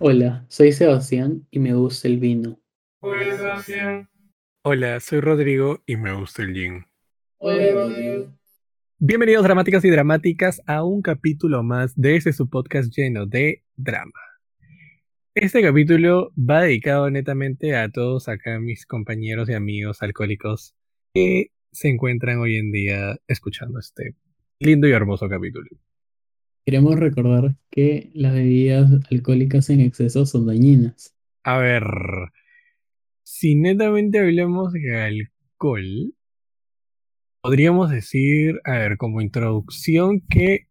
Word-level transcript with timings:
Hola, 0.00 0.46
soy 0.48 0.72
Sebastián 0.72 1.46
y 1.50 1.58
me 1.58 1.74
gusta 1.74 2.06
el 2.06 2.18
vino. 2.18 2.60
Hola, 3.00 3.36
Sebastián. 3.36 4.08
Hola, 4.62 5.00
soy 5.00 5.20
Rodrigo 5.20 5.82
y 5.86 5.96
me 5.96 6.12
gusta 6.12 6.42
el 6.42 6.54
gin. 6.54 6.86
Hola, 7.38 7.72
Rodrigo. 7.72 8.32
Bienvenidos 8.98 9.42
dramáticas 9.42 9.84
y 9.84 9.90
dramáticas 9.90 10.62
a 10.66 10.84
un 10.84 11.02
capítulo 11.02 11.62
más 11.62 11.94
de 11.94 12.16
este 12.16 12.32
su 12.32 12.48
podcast 12.48 12.92
lleno 12.96 13.26
de 13.26 13.64
drama. 13.76 14.20
Este 15.34 15.62
capítulo 15.62 16.32
va 16.36 16.62
dedicado 16.62 17.10
netamente 17.10 17.76
a 17.76 17.88
todos 17.90 18.28
acá 18.28 18.58
mis 18.58 18.86
compañeros 18.86 19.48
y 19.48 19.54
amigos 19.54 20.02
alcohólicos 20.02 20.74
que 21.14 21.52
se 21.70 21.88
encuentran 21.88 22.38
hoy 22.38 22.56
en 22.56 22.72
día 22.72 23.16
escuchando 23.28 23.78
este 23.78 24.14
lindo 24.60 24.88
y 24.88 24.92
hermoso 24.92 25.28
capítulo. 25.28 25.68
Queremos 26.66 26.98
recordar 26.98 27.54
que 27.70 28.10
las 28.14 28.34
bebidas 28.34 28.90
alcohólicas 29.10 29.70
en 29.70 29.80
exceso 29.80 30.26
son 30.26 30.46
dañinas. 30.46 31.14
A 31.44 31.58
ver, 31.58 31.84
si 33.22 33.54
netamente 33.54 34.18
hablamos 34.18 34.72
de 34.72 34.96
alcohol, 34.96 36.14
podríamos 37.40 37.90
decir, 37.90 38.60
a 38.64 38.72
ver, 38.72 38.96
como 38.98 39.22
introducción 39.22 40.20
que 40.28 40.66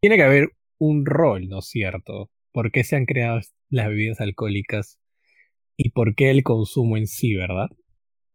tiene 0.00 0.16
que 0.16 0.22
haber 0.22 0.48
un 0.78 1.04
rol, 1.06 1.48
¿no 1.48 1.58
es 1.58 1.66
cierto? 1.66 2.30
¿Por 2.52 2.72
qué 2.72 2.82
se 2.84 2.96
han 2.96 3.04
creado 3.04 3.40
las 3.68 3.88
bebidas 3.88 4.20
alcohólicas 4.20 4.98
y 5.76 5.90
por 5.90 6.14
qué 6.14 6.30
el 6.30 6.42
consumo 6.42 6.96
en 6.96 7.06
sí, 7.06 7.34
verdad? 7.36 7.68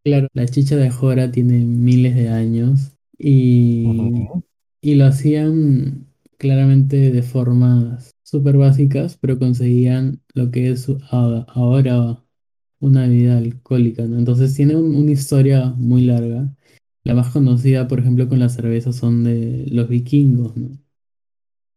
Claro, 0.06 0.28
la 0.34 0.46
chicha 0.46 0.76
de 0.76 0.92
jora 0.92 1.32
tiene 1.32 1.66
miles 1.66 2.16
de 2.16 2.30
años 2.30 2.93
y, 3.24 4.36
y 4.82 4.96
lo 4.96 5.06
hacían 5.06 6.08
claramente 6.38 7.12
de 7.12 7.24
formas 7.24 8.16
súper 8.24 8.58
básicas, 8.58 9.18
pero 9.18 9.40
conseguían 9.40 10.22
lo 10.34 10.52
que 10.52 10.70
es 10.72 10.88
ahora 11.10 12.24
una 12.80 13.04
bebida 13.08 13.38
alcohólica, 13.38 14.04
¿no? 14.06 14.18
Entonces 14.20 14.56
tiene 14.56 14.76
un- 14.76 14.96
una 14.96 15.12
historia 15.12 15.74
muy 15.78 16.04
larga. 16.06 16.56
La 17.04 17.16
más 17.16 17.32
conocida, 17.34 17.88
por 17.88 18.00
ejemplo, 18.00 18.30
con 18.30 18.40
la 18.40 18.50
cerveza 18.50 18.94
son 18.94 19.24
de 19.24 19.66
los 19.72 19.90
vikingos, 19.90 20.56
¿no? 20.58 20.78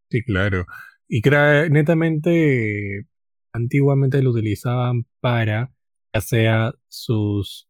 Sí, 0.09 0.23
claro. 0.23 0.65
Y 1.07 1.21
crea- 1.21 1.67
netamente, 1.69 3.05
antiguamente 3.51 4.21
lo 4.21 4.31
utilizaban 4.31 5.05
para, 5.19 5.73
ya 6.13 6.21
sea 6.21 6.73
sus 6.87 7.67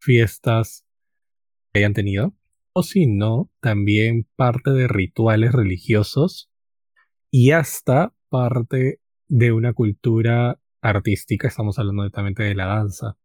fiestas 0.00 0.86
que 1.72 1.80
hayan 1.80 1.94
tenido, 1.94 2.34
o 2.72 2.82
si 2.82 3.06
no, 3.06 3.50
también 3.60 4.26
parte 4.36 4.70
de 4.70 4.88
rituales 4.88 5.52
religiosos 5.52 6.50
y 7.30 7.52
hasta 7.52 8.14
parte 8.28 9.00
de 9.28 9.52
una 9.52 9.72
cultura 9.72 10.58
artística, 10.80 11.48
estamos 11.48 11.78
hablando 11.78 12.04
netamente 12.04 12.42
de 12.42 12.54
la 12.54 12.66
danza. 12.66 13.16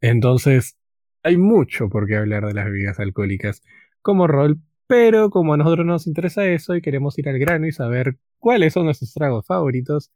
Entonces, 0.00 0.76
hay 1.22 1.36
mucho 1.36 1.88
por 1.88 2.06
qué 2.06 2.16
hablar 2.16 2.46
de 2.46 2.54
las 2.54 2.64
bebidas 2.66 2.98
alcohólicas 2.98 3.62
como 4.00 4.26
rol, 4.26 4.60
pero 4.86 5.30
como 5.30 5.54
a 5.54 5.56
nosotros 5.56 5.86
nos 5.86 6.06
interesa 6.06 6.44
eso 6.46 6.74
y 6.74 6.82
queremos 6.82 7.18
ir 7.18 7.28
al 7.28 7.38
grano 7.38 7.66
y 7.66 7.72
saber 7.72 8.18
cuáles 8.38 8.72
son 8.72 8.86
nuestros 8.86 9.14
tragos 9.14 9.46
favoritos, 9.46 10.10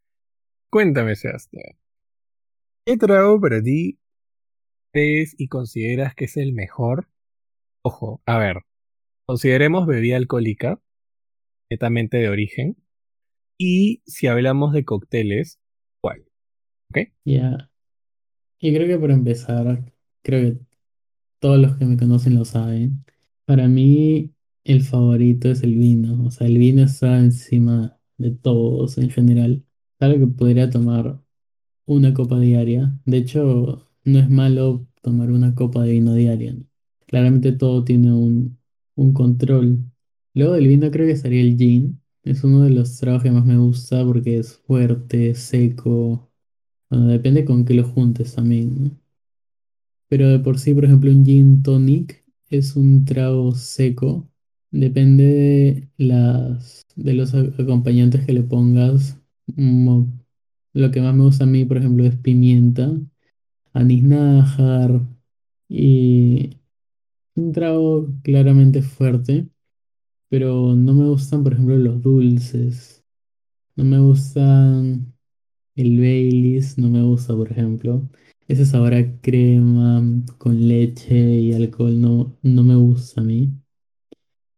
cuéntame, 0.71 1.15
Sebastián. 1.15 1.77
¿Qué 2.85 2.97
trago 2.97 3.41
para 3.41 3.63
ti 3.63 3.99
crees 4.93 5.35
y 5.39 5.49
consideras 5.49 6.15
que 6.15 6.25
es 6.25 6.37
el 6.37 6.53
mejor? 6.53 7.09
Ojo, 7.89 8.21
a 8.27 8.39
ver, 8.39 8.59
consideremos 9.27 9.87
bebida 9.87 10.17
alcohólica, 10.19 10.81
netamente 11.71 12.19
de 12.19 12.29
origen, 12.31 12.77
y 13.59 14.03
si 14.07 14.27
hablamos 14.29 14.73
de 14.75 14.85
cócteles, 14.85 15.61
¿cuál? 16.01 16.25
¿Ok? 16.91 16.99
Ya, 17.25 17.71
Y 18.61 18.75
creo 18.75 18.87
que 18.89 18.99
para 18.99 19.15
empezar, 19.15 19.93
creo 20.23 20.55
que 20.55 20.61
todos 21.41 21.59
los 21.59 21.77
que 21.79 21.87
me 21.87 21.97
conocen 21.99 22.37
lo 22.37 22.45
saben. 22.45 23.05
Para 23.47 23.69
mí, 23.69 24.35
el 24.65 24.83
favorito 24.85 25.51
es 25.51 25.63
el 25.63 25.77
vino. 25.77 26.25
O 26.27 26.31
sea, 26.31 26.47
el 26.49 26.59
vino 26.59 26.83
está 26.85 27.19
encima 27.19 27.99
de 28.19 28.33
todos 28.33 28.99
en 28.99 29.11
general. 29.11 29.65
Claro 29.99 30.19
que 30.21 30.27
podría 30.29 30.71
tomar 30.71 31.23
una 31.87 32.15
copa 32.15 32.41
diaria. 32.41 32.99
De 33.07 33.19
hecho, 33.19 33.89
no 34.05 34.19
es 34.21 34.31
malo 34.31 34.89
tomar 35.03 35.31
una 35.33 35.55
copa 35.55 35.85
de 35.85 35.93
vino 35.93 36.15
diaria, 36.15 36.55
¿no? 36.55 36.67
Claramente 37.17 37.53
todo 37.53 37.83
tiene 37.85 38.13
un, 38.13 38.59
un 38.95 39.13
control. 39.15 39.79
Luego 40.35 40.53
del 40.55 40.69
vino 40.69 40.91
creo 40.91 41.07
que 41.07 41.17
sería 41.17 41.41
el 41.41 41.57
gin. 41.57 42.03
Es 42.23 42.45
uno 42.45 42.63
de 42.63 42.69
los 42.71 42.99
tragos 42.99 43.23
que 43.23 43.31
más 43.31 43.47
me 43.47 43.57
gusta 43.59 44.05
porque 44.05 44.39
es 44.39 44.59
fuerte, 44.59 45.35
seco. 45.35 46.31
Bueno, 46.91 47.09
depende 47.09 47.45
con 47.47 47.65
qué 47.65 47.75
lo 47.75 47.85
juntes 47.85 48.35
también. 48.37 49.01
Pero 50.09 50.29
de 50.29 50.39
por 50.39 50.59
sí, 50.59 50.75
por 50.75 50.85
ejemplo, 50.85 51.11
un 51.11 51.25
gin 51.25 51.63
tonic 51.63 52.25
es 52.51 52.77
un 52.77 53.05
trago 53.05 53.53
seco. 53.55 54.29
Depende 54.71 55.25
de 55.25 55.89
las 56.07 56.87
de 56.97 57.15
los 57.15 57.35
acompañantes 57.35 58.25
que 58.27 58.33
le 58.33 58.43
pongas. 58.43 59.19
Lo 60.75 60.91
que 60.93 61.01
más 61.01 61.15
me 61.15 61.25
gusta 61.25 61.45
a 61.45 61.47
mí, 61.49 61.65
por 61.65 61.79
ejemplo, 61.79 62.05
es 62.05 62.17
pimienta, 62.17 62.93
anís 63.75 64.05
nájar 64.05 65.03
y 65.69 66.59
un 67.37 67.53
trago 67.53 68.09
claramente 68.23 68.83
fuerte, 68.83 69.49
pero 70.29 70.75
no 70.77 70.95
me 70.95 71.07
gustan, 71.09 71.45
por 71.45 71.55
ejemplo, 71.55 71.77
los 71.79 72.03
dulces. 72.03 73.05
No 73.77 73.85
me 73.85 73.99
gustan 74.01 75.15
El 75.77 75.99
Baileys 76.01 76.79
no 76.79 76.91
me 76.91 77.03
gusta, 77.05 77.35
por 77.37 77.53
ejemplo. 77.53 78.09
Ese 78.49 78.67
sabor 78.67 78.95
a 78.95 79.21
crema 79.21 80.03
con 80.39 80.69
leche 80.69 81.17
y 81.41 81.55
alcohol 81.55 82.01
no, 82.01 82.39
no 82.43 82.65
me 82.65 82.77
gusta 82.77 83.21
a 83.23 83.25
mí. 83.25 83.53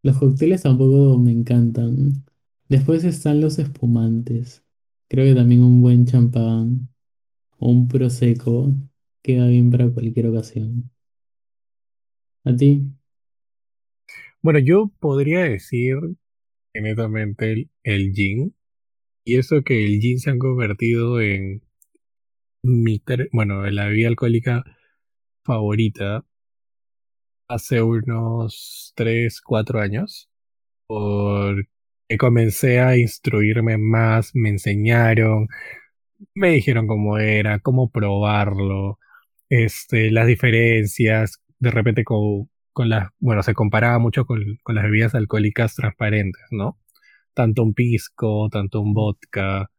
Los 0.02 0.18
cócteles 0.18 0.62
tampoco 0.62 1.16
me 1.18 1.30
encantan. 1.32 2.24
Después 2.68 3.04
están 3.04 3.40
los 3.40 3.58
espumantes. 3.60 4.64
Creo 5.08 5.24
que 5.26 5.34
también 5.36 5.62
un 5.62 5.80
buen 5.82 6.04
champán 6.06 6.88
o 7.58 7.70
un 7.70 7.88
prosecco 7.88 8.72
queda 9.22 9.48
bien 9.48 9.70
para 9.70 9.90
cualquier 9.90 10.28
ocasión. 10.28 10.90
¿A 12.48 12.56
ti? 12.56 12.70
Bueno, 14.42 14.58
yo 14.58 14.90
podría 15.00 15.40
decir 15.40 15.96
netamente 16.74 17.52
el, 17.52 17.70
el 17.82 18.12
gin, 18.14 18.54
y 19.24 19.38
eso 19.38 19.62
que 19.62 19.84
el 19.84 20.00
gin 20.00 20.18
se 20.20 20.30
han 20.30 20.38
convertido 20.38 21.20
en 21.20 21.62
mi, 22.62 23.02
bueno, 23.32 23.66
en 23.66 23.74
la 23.76 23.86
bebida 23.86 24.08
alcohólica 24.08 24.64
favorita 25.44 26.24
hace 27.48 27.82
unos 27.82 28.92
3 28.96 29.40
4 29.40 29.80
años, 29.80 30.28
porque 30.86 31.68
comencé 32.18 32.80
a 32.80 32.96
instruirme 32.98 33.78
más, 33.78 34.32
me 34.34 34.50
enseñaron, 34.50 35.48
me 36.34 36.50
dijeron 36.50 36.86
cómo 36.86 37.18
era, 37.18 37.60
cómo 37.60 37.90
probarlo, 37.90 38.98
este, 39.50 40.10
las 40.10 40.26
diferencias, 40.26 41.42
de 41.58 41.70
repente 41.70 42.04
con, 42.04 42.50
con 42.72 42.88
las, 42.88 43.10
bueno, 43.18 43.42
se 43.42 43.54
comparaba 43.54 43.98
mucho 43.98 44.24
con, 44.26 44.40
las 44.68 44.84
bebidas 44.84 45.14
alcohólicas 45.14 45.74
transparentes, 45.74 46.42
¿no? 46.50 46.78
Tanto 47.34 47.62
un 47.62 47.74
pisco, 47.74 48.48
tanto 48.50 48.80
un 48.80 48.94
vodka. 48.94 49.70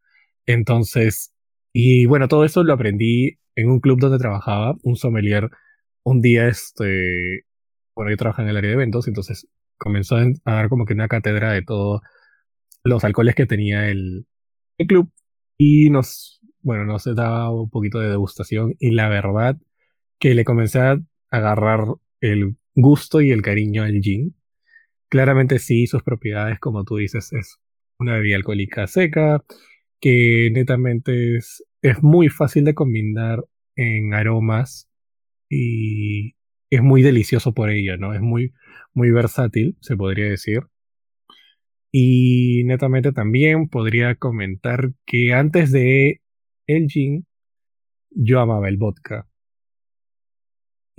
Entonces, 0.45 1.34
y 1.73 2.06
bueno, 2.06 2.28
todo 2.28 2.45
eso 2.45 2.63
lo 2.63 2.73
aprendí 2.73 3.39
en 3.56 3.69
un 3.69 3.79
club 3.79 4.00
donde 4.00 4.18
trabajaba, 4.19 4.75
un 4.84 4.95
sommelier. 4.95 5.50
Un 6.03 6.22
día, 6.22 6.47
este, 6.47 7.45
bueno, 7.95 8.12
yo 8.12 8.18
trabajaba 8.18 8.45
en 8.47 8.51
el 8.51 8.57
área 8.57 8.69
de 8.69 8.75
eventos, 8.75 9.07
entonces 9.07 9.47
comenzó 9.78 10.18
a 10.18 10.23
a 10.45 10.53
dar 10.53 10.69
como 10.69 10.85
que 10.85 10.94
una 10.94 11.07
cátedra 11.07 11.54
de 11.54 11.62
todos 11.63 12.01
los 12.83 13.04
alcoholes 13.04 13.36
que 13.36 13.45
tenía 13.45 13.89
el, 13.89 14.27
el 14.77 14.88
club 14.88 15.12
y 15.57 15.89
nos, 15.89 16.42
bueno, 16.62 16.86
nos 16.86 17.04
daba 17.15 17.51
un 17.51 17.69
poquito 17.69 18.00
de 18.00 18.09
degustación 18.09 18.75
y 18.80 18.92
la 18.92 19.09
verdad 19.09 19.57
que 20.19 20.36
le 20.36 20.45
comencé 20.45 20.80
a 20.80 21.00
agarrar 21.31 21.86
el 22.22 22.58
gusto 22.76 23.22
y 23.22 23.31
el 23.31 23.42
cariño 23.42 23.84
al 23.84 24.02
gin. 24.02 24.36
Claramente 25.10 25.60
sí, 25.60 25.88
sus 25.88 26.04
propiedades, 26.04 26.60
como 26.60 26.84
tú 26.84 26.98
dices, 26.98 27.34
es 27.34 27.60
una 28.00 28.14
bebida 28.16 28.38
alcohólica 28.38 28.88
seca, 28.88 29.44
que 30.00 30.50
netamente 30.54 31.38
es, 31.38 31.64
es 31.81 32.02
muy 32.04 32.30
fácil 32.30 32.66
de 32.66 32.76
combinar 32.76 33.44
en 33.76 34.14
aromas 34.14 34.90
y 35.50 36.36
es 36.70 36.81
muy 36.81 37.02
delicioso 37.02 37.54
por 37.54 37.70
ello, 37.70 37.98
¿no? 37.98 38.14
Es 38.14 38.22
muy, 38.22 38.54
muy 38.94 39.12
versátil, 39.12 39.78
se 39.81 39.98
podría 39.98 40.30
decir. 40.30 40.62
Y 41.92 42.64
netamente 42.66 43.12
también 43.12 43.68
podría 43.68 44.16
comentar 44.16 44.92
que 45.06 45.34
antes 45.34 45.72
de 45.72 46.22
el 46.68 46.88
gin, 46.88 47.26
yo 48.12 48.40
amaba 48.42 48.70
el 48.70 48.78
vodka. 48.78 49.29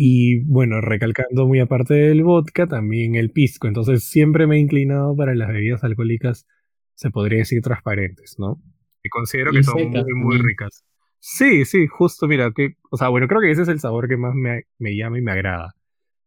Y 0.03 0.41
bueno, 0.45 0.81
recalcando 0.81 1.47
muy 1.47 1.61
aparte 1.61 1.93
del 1.93 2.23
vodka, 2.23 2.67
también 2.67 3.17
el 3.17 3.33
pisco. 3.33 3.69
Entonces 3.69 4.03
siempre 4.03 4.47
me 4.47 4.57
he 4.57 4.59
inclinado 4.59 5.15
para 5.15 5.35
las 5.35 5.49
bebidas 5.49 5.85
alcohólicas, 5.85 6.47
se 6.95 7.11
podría 7.11 7.41
decir 7.41 7.61
transparentes, 7.61 8.37
¿no? 8.39 8.63
Y 9.05 9.11
considero 9.11 9.53
que 9.53 9.63
son 9.63 9.91
muy, 9.91 10.15
muy 10.15 10.39
ricas. 10.39 10.87
Sí, 11.19 11.67
sí, 11.67 11.87
justo, 11.87 12.27
mira, 12.29 12.51
que, 12.57 12.77
o 12.91 12.97
sea, 12.97 13.11
bueno, 13.11 13.29
creo 13.29 13.43
que 13.43 13.51
ese 13.51 13.61
es 13.61 13.69
el 13.69 13.79
sabor 13.79 14.09
que 14.09 14.17
más 14.17 14.35
me, 14.35 14.63
me 14.79 14.97
llama 14.97 15.19
y 15.19 15.21
me 15.21 15.33
agrada. 15.33 15.75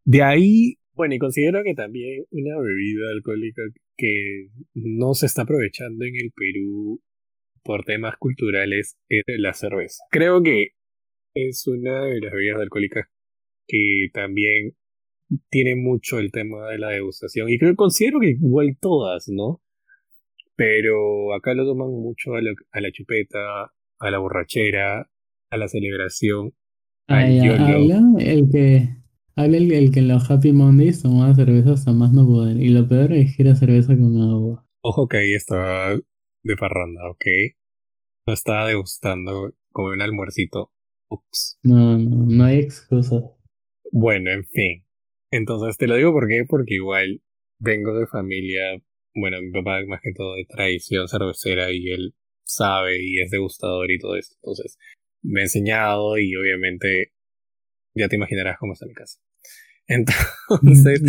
De 0.06 0.22
ahí, 0.22 0.76
bueno, 0.94 1.16
y 1.16 1.18
considero 1.18 1.64
que 1.64 1.74
también 1.74 2.26
una 2.30 2.56
bebida 2.60 3.10
alcohólica 3.12 3.64
que 3.98 4.50
no 4.76 5.16
se 5.16 5.26
está 5.26 5.42
aprovechando 5.42 6.06
en 6.06 6.16
el 6.16 6.32
Perú 6.32 7.02
por 7.64 7.86
temas 7.86 8.18
culturales 8.18 9.00
es 9.10 9.24
la 9.40 9.54
cerveza. 9.54 10.04
Creo 10.12 10.44
que 10.44 10.74
es 11.34 11.66
una 11.66 12.04
de 12.06 12.22
las 12.22 12.32
bebidas 12.32 12.60
alcohólicas 12.60 13.08
que 13.68 14.08
también 14.14 14.76
tiene 15.50 15.76
mucho 15.76 16.20
el 16.20 16.32
tema 16.32 16.70
de 16.70 16.80
la 16.80 16.90
degustación 16.90 17.50
y 17.50 17.58
creo 17.58 17.76
considero 17.76 18.20
que 18.20 18.32
igual 18.32 18.78
todas, 18.80 19.30
¿no? 19.30 19.62
Pero 20.56 21.34
acá 21.34 21.54
lo 21.54 21.66
toman 21.66 21.90
mucho 21.90 22.36
a 22.36 22.42
la, 22.42 22.52
a 22.72 22.82
la 22.82 22.92
chupeta, 22.92 23.74
a 24.00 24.12
la 24.12 24.20
borrachera, 24.20 25.10
a 25.50 25.58
la 25.58 25.68
celebración, 25.68 26.54
Ah, 27.08 27.24
al 27.24 27.36
ya, 27.36 27.68
habla 27.68 28.02
el 28.20 28.50
que, 28.50 28.88
habla 29.36 29.58
el, 29.58 29.72
el 29.74 29.92
que 29.92 30.00
en 30.00 30.08
los 30.08 30.30
Happy 30.30 30.54
Mondays 30.54 31.02
tomaba 31.02 31.36
cerveza 31.36 31.74
hasta 31.74 31.92
más 31.92 32.14
no 32.14 32.26
poder. 32.26 32.58
Y 32.58 32.70
lo 32.70 32.88
peor 32.88 33.12
es 33.14 33.36
que 33.36 33.44
era 33.44 33.56
cerveza 33.56 33.96
con 33.96 34.22
agua. 34.22 34.66
Ojo 34.82 35.08
que 35.08 35.18
ahí 35.18 35.34
estaba 35.34 35.96
de 35.96 36.56
parranda, 36.58 37.10
¿ok? 37.10 37.26
No 38.26 38.34
estaba 38.34 38.68
degustando 38.68 39.54
como 39.72 39.90
un 39.90 40.02
almuercito. 40.02 40.72
Ups. 41.10 41.60
No, 41.64 41.98
no, 41.98 42.26
no 42.26 42.44
hay 42.46 42.60
excusa. 42.60 43.22
Bueno, 43.96 44.32
en 44.32 44.44
fin. 44.46 44.84
Entonces 45.30 45.78
te 45.78 45.86
lo 45.86 45.96
digo 45.96 46.12
por 46.12 46.28
qué, 46.28 46.46
porque 46.50 46.74
igual 46.74 47.22
vengo 47.60 47.94
de 47.94 48.08
familia, 48.08 48.82
bueno, 49.14 49.40
mi 49.40 49.52
papá 49.52 49.86
más 49.88 50.02
que 50.02 50.14
todo 50.14 50.34
de 50.34 50.46
tradición 50.46 51.08
cervecera 51.08 51.72
y 51.72 51.92
él 51.92 52.16
sabe 52.44 52.98
y 53.00 53.22
es 53.22 53.30
degustador 53.30 53.92
y 53.92 54.00
todo 54.00 54.16
eso. 54.16 54.34
Entonces 54.42 54.80
me 55.22 55.42
ha 55.42 55.44
enseñado 55.44 56.18
y 56.18 56.36
obviamente 56.36 57.14
ya 57.94 58.10
te 58.10 58.16
imaginarás 58.16 58.58
cómo 58.58 58.74
está 58.74 58.88
mi 58.88 58.94
casa. 58.94 59.20
Entonces, 59.88 61.02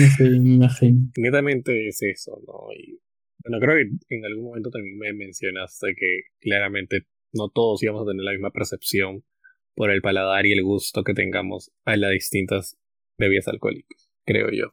netamente 1.16 1.88
es 1.88 2.02
eso, 2.02 2.38
¿no? 2.46 2.70
Y 2.76 3.00
bueno, 3.44 3.64
creo 3.64 3.76
que 3.76 4.14
en 4.14 4.26
algún 4.26 4.44
momento 4.44 4.68
también 4.68 4.98
me 4.98 5.12
mencionaste 5.14 5.94
que 5.96 6.24
claramente 6.38 7.06
no 7.32 7.48
todos 7.48 7.82
íbamos 7.82 8.02
a 8.02 8.10
tener 8.10 8.24
la 8.24 8.32
misma 8.32 8.50
percepción 8.50 9.24
por 9.74 9.90
el 9.90 10.02
paladar 10.02 10.46
y 10.46 10.52
el 10.52 10.62
gusto 10.62 11.02
que 11.04 11.14
tengamos 11.14 11.70
a 11.84 11.96
las 11.96 12.12
distintas 12.12 12.76
bebidas 13.18 13.48
alcohólicas, 13.48 14.10
creo 14.24 14.50
yo. 14.50 14.72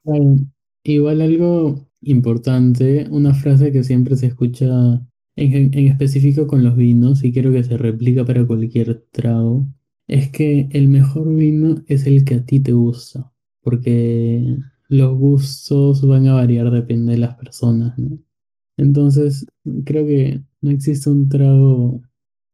Igual 0.84 1.22
algo 1.22 1.88
importante, 2.02 3.08
una 3.10 3.34
frase 3.34 3.72
que 3.72 3.84
siempre 3.84 4.16
se 4.16 4.28
escucha 4.28 4.68
en, 5.36 5.74
en 5.74 5.88
específico 5.88 6.48
con 6.48 6.64
los 6.64 6.76
vinos 6.76 7.24
y 7.24 7.32
creo 7.32 7.52
que 7.52 7.64
se 7.64 7.78
replica 7.78 8.26
para 8.26 8.46
cualquier 8.46 9.06
trago, 9.12 9.68
es 10.08 10.30
que 10.30 10.68
el 10.72 10.90
mejor 10.90 11.34
vino 11.34 11.76
es 11.88 12.06
el 12.06 12.26
que 12.26 12.36
a 12.36 12.46
ti 12.46 12.60
te 12.60 12.74
gusta, 12.74 13.32
porque 13.62 14.58
los 14.90 15.18
gustos 15.18 16.06
van 16.06 16.28
a 16.28 16.34
variar, 16.34 16.70
depende 16.70 17.14
de 17.14 17.20
las 17.20 17.36
personas, 17.36 17.98
¿no? 17.98 18.20
Entonces, 18.78 19.46
creo 19.86 20.06
que 20.06 20.42
no 20.62 20.72
existe 20.72 21.10
un 21.10 21.30
trago 21.30 22.02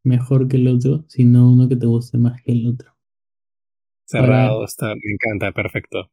mejor 0.08 0.48
que 0.48 0.58
el 0.58 0.68
otro, 0.68 1.06
sino 1.08 1.52
uno 1.52 1.68
que 1.70 1.76
te 1.76 1.86
guste 1.86 2.18
más 2.18 2.42
que 2.42 2.54
el 2.54 2.68
otro. 2.68 2.98
Ahora, 4.14 4.28
Cerrado, 4.28 4.66
está, 4.66 4.88
me 4.88 5.14
encanta, 5.14 5.52
perfecto. 5.52 6.10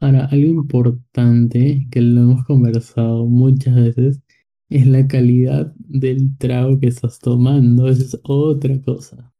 Ahora, 0.00 0.26
algo 0.30 0.46
importante 0.46 1.86
que 1.90 2.00
lo 2.00 2.22
hemos 2.22 2.44
conversado 2.44 3.26
muchas 3.26 3.74
veces 3.74 4.22
es 4.70 4.86
la 4.86 5.06
calidad 5.06 5.72
del 5.76 6.36
trago 6.38 6.80
que 6.80 6.88
estás 6.88 7.18
tomando. 7.18 7.88
Esa 7.88 8.02
es 8.02 8.20
otra 8.24 8.80
cosa. 8.82 9.34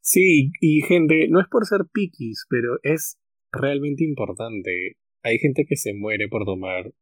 Sí, 0.00 0.50
y 0.60 0.82
gente, 0.82 1.28
no 1.28 1.40
es 1.40 1.46
por 1.48 1.66
ser 1.66 1.82
piquis, 1.92 2.46
pero 2.48 2.78
es 2.82 3.18
realmente 3.52 4.04
importante. 4.04 4.96
Hay 5.22 5.38
gente 5.38 5.64
que 5.68 5.76
se 5.76 5.94
muere 5.94 6.28
por 6.28 6.44
tomar 6.44 6.92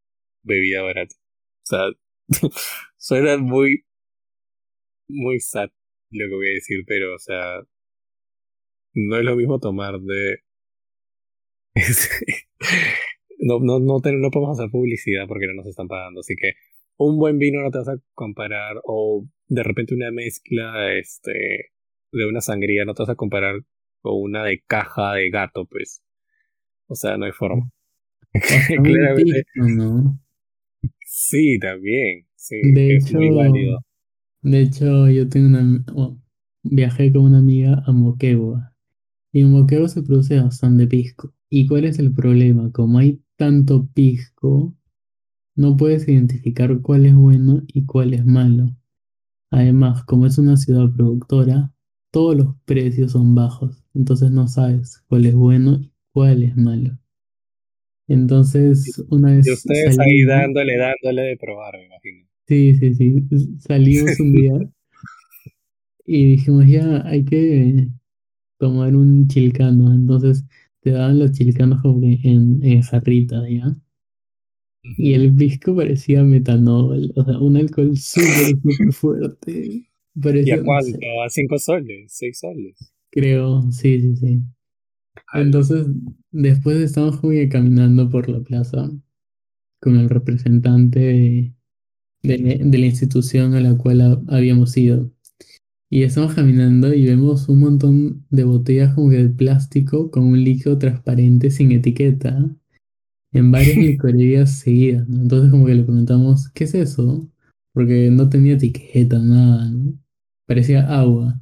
bebida 0.42 0.82
barata. 0.82 1.14
O 1.62 1.66
sea, 1.66 1.84
suena 2.98 3.38
muy, 3.38 3.84
muy 5.08 5.40
sad 5.40 5.70
lo 6.10 6.26
que 6.28 6.34
voy 6.34 6.48
a 6.48 6.54
decir, 6.54 6.84
pero, 6.86 7.14
o 7.14 7.18
sea, 7.18 7.60
no 8.94 9.16
es 9.18 9.24
lo 9.24 9.36
mismo 9.36 9.58
tomar 9.58 9.98
de... 10.00 10.38
no, 13.38 13.58
no, 13.60 13.78
no, 13.78 14.00
te- 14.00 14.12
no 14.12 14.30
podemos 14.30 14.58
hacer 14.58 14.70
publicidad 14.70 15.26
porque 15.28 15.46
no 15.46 15.54
nos 15.54 15.66
están 15.66 15.88
pagando, 15.88 16.20
así 16.20 16.34
que 16.36 16.52
un 16.96 17.18
buen 17.18 17.38
vino 17.38 17.62
no 17.62 17.70
te 17.70 17.78
vas 17.78 17.88
a 17.88 17.96
comparar, 18.14 18.76
o 18.84 19.26
de 19.48 19.62
repente 19.62 19.94
una 19.94 20.10
mezcla, 20.10 20.92
este, 20.98 21.72
de 22.12 22.26
una 22.26 22.40
sangría 22.40 22.84
no 22.84 22.94
te 22.94 23.02
vas 23.02 23.10
a 23.10 23.14
comparar 23.14 23.60
con 24.02 24.20
una 24.20 24.44
de 24.44 24.62
caja 24.66 25.14
de 25.14 25.30
gato, 25.30 25.66
pues. 25.66 26.02
O 26.88 26.94
sea, 26.94 27.16
no 27.16 27.24
hay 27.24 27.32
forma. 27.32 27.70
Claramente, 28.82 29.44
sí, 31.04 31.58
también, 31.58 32.26
sí, 32.34 32.60
De 32.62 32.96
es 32.96 33.12
muy 33.12 33.30
válido. 33.30 33.78
De 34.42 34.60
hecho, 34.62 35.08
yo 35.08 35.28
tengo 35.28 35.48
una, 35.48 35.84
bueno, 35.92 36.20
viajé 36.62 37.12
con 37.12 37.22
una 37.24 37.38
amiga 37.38 37.82
a 37.86 37.92
Moquegua 37.92 38.74
y 39.32 39.42
en 39.42 39.52
Moquegua 39.52 39.88
se 39.88 40.02
produce 40.02 40.40
bastante 40.40 40.86
pisco. 40.88 41.34
¿Y 41.50 41.66
cuál 41.68 41.84
es 41.86 41.98
el 42.00 42.14
problema? 42.14 42.72
Como 42.72 42.98
hay 42.98 43.22
tanto 43.36 43.88
pisco, 43.94 44.74
no 45.56 45.76
puedes 45.76 46.08
identificar 46.08 46.80
cuál 46.82 47.06
es 47.06 47.14
bueno 47.16 47.62
y 47.68 47.86
cuál 47.86 48.14
es 48.14 48.26
malo. 48.26 48.76
Además, 49.50 50.04
como 50.04 50.26
es 50.26 50.38
una 50.38 50.56
ciudad 50.56 50.90
productora, 50.92 51.72
todos 52.12 52.36
los 52.36 52.56
precios 52.66 53.12
son 53.12 53.34
bajos, 53.34 53.84
entonces 53.94 54.30
no 54.32 54.48
sabes 54.48 55.04
cuál 55.08 55.26
es 55.26 55.34
bueno 55.36 55.74
y 55.80 55.92
cuál 56.12 56.42
es 56.44 56.56
malo. 56.56 56.98
Entonces, 58.08 59.02
una 59.08 59.30
Y 59.42 59.52
vez 59.52 59.52
ustedes 59.52 59.98
ahí 59.98 60.22
dándole, 60.24 60.78
dándole 60.78 61.22
de 61.24 61.36
probar, 61.36 61.74
me 61.76 61.84
imagino. 61.84 62.26
Sí, 62.50 62.74
sí, 62.76 62.94
sí, 62.94 63.58
salimos 63.60 64.20
un 64.20 64.32
día 64.32 64.52
y 66.06 66.32
dijimos 66.32 66.66
ya 66.66 67.06
hay 67.06 67.24
que 67.24 67.88
tomar 68.58 68.94
un 68.96 69.28
chilcano, 69.28 69.92
entonces 69.94 70.44
te 70.80 70.92
daban 70.92 71.18
los 71.20 71.32
chilcanos 71.32 71.82
como 71.82 72.00
que 72.00 72.18
en, 72.24 72.64
en 72.64 72.82
jarrita, 72.82 73.48
¿ya? 73.48 73.76
Y 74.96 75.14
el 75.14 75.34
pisco 75.34 75.74
parecía 75.76 76.22
metanol, 76.24 77.12
o 77.16 77.24
sea, 77.24 77.38
un 77.38 77.56
alcohol 77.56 77.96
súper, 77.96 78.56
súper 78.62 78.92
fuerte. 78.92 79.90
¿Y 80.42 80.50
a 80.52 80.58
Parecía, 80.58 80.62
no 80.62 80.70
cuánto? 80.70 80.98
sé, 80.98 81.06
¿A 81.24 81.30
cinco 81.30 81.58
soles? 81.58 82.12
¿Seis 82.12 82.38
soles? 82.40 82.92
creo, 83.10 83.70
sí, 83.72 84.00
sí, 84.00 84.16
sí. 84.16 84.42
Entonces, 85.34 85.86
después 86.30 86.78
estamos 86.78 87.20
como 87.20 87.32
que 87.32 87.48
caminando 87.48 88.10
por 88.10 88.28
la 88.30 88.40
plaza 88.42 88.90
con 89.80 89.96
el 89.98 90.08
representante 90.10 91.00
de, 91.00 91.54
de- 92.22 92.60
de 92.64 92.78
la 92.78 92.86
institución 92.86 93.54
a 93.54 93.60
la 93.60 93.76
cual 93.76 94.00
ha- 94.00 94.22
habíamos 94.28 94.76
ido. 94.76 95.10
Y 95.92 96.02
estamos 96.04 96.34
caminando 96.34 96.94
y 96.94 97.04
vemos 97.04 97.48
un 97.48 97.60
montón 97.60 98.24
de 98.30 98.44
botellas 98.44 98.94
como 98.94 99.10
que 99.10 99.16
de 99.24 99.28
plástico 99.28 100.10
con 100.10 100.22
un 100.24 100.42
líquido 100.44 100.78
transparente 100.78 101.50
sin 101.50 101.72
etiqueta 101.72 102.48
en 103.32 103.50
varias 103.50 103.76
licorerías 103.98 104.58
seguidas, 104.58 105.08
¿no? 105.08 105.22
Entonces 105.22 105.50
como 105.50 105.66
que 105.66 105.74
le 105.74 105.82
preguntamos, 105.82 106.48
¿qué 106.50 106.64
es 106.64 106.74
eso? 106.74 107.28
Porque 107.72 108.10
no 108.10 108.28
tenía 108.28 108.54
etiqueta, 108.54 109.18
nada, 109.18 109.68
¿no? 109.70 109.94
Parecía 110.46 110.86
agua. 110.96 111.40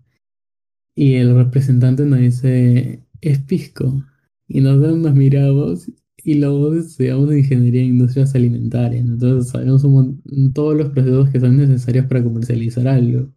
Y 0.94 1.14
el 1.14 1.34
representante 1.34 2.04
nos 2.04 2.18
dice, 2.20 3.02
es 3.20 3.38
pisco. 3.40 4.04
Y 4.48 4.60
nosotros 4.60 4.98
nos 4.98 5.14
miramos 5.14 5.90
y 6.28 6.38
dos 6.40 6.76
estudiamos 6.76 7.32
ingeniería 7.34 7.80
en 7.80 7.88
industrias 7.88 8.34
alimentarias. 8.34 9.06
Entonces 9.06 9.50
sabemos 9.50 9.82
un 9.84 10.52
todos 10.52 10.76
los 10.76 10.90
procesos 10.90 11.30
que 11.30 11.40
son 11.40 11.56
necesarios 11.56 12.04
para 12.04 12.22
comercializar 12.22 12.86
algo. 12.86 13.32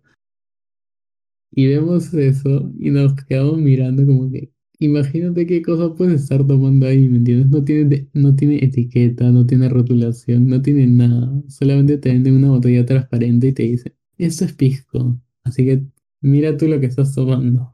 Y 1.53 1.67
vemos 1.67 2.13
eso 2.13 2.69
y 2.77 2.89
nos 2.89 3.13
quedamos 3.15 3.59
mirando 3.59 4.05
como 4.05 4.29
que, 4.29 4.51
imagínate 4.79 5.45
qué 5.47 5.61
cosa 5.61 5.95
puedes 5.95 6.23
estar 6.23 6.45
tomando 6.45 6.85
ahí, 6.85 7.07
¿me 7.07 7.17
entiendes? 7.19 7.49
No 7.49 7.63
tiene, 7.63 8.09
no 8.13 8.35
tiene 8.35 8.57
etiqueta, 8.57 9.31
no 9.31 9.45
tiene 9.45 9.69
rotulación, 9.69 10.47
no 10.47 10.61
tiene 10.61 10.85
nada. 10.87 11.31
Solamente 11.47 11.97
te 11.97 12.09
venden 12.09 12.35
una 12.35 12.49
botella 12.49 12.85
transparente 12.85 13.47
y 13.47 13.53
te 13.53 13.63
dicen, 13.63 13.93
esto 14.17 14.43
es 14.43 14.51
pisco. 14.53 15.17
Así 15.45 15.63
que 15.65 15.85
mira 16.19 16.57
tú 16.57 16.67
lo 16.67 16.79
que 16.81 16.87
estás 16.87 17.15
tomando. 17.15 17.73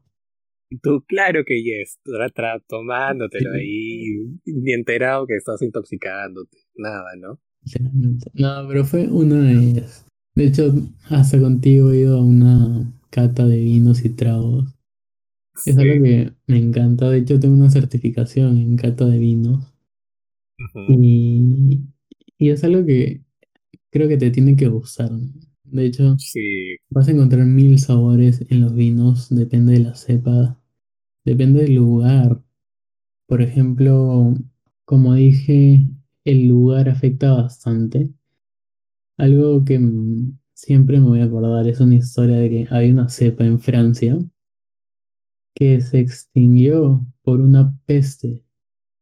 Tú, 0.81 1.03
claro 1.07 1.43
que 1.45 1.63
yes, 1.63 1.99
tra, 2.33 2.59
tomándotelo 2.67 3.53
ahí, 3.53 4.03
ni 4.45 4.73
enterado 4.73 5.25
que 5.25 5.35
estás 5.35 5.61
intoxicándote, 5.61 6.57
nada, 6.75 7.15
¿no? 7.17 7.39
No, 8.33 8.67
pero 8.67 8.85
fue 8.85 9.07
una 9.07 9.39
de 9.41 9.53
ellas. 9.53 10.05
De 10.35 10.45
hecho, 10.45 10.73
hasta 11.09 11.39
contigo 11.39 11.91
he 11.91 11.99
ido 11.99 12.17
a 12.17 12.21
una 12.23 12.93
cata 13.09 13.45
de 13.45 13.57
vinos 13.59 14.05
y 14.05 14.09
tragos. 14.09 14.73
Es 15.65 15.77
algo 15.77 16.03
que 16.03 16.31
me 16.45 16.57
encanta. 16.57 17.09
De 17.09 17.17
hecho, 17.17 17.39
tengo 17.39 17.55
una 17.55 17.69
certificación 17.69 18.57
en 18.57 18.77
cata 18.77 19.05
de 19.05 19.17
vinos. 19.17 19.73
Y, 20.89 21.81
y 22.37 22.49
es 22.49 22.63
algo 22.63 22.85
que 22.85 23.21
creo 23.89 24.07
que 24.07 24.17
te 24.17 24.31
tiene 24.31 24.55
que 24.55 24.67
gustar. 24.67 25.09
De 25.63 25.85
hecho, 25.85 26.17
Sí, 26.17 26.76
vas 26.97 27.07
a 27.07 27.11
encontrar 27.11 27.45
mil 27.45 27.77
sabores 27.77 28.43
en 28.49 28.61
los 28.61 28.73
vinos. 28.73 29.29
Depende 29.29 29.73
de 29.73 29.79
la 29.79 29.95
cepa. 29.95 30.59
Depende 31.23 31.61
del 31.61 31.75
lugar. 31.75 32.41
Por 33.27 33.41
ejemplo, 33.43 34.33
como 34.83 35.13
dije, 35.13 35.85
el 36.25 36.47
lugar 36.47 36.89
afecta 36.89 37.33
bastante. 37.33 38.09
Algo 39.17 39.63
que 39.63 39.79
siempre 40.53 40.99
me 40.99 41.07
voy 41.07 41.21
a 41.21 41.25
acordar 41.25 41.67
es 41.67 41.79
una 41.79 41.95
historia 41.95 42.37
de 42.37 42.49
que 42.49 42.67
había 42.71 42.93
una 42.93 43.09
cepa 43.09 43.45
en 43.45 43.59
Francia 43.59 44.17
que 45.53 45.81
se 45.81 45.99
extinguió 45.99 47.05
por 47.21 47.41
una 47.41 47.77
peste 47.85 48.43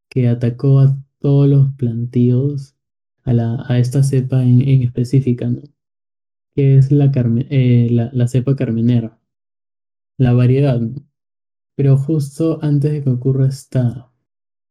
que 0.10 0.28
atacó 0.28 0.80
a 0.80 0.98
todos 1.20 1.48
los 1.48 1.74
plantíos 1.76 2.76
a, 3.24 3.34
la, 3.34 3.66
a 3.68 3.80
esta 3.80 4.04
cepa 4.04 4.44
en, 4.44 4.62
en 4.62 4.84
específica, 4.84 5.50
¿no? 5.50 5.62
Que 6.56 6.78
es 6.78 6.90
eh, 6.92 7.88
la, 7.92 8.28
cepa 8.28 8.56
carmenera, 8.56 9.20
la 10.18 10.34
variedad, 10.34 10.80
¿no? 10.80 11.06
Pero 11.76 11.98
justo 11.98 12.60
antes 12.62 12.94
de 12.94 13.04
que 13.04 13.10
ocurra 13.10 13.48
esta 13.48 14.12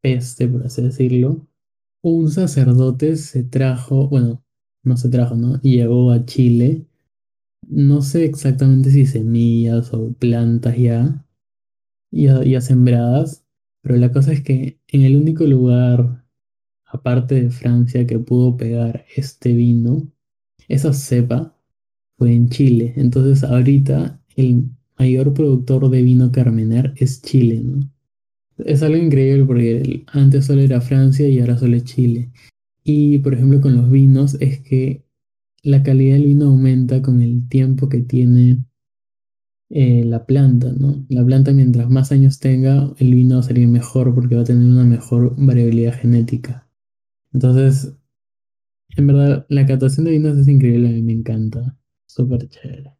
peste, 0.02 0.48
por 0.48 0.64
así 0.64 0.82
decirlo, 0.82 1.46
un 2.02 2.30
sacerdote 2.30 3.16
se 3.16 3.44
trajo, 3.44 4.08
bueno, 4.08 4.42
no 4.82 4.96
se 4.96 5.08
trajo, 5.10 5.36
¿no? 5.36 5.60
Llegó 5.62 6.10
a 6.12 6.24
Chile, 6.24 6.86
no 7.68 8.02
sé 8.02 8.24
exactamente 8.24 8.90
si 8.90 9.06
semillas 9.06 9.92
o 9.92 10.12
plantas 10.14 10.76
ya, 10.76 11.26
ya, 12.10 12.42
ya 12.44 12.60
sembradas, 12.60 13.44
pero 13.82 13.96
la 13.96 14.12
cosa 14.12 14.32
es 14.32 14.42
que 14.42 14.80
en 14.88 15.02
el 15.02 15.16
único 15.16 15.44
lugar, 15.44 16.24
aparte 16.86 17.34
de 17.36 17.50
Francia, 17.50 18.06
que 18.06 18.18
pudo 18.18 18.56
pegar 18.56 19.04
este 19.16 19.52
vino, 19.52 20.10
esa 20.68 20.92
cepa, 20.92 21.53
en 22.26 22.48
Chile. 22.48 22.94
Entonces 22.96 23.44
ahorita 23.44 24.20
el 24.36 24.70
mayor 24.98 25.34
productor 25.34 25.88
de 25.90 26.02
vino 26.02 26.32
Carmener 26.32 26.94
es 26.96 27.22
Chile, 27.22 27.60
¿no? 27.64 27.90
Es 28.58 28.82
algo 28.82 28.96
increíble 28.96 29.44
porque 29.44 30.04
antes 30.08 30.46
solo 30.46 30.60
era 30.62 30.80
Francia 30.80 31.28
y 31.28 31.40
ahora 31.40 31.58
solo 31.58 31.76
es 31.76 31.84
Chile. 31.84 32.30
Y 32.84 33.18
por 33.18 33.34
ejemplo 33.34 33.60
con 33.60 33.76
los 33.76 33.90
vinos 33.90 34.36
es 34.40 34.60
que 34.60 35.04
la 35.62 35.82
calidad 35.82 36.14
del 36.14 36.26
vino 36.26 36.46
aumenta 36.46 37.02
con 37.02 37.22
el 37.22 37.48
tiempo 37.48 37.88
que 37.88 38.02
tiene 38.02 38.64
eh, 39.70 40.04
la 40.04 40.26
planta, 40.26 40.72
¿no? 40.72 41.04
La 41.08 41.24
planta 41.24 41.52
mientras 41.52 41.88
más 41.90 42.12
años 42.12 42.38
tenga, 42.38 42.92
el 42.98 43.14
vino 43.14 43.36
va 43.36 43.40
a 43.40 43.44
salir 43.44 43.66
mejor 43.66 44.14
porque 44.14 44.36
va 44.36 44.42
a 44.42 44.44
tener 44.44 44.66
una 44.66 44.84
mejor 44.84 45.34
variabilidad 45.36 45.94
genética. 45.94 46.68
Entonces, 47.32 47.92
en 48.96 49.06
verdad, 49.06 49.46
la 49.48 49.66
catación 49.66 50.04
de 50.04 50.12
vinos 50.12 50.38
es 50.38 50.48
increíble, 50.48 50.88
a 50.88 50.92
mí 50.92 51.02
me 51.02 51.12
encanta. 51.12 51.76
Súper 52.14 52.46
chévere. 52.48 52.92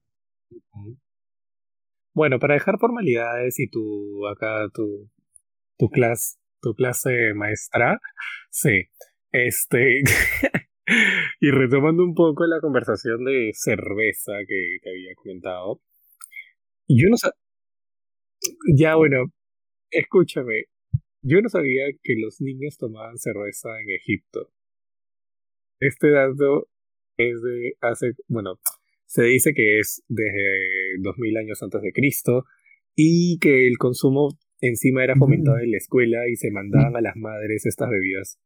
Bueno, 2.12 2.40
para 2.40 2.54
dejar 2.54 2.78
formalidades 2.80 3.60
y 3.60 3.68
tu 3.68 4.26
acá 4.26 4.68
tu, 4.74 5.08
tu 5.78 5.88
clase, 5.88 6.36
tu 6.60 6.74
clase 6.74 7.32
maestra, 7.34 8.00
sí. 8.50 8.86
Este 9.30 10.02
y 11.40 11.50
retomando 11.52 12.02
un 12.04 12.14
poco 12.14 12.44
la 12.46 12.60
conversación 12.60 13.24
de 13.24 13.52
cerveza 13.54 14.32
que 14.48 14.78
te 14.82 14.90
había 14.90 15.14
comentado, 15.14 15.80
yo 16.88 17.08
no 17.08 17.16
sabía, 17.16 17.38
ya 18.76 18.96
bueno, 18.96 19.26
escúchame, 19.90 20.64
yo 21.22 21.40
no 21.40 21.48
sabía 21.48 21.84
que 22.02 22.14
los 22.18 22.40
niños 22.40 22.78
tomaban 22.78 23.18
cerveza 23.18 23.68
en 23.80 23.90
Egipto. 23.90 24.50
Este 25.80 26.10
dato 26.10 26.68
es 27.16 27.42
de 27.42 27.74
hace, 27.80 28.12
bueno, 28.28 28.58
se 29.14 29.22
dice 29.22 29.54
que 29.54 29.78
es 29.78 30.02
desde 30.08 30.98
2000 31.00 31.36
años 31.36 31.62
antes 31.62 31.80
de 31.82 31.92
Cristo 31.92 32.46
y 32.96 33.38
que 33.38 33.68
el 33.68 33.78
consumo 33.78 34.36
encima 34.60 35.04
era 35.04 35.14
fomentado 35.14 35.58
en 35.60 35.70
la 35.70 35.76
escuela 35.76 36.28
y 36.28 36.34
se 36.34 36.50
mandaban 36.50 36.96
a 36.96 37.00
las 37.00 37.14
madres 37.14 37.64
estas 37.64 37.90
bebidas 37.90 38.40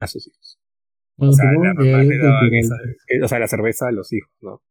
a 0.00 0.08
sus 0.08 0.26
hijos. 0.26 0.58
O 1.16 1.32
sea, 1.32 1.52
le 2.08 2.18
daban 2.18 2.54
esa, 2.54 2.74
eh, 3.06 3.22
o 3.22 3.28
sea, 3.28 3.38
la 3.38 3.46
cerveza 3.46 3.86
a 3.86 3.92
los 3.92 4.12
hijos, 4.12 4.32
¿no? 4.40 4.62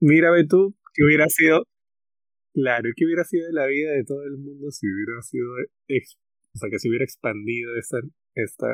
Mira, 0.00 0.32
ve 0.32 0.44
tú, 0.48 0.74
que 0.92 1.04
hubiera 1.04 1.28
sido, 1.28 1.64
claro, 2.54 2.90
que 2.96 3.04
hubiera 3.04 3.22
sido 3.22 3.46
de 3.46 3.52
la 3.52 3.66
vida 3.66 3.92
de 3.92 4.02
todo 4.04 4.24
el 4.24 4.36
mundo 4.36 4.72
si 4.72 4.86
hubiera 4.88 5.22
sido, 5.22 5.46
ex- 5.86 6.18
o 6.54 6.58
sea, 6.58 6.70
que 6.70 6.80
se 6.80 6.88
hubiera 6.88 7.04
expandido 7.04 7.76
esta, 7.76 7.98
esta 8.34 8.66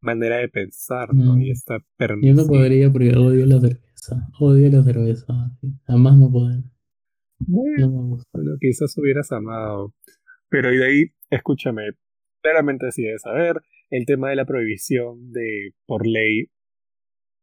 manera 0.00 0.38
de 0.38 0.48
pensar, 0.48 1.14
¿no? 1.14 1.38
Y 1.38 1.46
No, 1.46 1.52
esta 1.52 1.78
yo 2.22 2.34
no 2.34 2.46
podría 2.46 2.90
porque 2.90 3.16
odio 3.16 3.46
la 3.46 3.60
cerveza. 3.60 4.28
Odio 4.38 4.70
la 4.70 4.82
cerveza. 4.82 5.34
Jamás 5.86 6.16
no 6.18 6.30
poder. 6.30 6.58
No 7.40 7.46
Bueno, 7.46 7.88
me 7.90 8.02
gusta. 8.10 8.28
bueno, 8.32 8.52
quizás 8.60 8.96
hubieras 8.98 9.30
amado. 9.32 9.94
Pero 10.48 10.72
y 10.72 10.78
de 10.78 10.86
ahí, 10.86 11.04
escúchame, 11.30 11.82
claramente 12.42 12.90
sí 12.92 13.02
debes 13.02 13.22
saber 13.22 13.60
el 13.90 14.06
tema 14.06 14.30
de 14.30 14.36
la 14.36 14.44
prohibición 14.44 15.32
de 15.32 15.72
por 15.86 16.06
ley 16.06 16.50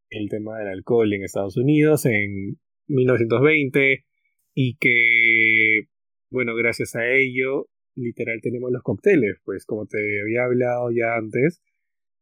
el 0.09 0.29
tema 0.29 0.57
del 0.59 0.67
alcohol 0.69 1.11
en 1.13 1.23
Estados 1.23 1.57
Unidos 1.57 2.05
en 2.05 2.57
1920 2.87 4.05
y 4.53 4.77
que, 4.77 5.87
bueno, 6.29 6.55
gracias 6.55 6.95
a 6.95 7.07
ello, 7.07 7.67
literal 7.95 8.39
tenemos 8.41 8.71
los 8.71 8.83
cócteles, 8.83 9.37
pues 9.43 9.65
como 9.65 9.85
te 9.85 9.97
había 10.21 10.45
hablado 10.45 10.91
ya 10.91 11.15
antes, 11.15 11.61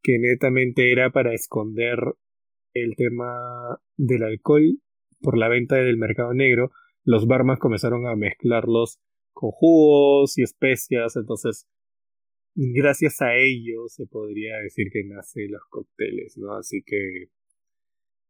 que 0.03 0.19
netamente 0.19 0.91
era 0.91 1.11
para 1.11 1.33
esconder 1.33 1.97
el 2.73 2.95
tema 2.95 3.79
del 3.95 4.23
alcohol 4.23 4.79
por 5.21 5.37
la 5.37 5.47
venta 5.47 5.77
del 5.77 5.97
mercado 5.97 6.33
negro, 6.33 6.71
los 7.05 7.25
barman 7.25 7.57
comenzaron 7.57 8.05
a 8.07 8.15
mezclarlos 8.15 8.99
con 9.31 9.51
jugos 9.51 10.37
y 10.37 10.43
especias, 10.43 11.15
entonces 11.15 11.67
gracias 12.55 13.21
a 13.21 13.35
ello 13.35 13.87
se 13.87 14.05
podría 14.05 14.57
decir 14.59 14.89
que 14.91 15.03
nace 15.05 15.47
los 15.49 15.63
cócteles, 15.69 16.37
¿no? 16.37 16.55
Así 16.55 16.83
que 16.85 17.29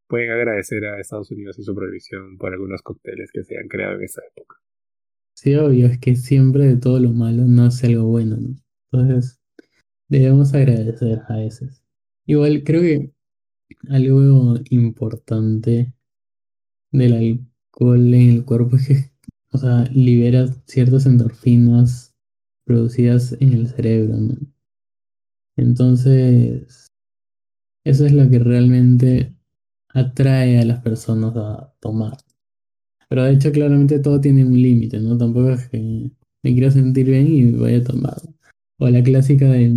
pueden 0.06 0.30
agradecer 0.30 0.84
a 0.86 1.00
Estados 1.00 1.30
Unidos 1.30 1.58
y 1.58 1.62
su 1.62 1.74
prohibición 1.74 2.38
por 2.38 2.52
algunos 2.52 2.82
cócteles 2.82 3.30
que 3.32 3.42
se 3.42 3.58
han 3.58 3.68
creado 3.68 3.96
en 3.96 4.04
esa 4.04 4.22
época. 4.30 4.56
Sí, 5.34 5.54
obvio, 5.56 5.86
es 5.86 5.98
que 5.98 6.14
siempre 6.14 6.64
de 6.64 6.76
todo 6.76 7.00
lo 7.00 7.10
malo 7.10 7.44
nace 7.46 7.88
algo 7.88 8.04
bueno, 8.04 8.36
¿no? 8.36 8.54
Entonces, 8.92 9.43
debemos 10.08 10.54
agradecer 10.54 11.22
a 11.28 11.36
veces. 11.36 11.82
Igual 12.26 12.64
creo 12.64 12.82
que 12.82 13.12
algo 13.90 14.56
importante 14.70 15.92
del 16.92 17.12
alcohol 17.12 18.14
en 18.14 18.30
el 18.30 18.44
cuerpo 18.44 18.76
es 18.76 18.88
que, 18.88 19.10
o 19.52 19.58
sea, 19.58 19.84
libera 19.92 20.46
ciertas 20.66 21.06
endorfinas 21.06 22.14
producidas 22.64 23.36
en 23.40 23.52
el 23.52 23.68
cerebro. 23.68 24.16
Entonces, 25.56 26.86
eso 27.84 28.06
es 28.06 28.12
lo 28.12 28.28
que 28.30 28.38
realmente 28.38 29.34
atrae 29.90 30.60
a 30.60 30.64
las 30.64 30.82
personas 30.82 31.36
a 31.36 31.72
tomar. 31.80 32.18
Pero 33.08 33.24
de 33.24 33.32
hecho, 33.32 33.52
claramente 33.52 34.00
todo 34.00 34.20
tiene 34.20 34.44
un 34.44 34.60
límite, 34.60 35.00
¿no? 35.00 35.16
Tampoco 35.18 35.50
es 35.52 35.68
que 35.68 36.10
me 36.42 36.52
quiero 36.54 36.70
sentir 36.70 37.06
bien 37.06 37.26
y 37.28 37.52
voy 37.52 37.74
a 37.74 37.84
tomar. 37.84 38.33
O 38.78 38.88
la 38.88 39.02
clásica 39.02 39.46
de 39.46 39.70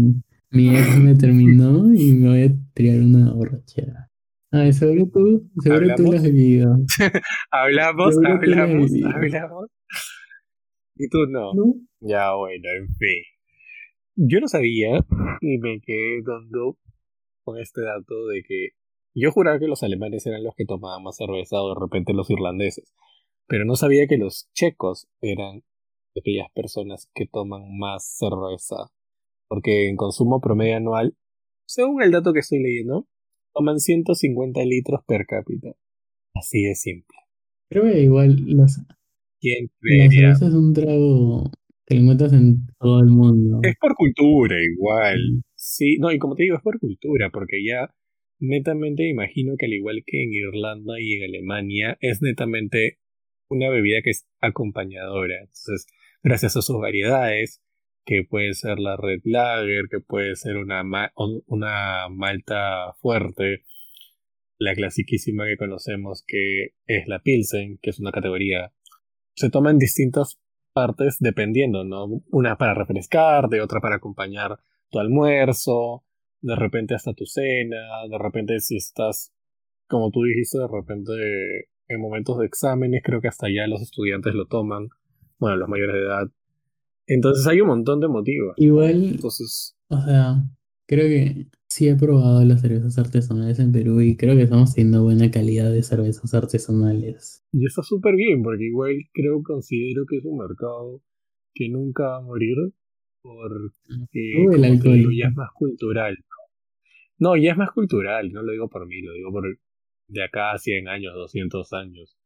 mi 0.52 0.76
ex 0.76 0.98
me 1.00 1.16
terminó 1.16 1.94
y 1.94 2.14
me 2.14 2.30
voy 2.30 2.44
a 2.44 2.74
tirar 2.74 3.02
una 3.02 3.34
borrachera. 3.34 4.10
Ay, 4.52 4.72
seguro 4.74 5.10
tú, 5.14 5.50
seguro 5.62 5.88
tú 5.96 6.04
lo 6.04 6.10
has 6.14 6.24
¿Hablamos? 6.24 6.32
vivido. 6.34 6.78
¿Hablamos? 7.52 8.16
Seguro 8.16 8.34
¿Hablamos? 8.34 8.92
vivido. 8.92 9.10
¿Hablamos? 9.10 9.70
Y 10.96 11.10
tú 11.10 11.26
no. 11.28 11.54
¿No? 11.54 11.76
Ya, 12.00 12.34
bueno, 12.34 12.64
en 12.78 12.88
fin. 12.96 13.24
Yo 14.16 14.40
no 14.40 14.48
sabía 14.48 15.06
y 15.42 15.58
me 15.60 15.80
quedé 15.82 16.22
dando 16.26 16.78
con 17.44 17.60
este 17.60 17.82
dato 17.82 18.28
de 18.28 18.42
que 18.42 18.70
yo 19.14 19.32
juraba 19.32 19.60
que 19.60 19.68
los 19.68 19.84
alemanes 19.84 20.26
eran 20.26 20.44
los 20.44 20.56
que 20.56 20.66
tomaban 20.66 21.04
más 21.04 21.18
cerveza 21.18 21.62
o 21.62 21.74
de 21.74 21.80
repente 21.80 22.14
los 22.14 22.30
irlandeses, 22.30 22.94
pero 23.48 23.66
no 23.66 23.76
sabía 23.76 24.08
que 24.08 24.18
los 24.18 24.50
checos 24.54 25.08
eran 25.22 25.62
aquellas 26.16 26.52
personas 26.54 27.10
que 27.14 27.26
toman 27.26 27.78
más 27.78 28.18
cerveza, 28.18 28.92
porque 29.48 29.90
en 29.90 29.96
consumo 29.96 30.42
promedio 30.42 30.78
anual, 30.78 31.16
según 31.66 32.02
el 32.02 32.12
dato 32.12 32.34
que 32.34 32.40
estoy 32.40 32.62
leyendo, 32.62 33.08
toman 33.54 33.80
150 33.80 34.64
litros 34.66 35.02
per 35.06 35.26
cápita. 35.26 35.74
Así 36.34 36.64
de 36.64 36.76
simple. 36.76 37.18
Creo 37.70 37.84
que 37.84 38.02
igual 38.02 38.36
las, 38.56 38.82
¿Quién 39.40 39.70
la 39.82 40.10
cerveza 40.10 40.48
es 40.48 40.54
un 40.54 40.74
trago 40.74 41.52
que 41.88 41.96
encuentras 41.96 42.34
en 42.34 42.68
todo 42.80 43.00
el 43.00 43.08
mundo. 43.08 43.60
Es 43.64 43.76
por 43.80 43.96
cultura 43.96 44.56
igual. 44.62 45.44
Sí, 45.56 45.98
no, 46.00 46.12
y 46.12 46.20
como 46.20 46.36
te 46.36 46.44
digo, 46.44 46.58
es 46.58 46.62
por 46.62 46.80
cultura, 46.80 47.30
porque 47.32 47.64
ya 47.66 47.94
netamente 48.40 49.08
imagino 49.08 49.54
que 49.58 49.66
al 49.66 49.74
igual 49.74 50.04
que 50.06 50.22
en 50.22 50.34
Irlanda 50.34 51.00
y 51.00 51.14
en 51.14 51.24
Alemania, 51.24 51.98
es 52.02 52.22
netamente 52.22 53.00
una 53.50 53.70
bebida 53.70 54.02
que 54.04 54.10
es 54.12 54.28
acompañadora. 54.42 55.36
Entonces, 55.40 55.88
gracias 56.28 56.58
a 56.58 56.62
sus 56.62 56.78
variedades, 56.78 57.62
que 58.06 58.24
puede 58.30 58.54
ser 58.54 58.80
la 58.80 58.98
Red 58.98 59.22
Lager, 59.24 59.86
que 59.90 60.02
puede 60.02 60.36
ser 60.36 60.58
una, 60.58 60.84
una 61.46 62.10
malta 62.10 62.94
fuerte, 63.00 63.64
la 64.58 64.74
clasiquísima 64.76 65.46
que 65.46 65.56
conocemos 65.56 66.26
que 66.28 66.74
es 66.86 67.08
la 67.08 67.20
Pilsen, 67.20 67.80
que 67.82 67.92
es 67.92 68.00
una 68.02 68.12
categoría. 68.12 68.74
Se 69.36 69.50
toma 69.50 69.72
en 69.72 69.78
distintas 69.78 70.38
partes 70.74 71.16
dependiendo, 71.22 71.86
¿no? 71.86 72.08
Una 72.30 72.58
para 72.58 72.74
refrescar, 72.74 73.48
de 73.48 73.62
otra 73.62 73.80
para 73.80 73.96
acompañar 73.96 74.60
tu 74.90 75.00
almuerzo, 75.00 76.04
de 76.42 76.56
repente 76.58 76.94
hasta 76.94 77.14
tu 77.14 77.26
cena, 77.26 77.78
de 78.10 78.18
repente 78.18 78.60
si 78.60 78.76
estás, 78.76 79.34
como 79.88 80.12
tú 80.12 80.24
dijiste, 80.24 80.58
de 80.60 80.68
repente 80.68 81.14
en 81.88 82.02
momentos 82.02 82.38
de 82.38 82.48
exámenes, 82.48 83.02
creo 83.02 83.22
que 83.22 83.30
hasta 83.30 83.48
allá 83.48 83.66
los 83.68 83.82
estudiantes 83.82 84.34
lo 84.34 84.46
toman, 84.46 84.90
bueno, 85.40 85.58
los 85.58 85.70
mayores 85.70 85.96
de 85.96 86.02
edad. 86.02 86.28
Entonces 87.08 87.48
hay 87.48 87.62
un 87.62 87.68
montón 87.68 88.00
de 88.00 88.08
motivos. 88.08 88.54
Igual, 88.58 89.12
Entonces, 89.12 89.78
o 89.88 90.02
sea, 90.02 90.44
creo 90.88 91.08
que 91.08 91.48
sí 91.68 91.88
he 91.88 91.96
probado 91.96 92.44
las 92.44 92.62
cervezas 92.62 92.98
artesanales 92.98 93.60
en 93.60 93.72
Perú 93.72 94.02
y 94.02 94.18
creo 94.18 94.36
que 94.36 94.44
estamos 94.44 94.74
teniendo 94.74 95.04
buena 95.04 95.32
calidad 95.32 95.72
de 95.72 95.84
cervezas 95.84 96.34
artesanales. 96.34 97.46
Y 97.52 97.66
está 97.66 97.84
súper 97.84 98.16
bien, 98.16 98.44
porque 98.44 98.66
igual 98.66 98.96
creo, 99.14 99.42
considero 99.44 100.06
que 100.06 100.18
es 100.18 100.26
un 100.26 100.38
mercado 100.38 101.02
que 101.54 101.70
nunca 101.70 102.04
va 102.04 102.18
a 102.18 102.22
morir 102.22 102.58
porque 103.22 104.56
el 104.56 104.64
alcohol. 104.64 105.16
ya 105.16 105.28
es 105.28 105.36
más 105.36 105.52
cultural. 105.54 106.18
No, 107.20 107.36
ya 107.36 107.52
es 107.52 107.58
más 107.58 107.72
cultural, 107.72 108.32
no 108.32 108.44
lo 108.44 108.52
digo 108.52 108.70
por 108.70 108.88
mí, 108.88 109.02
lo 109.02 109.14
digo 109.14 109.32
por 109.32 109.44
de 110.08 110.24
acá 110.24 110.52
a 110.52 110.58
100 110.58 110.88
años, 110.88 111.14
200 111.14 111.74
años. 111.74 112.18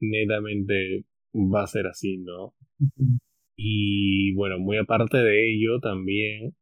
Netamente 0.00 1.04
va 1.34 1.62
a 1.62 1.66
ser 1.66 1.86
así, 1.86 2.18
¿no? 2.18 2.54
Y 3.56 4.32
bueno, 4.34 4.58
muy 4.58 4.78
aparte 4.78 5.18
de 5.18 5.52
ello 5.52 5.80
también 5.80 6.54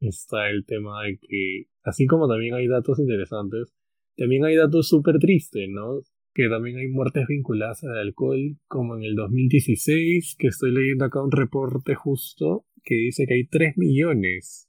está 0.00 0.48
el 0.50 0.64
tema 0.64 1.02
de 1.04 1.18
que, 1.18 1.64
así 1.82 2.06
como 2.06 2.28
también 2.28 2.54
hay 2.54 2.68
datos 2.68 2.98
interesantes, 2.98 3.74
también 4.16 4.44
hay 4.44 4.56
datos 4.56 4.88
súper 4.88 5.18
tristes, 5.18 5.68
¿no? 5.68 6.00
Que 6.34 6.48
también 6.48 6.78
hay 6.78 6.88
muertes 6.88 7.26
vinculadas 7.28 7.82
al 7.84 7.98
alcohol, 7.98 8.58
como 8.66 8.96
en 8.96 9.04
el 9.04 9.14
2016, 9.14 10.36
que 10.38 10.48
estoy 10.48 10.72
leyendo 10.72 11.04
acá 11.04 11.22
un 11.22 11.32
reporte 11.32 11.94
justo 11.94 12.66
que 12.82 12.94
dice 12.96 13.26
que 13.26 13.34
hay 13.34 13.46
3 13.46 13.76
millones 13.76 14.68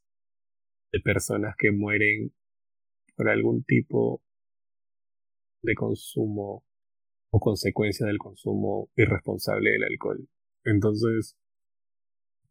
de 0.91 0.99
personas 1.01 1.55
que 1.57 1.71
mueren 1.71 2.31
por 3.15 3.29
algún 3.29 3.63
tipo 3.63 4.23
de 5.61 5.75
consumo 5.75 6.63
o 7.31 7.39
consecuencia 7.39 8.05
del 8.05 8.17
consumo 8.17 8.89
irresponsable 8.95 9.71
del 9.71 9.83
alcohol. 9.83 10.27
Entonces, 10.63 11.35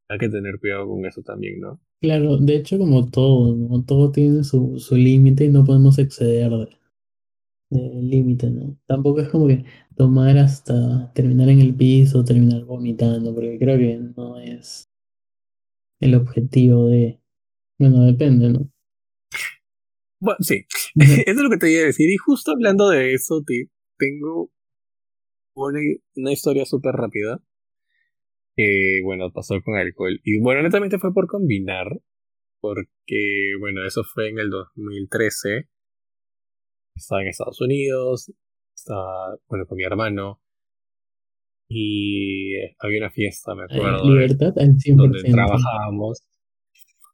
hay 0.09 0.19
que 0.19 0.29
tener 0.29 0.59
cuidado 0.61 0.89
con 0.89 1.05
eso 1.07 1.23
también, 1.23 1.61
¿no? 1.61 1.81
Claro, 2.01 2.37
de 2.37 2.57
hecho 2.57 2.79
como 2.79 3.09
todo, 3.09 3.57
¿no? 3.57 3.83
Todo 3.85 4.13
tiene 4.13 4.45
su, 4.45 4.79
su 4.79 4.97
límite 4.97 5.47
y 5.47 5.49
no 5.49 5.65
podemos 5.65 5.99
exceder 5.99 6.51
del 7.71 8.11
límite, 8.11 8.51
¿no? 8.51 8.79
Tampoco 8.87 9.21
es 9.21 9.29
como 9.29 9.49
que 9.49 9.65
tomar 9.97 10.37
hasta 10.39 11.13
terminar 11.15 11.49
en 11.49 11.61
el 11.61 11.75
piso, 11.75 12.25
terminar 12.25 12.65
vomitando, 12.65 13.35
porque 13.35 13.59
creo 13.59 13.79
que 13.79 13.99
no 14.17 14.39
es 14.39 14.91
el 16.01 16.15
objetivo 16.15 16.89
de... 16.89 17.21
Bueno, 17.79 18.05
depende, 18.05 18.51
¿no? 18.51 18.71
Bueno, 20.21 20.39
sí, 20.41 20.65
eso 20.95 21.23
es 21.27 21.37
lo 21.37 21.51
que 21.51 21.57
te 21.57 21.73
iba 21.73 21.83
a 21.83 21.87
decir. 21.87 22.09
Y 22.11 22.17
justo 22.17 22.53
hablando 22.53 22.89
de 22.91 23.15
eso, 23.15 23.43
te, 23.45 23.69
tengo 23.99 24.51
una, 25.55 25.81
una 26.17 26.33
historia 26.33 26.65
súper 26.65 26.95
rápida. 26.95 27.43
Que, 28.57 29.01
bueno, 29.03 29.33
pasó 29.33 29.61
con 29.63 29.77
alcohol. 29.77 30.21
Y 30.23 30.39
bueno, 30.41 30.63
netamente 30.63 30.99
fue 30.99 31.13
por 31.13 31.27
combinar. 31.27 32.01
Porque, 32.61 33.53
bueno, 33.61 33.85
eso 33.87 34.03
fue 34.05 34.29
en 34.31 34.39
el 34.39 34.51
2013. 34.51 35.69
Estaba 36.95 37.23
en 37.23 37.29
Estados 37.29 37.61
Unidos. 37.61 38.33
Estaba, 38.75 39.37
bueno, 39.49 39.67
con 39.67 39.77
mi 39.77 39.85
hermano. 39.85 40.41
Y 41.69 42.55
había 42.79 42.99
una 42.99 43.11
fiesta, 43.11 43.55
me 43.55 43.65
acuerdo. 43.65 44.05
Libertad 44.09 44.53
al 44.59 44.77
100%. 44.77 44.97
Donde 44.97 45.23
trabajábamos. 45.25 46.23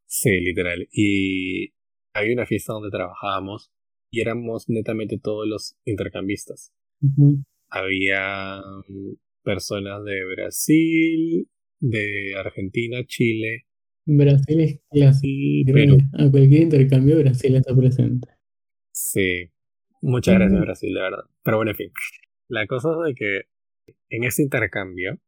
Sí, 0.06 0.40
literal. 0.40 0.88
Y 0.92 1.72
había 2.12 2.34
una 2.34 2.46
fiesta 2.46 2.72
donde 2.72 2.90
trabajábamos 2.90 3.72
y 4.10 4.20
éramos 4.20 4.68
netamente 4.68 5.18
todos 5.18 5.46
los 5.46 5.76
intercambistas. 5.84 6.72
Había 7.70 8.60
mm, 8.88 9.14
personas 9.42 10.04
de 10.04 10.24
Brasil, 10.34 11.48
de 11.80 12.34
Argentina, 12.36 13.04
Chile. 13.06 13.66
Brasil 14.06 14.60
es 14.60 14.80
clásico. 14.90 15.72
Pero, 15.72 15.96
a 16.14 16.30
cualquier 16.30 16.62
intercambio 16.62 17.18
Brasil 17.18 17.54
está 17.56 17.74
presente. 17.74 18.28
Sí. 18.92 19.50
Muchas 20.02 20.36
gracias, 20.36 20.60
Brasil, 20.60 20.94
de 20.94 21.00
verdad. 21.00 21.24
Pero 21.42 21.56
bueno, 21.58 21.70
en 21.72 21.76
fin. 21.76 21.90
La 22.48 22.66
cosa 22.66 22.90
es 22.90 23.08
de 23.08 23.14
que 23.14 23.40
en 24.08 24.24
ese 24.24 24.42
intercambio, 24.42 25.18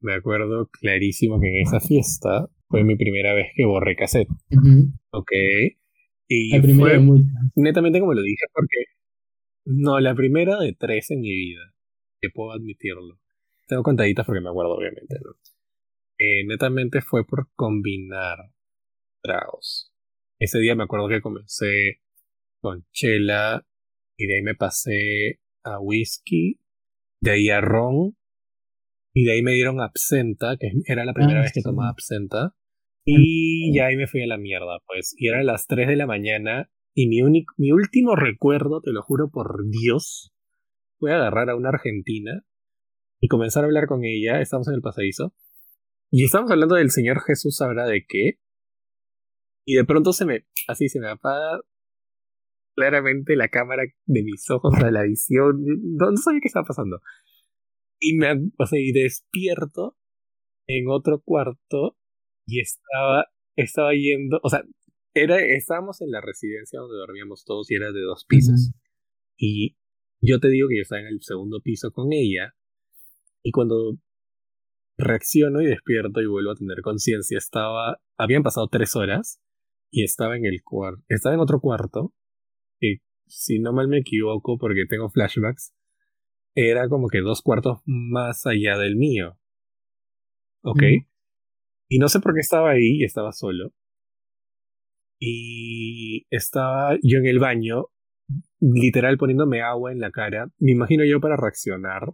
me 0.00 0.14
acuerdo 0.14 0.68
clarísimo 0.68 1.40
que 1.40 1.48
en 1.48 1.66
esa 1.66 1.80
fiesta 1.80 2.48
fue 2.68 2.84
mi 2.84 2.96
primera 2.96 3.34
vez 3.34 3.48
que 3.56 3.64
borré 3.64 3.96
cassette. 3.96 4.28
Ok. 5.10 5.32
Y 6.28 6.54
la 6.54 6.62
primera 6.62 7.02
fue 7.02 7.20
netamente 7.56 8.00
como 8.00 8.14
lo 8.14 8.22
dije, 8.22 8.44
porque 8.52 8.84
no, 9.68 10.00
la 10.00 10.14
primera 10.14 10.58
de 10.58 10.72
tres 10.72 11.10
en 11.10 11.20
mi 11.20 11.30
vida, 11.30 11.74
que 12.20 12.30
puedo 12.30 12.52
admitirlo. 12.52 13.20
Tengo 13.66 13.82
contaditas 13.82 14.24
porque 14.24 14.40
me 14.40 14.48
acuerdo, 14.48 14.76
obviamente, 14.76 15.16
¿no? 15.22 15.32
Eh, 16.18 16.44
netamente 16.46 17.00
fue 17.00 17.26
por 17.26 17.50
combinar 17.54 18.38
tragos. 19.22 19.92
Ese 20.38 20.58
día 20.58 20.74
me 20.74 20.84
acuerdo 20.84 21.08
que 21.08 21.20
comencé 21.20 22.00
con 22.60 22.86
chela 22.92 23.66
y 24.16 24.26
de 24.26 24.36
ahí 24.36 24.42
me 24.42 24.54
pasé 24.54 25.40
a 25.62 25.78
whisky, 25.80 26.60
de 27.20 27.30
ahí 27.32 27.50
a 27.50 27.60
ron 27.60 28.16
y 29.12 29.24
de 29.24 29.32
ahí 29.32 29.42
me 29.42 29.52
dieron 29.52 29.80
absenta, 29.80 30.56
que 30.56 30.70
era 30.86 31.04
la 31.04 31.12
primera 31.12 31.40
ah, 31.40 31.42
vez 31.42 31.52
que 31.52 31.62
tomaba 31.62 31.90
absenta. 31.90 32.54
Y 33.04 33.74
ya 33.74 33.86
ahí 33.86 33.96
me 33.96 34.06
fui 34.06 34.22
a 34.22 34.26
la 34.26 34.38
mierda, 34.38 34.80
pues. 34.86 35.14
Y 35.16 35.28
eran 35.28 35.46
las 35.46 35.66
3 35.66 35.88
de 35.88 35.96
la 35.96 36.06
mañana. 36.06 36.70
Y 37.00 37.06
mi, 37.06 37.22
único, 37.22 37.54
mi 37.58 37.70
último 37.70 38.16
recuerdo, 38.16 38.80
te 38.80 38.90
lo 38.90 39.02
juro 39.02 39.30
por 39.30 39.68
Dios, 39.68 40.34
fue 40.98 41.14
agarrar 41.14 41.48
a 41.48 41.54
una 41.54 41.68
argentina 41.68 42.44
y 43.20 43.28
comenzar 43.28 43.62
a 43.62 43.66
hablar 43.68 43.86
con 43.86 44.00
ella. 44.02 44.40
Estamos 44.40 44.66
en 44.66 44.74
el 44.74 44.80
pasadizo. 44.80 45.32
Y 46.10 46.24
estamos 46.24 46.50
hablando 46.50 46.74
del 46.74 46.90
Señor 46.90 47.20
Jesús 47.24 47.54
sabrá 47.54 47.86
de 47.86 48.04
qué. 48.04 48.40
Y 49.64 49.76
de 49.76 49.84
pronto 49.84 50.12
se 50.12 50.26
me, 50.26 50.44
así 50.66 50.88
se 50.88 50.98
me 50.98 51.08
apaga 51.08 51.60
claramente 52.74 53.36
la 53.36 53.46
cámara 53.46 53.84
de 54.06 54.22
mis 54.24 54.50
ojos 54.50 54.74
a 54.82 54.90
la 54.90 55.04
visión. 55.04 55.62
No, 55.64 56.16
sabía 56.16 56.40
qué 56.42 56.48
estaba 56.48 56.66
pasando. 56.66 57.00
Y 58.00 58.16
me, 58.16 58.50
y 58.72 58.92
despierto 58.92 59.96
en 60.66 60.88
otro 60.88 61.22
cuarto 61.24 61.96
y 62.44 62.60
estaba, 62.60 63.26
estaba 63.54 63.92
yendo, 63.94 64.40
o 64.42 64.48
sea, 64.48 64.64
era, 65.22 65.38
estábamos 65.40 66.00
en 66.00 66.10
la 66.10 66.20
residencia 66.20 66.80
donde 66.80 66.96
dormíamos 66.96 67.44
todos 67.44 67.70
y 67.70 67.74
era 67.74 67.92
de 67.92 68.00
dos 68.00 68.24
pisos. 68.26 68.72
Y 69.36 69.76
yo 70.20 70.40
te 70.40 70.48
digo 70.48 70.68
que 70.68 70.76
yo 70.76 70.82
estaba 70.82 71.02
en 71.02 71.08
el 71.08 71.22
segundo 71.22 71.60
piso 71.62 71.92
con 71.92 72.12
ella 72.12 72.54
y 73.42 73.50
cuando 73.50 73.98
reacciono 74.96 75.62
y 75.62 75.66
despierto 75.66 76.20
y 76.20 76.26
vuelvo 76.26 76.50
a 76.50 76.56
tener 76.56 76.80
conciencia, 76.82 77.38
estaba, 77.38 78.00
habían 78.16 78.42
pasado 78.42 78.68
tres 78.68 78.96
horas 78.96 79.40
y 79.90 80.02
estaba 80.02 80.36
en 80.36 80.44
el 80.44 80.62
cuarto, 80.64 81.04
estaba 81.08 81.34
en 81.34 81.40
otro 81.40 81.60
cuarto 81.60 82.12
y 82.80 82.98
si 83.26 83.60
no 83.60 83.72
mal 83.72 83.88
me 83.88 83.98
equivoco 83.98 84.58
porque 84.58 84.86
tengo 84.88 85.08
flashbacks, 85.08 85.72
era 86.54 86.88
como 86.88 87.08
que 87.08 87.20
dos 87.20 87.42
cuartos 87.42 87.78
más 87.84 88.46
allá 88.46 88.76
del 88.76 88.96
mío. 88.96 89.38
¿Ok? 90.62 90.82
Y 91.88 91.98
no 91.98 92.08
sé 92.08 92.20
por 92.20 92.34
qué 92.34 92.40
estaba 92.40 92.70
ahí, 92.70 93.04
estaba 93.04 93.32
solo. 93.32 93.72
Y 95.18 96.26
estaba 96.30 96.96
yo 97.02 97.18
en 97.18 97.26
el 97.26 97.38
baño, 97.38 97.86
literal 98.60 99.18
poniéndome 99.18 99.62
agua 99.62 99.92
en 99.92 100.00
la 100.00 100.10
cara, 100.10 100.50
me 100.58 100.72
imagino 100.72 101.04
yo 101.04 101.20
para 101.20 101.36
reaccionar. 101.36 102.12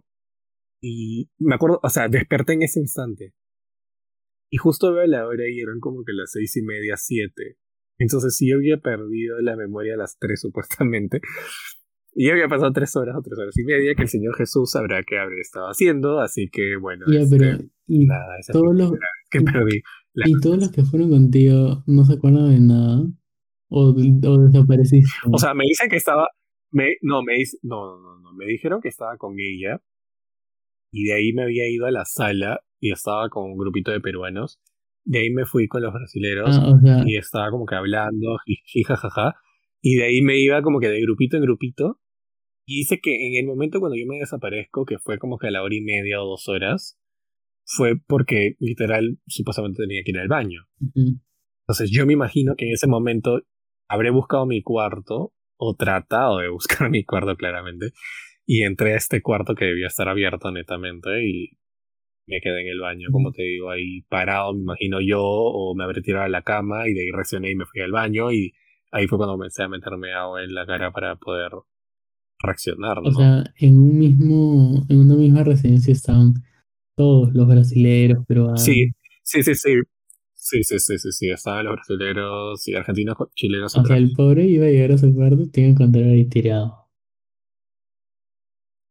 Y 0.81 1.29
me 1.39 1.55
acuerdo, 1.55 1.79
o 1.81 1.89
sea, 1.89 2.07
desperté 2.07 2.53
en 2.53 2.63
ese 2.63 2.79
instante. 2.79 3.33
Y 4.49 4.57
justo 4.57 4.93
veo 4.93 5.07
la 5.07 5.25
hora 5.27 5.43
y 5.49 5.59
eran 5.59 5.79
como 5.79 6.03
que 6.05 6.13
las 6.13 6.31
seis 6.31 6.55
y 6.57 6.61
media, 6.61 6.95
siete. 6.97 7.57
Entonces, 7.97 8.35
si 8.35 8.49
yo 8.49 8.57
había 8.57 8.77
perdido 8.77 9.39
la 9.41 9.55
memoria 9.55 9.95
a 9.95 9.97
las 9.97 10.17
tres 10.19 10.41
supuestamente, 10.41 11.21
y 12.13 12.27
ya 12.27 12.33
había 12.33 12.47
pasado 12.47 12.71
tres 12.71 12.95
horas 12.95 13.15
o 13.17 13.21
tres 13.21 13.37
horas 13.37 13.57
y 13.57 13.63
media 13.65 13.93
que 13.93 14.03
el 14.03 14.07
Señor 14.07 14.35
Jesús 14.37 14.71
sabrá 14.71 15.03
qué 15.03 15.17
habría 15.17 15.41
estado 15.41 15.67
haciendo, 15.67 16.19
así 16.21 16.49
que 16.49 16.77
bueno, 16.77 17.05
este, 17.11 17.69
y 17.87 18.05
nada, 18.05 18.37
todos 18.51 18.73
los, 18.73 18.93
que 19.29 19.41
perdí. 19.41 19.81
Y 20.15 20.39
todos 20.41 20.57
los 20.57 20.71
que 20.71 20.83
fueron 20.83 21.09
contigo 21.09 21.83
no 21.87 22.05
se 22.05 22.13
acuerdan 22.13 22.51
de 22.51 22.59
nada 22.59 23.05
o, 23.69 23.89
o 23.89 24.37
desapareciste. 24.37 25.09
O 25.31 25.37
sea, 25.37 25.53
me 25.53 25.65
dicen 25.65 25.89
que 25.89 25.97
estaba, 25.97 26.27
me, 26.71 26.95
no, 27.01 27.23
me 27.23 27.35
no, 27.63 27.99
no, 27.99 28.19
no, 28.19 28.33
me 28.33 28.45
dijeron 28.45 28.79
que 28.81 28.89
estaba 28.89 29.17
con 29.17 29.35
ella, 29.39 29.81
y 30.95 31.03
de 31.03 31.13
ahí 31.13 31.33
me 31.33 31.43
había 31.43 31.69
ido 31.69 31.85
a 31.85 31.91
la 31.91 32.05
sala 32.05 32.61
y 32.79 32.91
estaba 32.91 33.27
con 33.29 33.51
un 33.51 33.57
grupito 33.57 33.91
de 33.91 33.99
peruanos. 33.99 34.61
De 35.03 35.19
ahí 35.19 35.29
me 35.29 35.45
fui 35.45 35.67
con 35.67 35.83
los 35.83 35.93
brasileros 35.93 36.57
Ah, 36.57 36.69
o 36.69 36.79
sea, 36.79 37.03
y 37.05 37.17
estaba 37.17 37.51
como 37.51 37.65
que 37.65 37.75
hablando, 37.75 38.37
jajaja. 38.87 39.35
Y 39.81 39.97
de 39.97 40.05
ahí 40.05 40.21
me 40.21 40.39
iba 40.39 40.61
como 40.61 40.79
que 40.79 40.87
de 40.87 41.01
grupito 41.01 41.35
en 41.35 41.43
grupito. 41.43 41.99
Y 42.65 42.77
dice 42.77 43.01
que 43.01 43.27
en 43.27 43.35
el 43.35 43.45
momento 43.45 43.81
cuando 43.81 43.97
yo 43.97 44.05
me 44.07 44.19
desaparezco, 44.19 44.85
que 44.85 44.97
fue 44.97 45.19
como 45.19 45.37
que 45.37 45.47
a 45.47 45.51
la 45.51 45.63
hora 45.63 45.75
y 45.75 45.81
media 45.81 46.23
o 46.23 46.27
dos 46.27 46.47
horas, 46.47 46.97
fue 47.65 47.95
porque 47.97 48.55
literal 48.59 49.19
supuestamente 49.27 49.83
tenía 49.83 50.01
que 50.05 50.11
ir 50.11 50.19
al 50.19 50.27
baño. 50.27 50.61
Entonces 51.67 51.89
yo 51.91 52.05
me 52.05 52.13
imagino 52.13 52.55
que 52.55 52.67
en 52.67 52.73
ese 52.73 52.87
momento 52.87 53.41
habré 53.87 54.11
buscado 54.11 54.45
mi 54.45 54.61
cuarto 54.61 55.33
o 55.57 55.75
tratado 55.75 56.37
de 56.39 56.49
buscar 56.51 56.89
mi 56.89 57.03
cuarto 57.03 57.35
claramente 57.35 57.91
y 58.45 58.61
entré 58.63 58.93
a 58.93 58.97
este 58.97 59.21
cuarto 59.21 59.55
que 59.55 59.65
debía 59.65 59.87
estar 59.87 60.07
abierto 60.07 60.51
netamente 60.51 61.09
y 61.27 61.57
me 62.27 62.39
quedé 62.41 62.61
en 62.61 62.67
el 62.69 62.79
baño, 62.79 63.09
como 63.11 63.31
te 63.31 63.43
digo, 63.43 63.69
ahí 63.69 64.01
parado, 64.09 64.53
me 64.53 64.61
imagino 64.61 64.99
yo, 64.99 65.21
o 65.23 65.75
me 65.75 65.83
habré 65.83 66.01
tirado 66.01 66.25
a 66.25 66.29
la 66.29 66.41
cama 66.41 66.87
y 66.87 66.93
de 66.93 67.01
ahí 67.01 67.11
reaccioné 67.11 67.51
y 67.51 67.55
me 67.55 67.65
fui 67.65 67.81
al 67.81 67.91
baño 67.91 68.31
y 68.31 68.53
ahí 68.91 69.05
fue 69.07 69.19
cuando 69.19 69.33
comencé 69.35 69.61
a 69.63 69.67
meterme 69.67 70.11
agua 70.13 70.43
en 70.43 70.53
la 70.55 70.65
cara 70.65 70.91
para 70.91 71.17
poder 71.17 71.51
reaccionar, 72.39 72.99
O 72.99 73.03
¿no? 73.03 73.11
sea, 73.11 73.43
en 73.59 73.77
un 73.77 73.97
mismo, 73.99 74.85
en 74.89 74.99
una 75.01 75.15
misma 75.15 75.43
residencia 75.43 75.91
estaban 75.91 76.33
todos 76.95 77.33
los 77.33 77.47
brasileros, 77.47 78.25
peruanos. 78.25 78.63
Sí, 78.63 78.91
sí, 79.23 79.43
sí, 79.43 79.55
sí. 79.55 79.73
Sí, 80.33 80.63
sí, 80.63 80.79
sí, 80.79 80.97
sí, 80.99 81.11
sí. 81.11 81.29
Estaban 81.29 81.65
los 81.65 81.75
brasileños 81.75 82.67
y 82.67 82.75
argentinos, 82.75 83.17
chilenos. 83.33 83.75
O 83.75 83.83
sea, 83.83 83.97
el 83.97 84.11
pobre 84.13 84.45
iba 84.45 84.65
a 84.67 84.69
llegar 84.69 84.91
a 84.91 84.97
su 84.97 85.13
cuarto 85.13 85.41
y 85.41 85.59
iba 85.59 85.67
a 85.67 85.71
encontrar 85.71 86.05
ahí 86.05 86.25
tirado. 86.25 86.85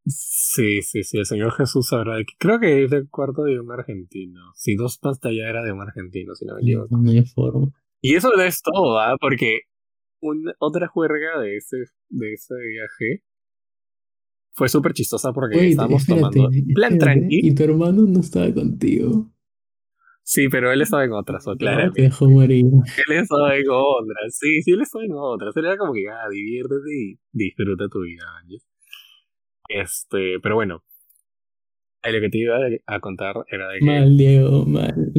Sí, 0.06 0.82
sí, 0.82 1.02
sí, 1.02 1.18
el 1.18 1.26
Señor 1.26 1.52
Jesús 1.52 1.88
sabrá. 1.88 2.16
Creo 2.38 2.60
que 2.60 2.84
es 2.84 2.92
el 2.92 3.08
cuarto 3.08 3.44
de 3.44 3.58
un 3.58 3.72
argentino. 3.72 4.40
Sí, 4.54 4.74
dos 4.74 4.98
pantallas 4.98 5.48
era 5.48 5.62
de 5.62 5.72
un 5.72 5.80
argentino, 5.80 6.34
si 6.34 6.44
no 6.44 6.54
me 6.54 6.60
equivoco. 6.60 6.96
No 6.96 7.10
hay 7.10 7.24
forma. 7.24 7.68
Y 8.00 8.14
eso 8.14 8.30
no 8.36 8.42
es 8.42 8.60
todo, 8.60 8.98
¿ah? 8.98 9.16
Porque 9.18 9.60
una, 10.20 10.52
otra 10.58 10.88
juerga 10.88 11.40
de 11.40 11.56
ese, 11.56 11.76
de 12.10 12.32
ese 12.34 12.54
viaje 12.54 13.22
fue 14.54 14.68
súper 14.68 14.92
chistosa 14.92 15.32
porque 15.32 15.56
Wait, 15.58 15.70
estábamos 15.72 16.02
espérate, 16.02 16.36
tomando 16.36 16.48
plan 16.74 16.92
espérate, 16.92 16.98
tranqui. 17.20 17.40
Y 17.48 17.54
tu 17.54 17.62
hermano 17.64 18.02
no 18.06 18.20
estaba 18.20 18.52
contigo. 18.54 19.30
Sí, 20.22 20.48
pero 20.48 20.72
él 20.72 20.80
estaba 20.80 21.04
en 21.04 21.12
otras, 21.12 21.46
o 21.46 21.50
No, 21.50 21.56
claramente. 21.58 21.96
te 21.96 22.02
dejó 22.02 22.30
morir. 22.30 22.64
Él 22.64 23.16
estaba 23.16 23.56
en 23.56 23.66
otras. 23.68 24.38
Sí, 24.38 24.62
sí, 24.62 24.70
él 24.72 24.80
estaba 24.80 25.04
en 25.04 25.12
otras. 25.12 25.54
Él 25.56 25.66
era 25.66 25.76
como 25.76 25.92
que, 25.92 26.08
ah, 26.08 26.28
diviértete 26.30 26.90
y 26.90 27.18
disfruta 27.32 27.88
tu 27.88 28.00
vida, 28.02 28.24
¿entiendes? 28.42 28.66
Este, 29.68 30.40
pero 30.42 30.54
bueno. 30.54 30.82
Lo 32.04 32.20
que 32.20 32.28
te 32.28 32.38
iba 32.38 32.56
a 32.86 33.00
contar 33.00 33.34
era 33.48 33.68
de 33.70 33.78
que. 33.80 33.84
Mal, 33.84 34.16
Diego, 34.16 34.64
mal. 34.66 35.12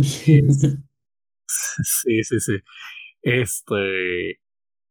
Sí, 1.48 2.24
sí, 2.24 2.40
sí. 2.40 2.58
Este, 3.22 4.40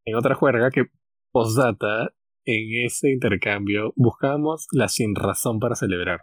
en 0.05 0.15
otra 0.17 0.35
juerga 0.37 0.71
que 0.71 0.85
postdata, 1.33 2.15
en 2.45 2.87
ese 2.87 3.11
intercambio 3.11 3.93
buscábamos 3.97 4.67
la 4.73 4.89
sin 4.89 5.15
razón 5.15 5.59
para 5.59 5.75
celebrar. 5.75 6.21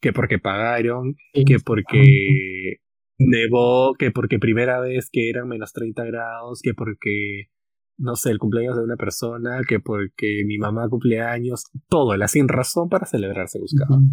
Que 0.00 0.12
porque 0.12 0.38
pagaron, 0.38 1.16
que 1.32 1.58
porque 1.64 2.78
nevó, 3.18 3.94
que 3.98 4.10
porque 4.10 4.38
primera 4.38 4.80
vez 4.80 5.10
que 5.12 5.28
eran 5.28 5.48
menos 5.48 5.72
30 5.72 6.04
grados, 6.04 6.60
que 6.62 6.72
porque, 6.72 7.50
no 7.98 8.16
sé, 8.16 8.30
el 8.30 8.38
cumpleaños 8.38 8.76
de 8.76 8.84
una 8.84 8.96
persona, 8.96 9.60
que 9.68 9.78
porque 9.78 10.42
mi 10.46 10.56
mamá 10.56 10.88
cumpleaños, 10.88 11.64
todo, 11.88 12.16
la 12.16 12.28
sin 12.28 12.48
razón 12.48 12.88
para 12.88 13.04
celebrar 13.04 13.48
se 13.48 13.58
buscaba. 13.58 13.96
Ujú. 13.96 14.06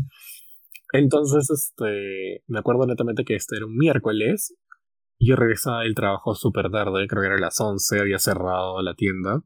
Entonces, 0.93 1.50
este, 1.50 2.43
me 2.47 2.60
acuerdo 2.60 2.86
netamente 2.86 3.23
que 3.23 3.36
este 3.36 3.58
era 3.58 3.65
un 3.65 3.78
miércoles. 3.78 4.56
Yo 5.19 5.36
regresaba 5.36 5.82
del 5.82 5.95
trabajo 5.95 6.36
súper 6.36 6.69
tarde, 6.69 7.08
creo 7.08 7.21
que 7.21 7.28
era 7.28 7.39
las 7.39 7.60
11, 7.60 8.00
había 8.00 8.19
cerrado 8.19 8.82
la 8.82 8.93
tienda. 8.93 9.41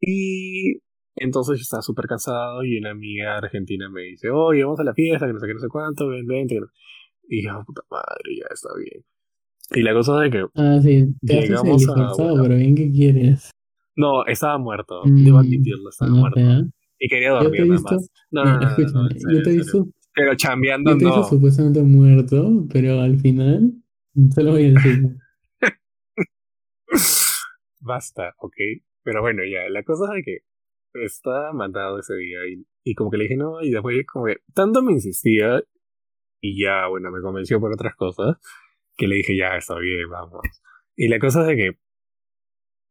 Y 0.00 0.80
entonces 1.16 1.58
yo 1.58 1.62
estaba 1.62 1.82
súper 1.82 2.06
cansado 2.06 2.64
y 2.64 2.76
una 2.78 2.90
amiga 2.90 3.36
argentina 3.38 3.88
me 3.88 4.02
dice, 4.02 4.30
oye, 4.30 4.64
vamos 4.64 4.80
a 4.80 4.84
la 4.84 4.94
fiesta, 4.94 5.26
que 5.26 5.32
no 5.32 5.38
sé 5.40 5.46
qué, 5.46 5.54
no 5.54 5.60
sé 5.60 5.68
cuánto, 5.68 6.08
ven, 6.08 6.26
ven. 6.26 6.46
no-". 6.48 6.66
Y 7.28 7.42
yo, 7.44 7.62
puta 7.66 7.82
madre, 7.90 8.36
ya 8.38 8.46
está 8.52 8.68
bien. 8.76 9.04
Y 9.70 9.82
la 9.82 9.94
cosa 9.94 10.24
es 10.26 10.30
que, 10.32 10.44
Ah, 10.54 10.78
sí, 10.82 11.06
te 11.26 11.34
Llegamos 11.40 11.88
a- 11.88 12.12
bueno. 12.16 12.42
pero 12.42 12.56
bien 12.56 12.74
que 12.74 12.90
quieres. 12.92 13.50
no, 13.96 14.26
estaba 14.26 14.58
muerto, 14.58 15.04
Mm, 15.06 15.24
debo 15.24 15.38
admitirlo, 15.38 15.88
estaba 15.88 16.10
no 16.10 16.16
muerto. 16.18 16.40
Y 16.98 17.08
quería 17.08 17.28
te 17.30 17.34
dormir 17.44 17.60
nada 17.66 17.72
visto, 17.72 17.94
más. 17.96 18.10
No, 18.30 18.44
no, 18.44 18.52
no, 18.52 18.60
no, 18.60 18.68
no, 18.68 19.08
yo 19.32 19.42
te 19.42 19.50
he 19.50 19.56
visto, 19.56 19.88
Pero 20.14 20.34
chambeando 20.36 20.92
yo 20.92 20.98
te 20.98 21.28
supuestamente 21.28 21.82
muerto, 21.82 22.66
pero 22.72 23.00
al 23.00 23.18
final, 23.18 23.72
solo 24.34 24.52
voy 24.52 24.64
a 24.66 24.72
decir, 24.72 24.98
Basta, 27.80 28.34
ok. 28.38 28.54
Pero 29.02 29.20
bueno, 29.20 29.42
ya, 29.44 29.68
la 29.70 29.82
cosa 29.82 30.04
es 30.16 30.24
que 30.24 30.38
estaba 30.94 31.52
mandado 31.52 31.98
ese 31.98 32.14
día 32.14 32.38
y, 32.48 32.66
y 32.84 32.94
como 32.94 33.10
que 33.10 33.18
le 33.18 33.24
dije 33.24 33.36
no, 33.36 33.62
y 33.62 33.70
después 33.70 33.96
como 34.10 34.26
que 34.26 34.38
tanto 34.54 34.82
me 34.82 34.92
insistía 34.92 35.62
y 36.40 36.62
ya, 36.62 36.86
bueno, 36.88 37.10
me 37.10 37.22
convenció 37.22 37.60
por 37.60 37.72
otras 37.72 37.94
cosas 37.96 38.36
que 38.96 39.08
le 39.08 39.16
dije 39.16 39.36
ya, 39.36 39.56
está 39.56 39.76
bien, 39.78 40.08
vamos. 40.10 40.42
Y 40.96 41.08
la 41.08 41.18
cosa 41.18 41.50
es 41.50 41.56
que 41.56 41.78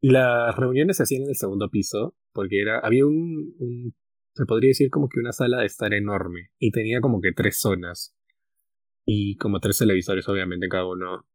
las 0.01 0.55
reuniones 0.57 0.97
se 0.97 1.03
hacían 1.03 1.23
en 1.23 1.29
el 1.29 1.35
segundo 1.35 1.69
piso 1.69 2.15
porque 2.33 2.61
era, 2.61 2.79
había 2.79 3.05
un, 3.05 3.55
un, 3.59 3.95
se 4.33 4.45
podría 4.45 4.69
decir 4.69 4.89
como 4.89 5.07
que 5.07 5.19
una 5.19 5.31
sala 5.31 5.59
de 5.59 5.67
estar 5.67 5.93
enorme 5.93 6.49
y 6.59 6.71
tenía 6.71 6.99
como 6.99 7.21
que 7.21 7.31
tres 7.31 7.59
zonas 7.59 8.15
y 9.05 9.37
como 9.37 9.59
tres 9.59 9.77
televisores 9.77 10.27
obviamente 10.27 10.67
cada 10.67 10.87
uno 10.87 11.25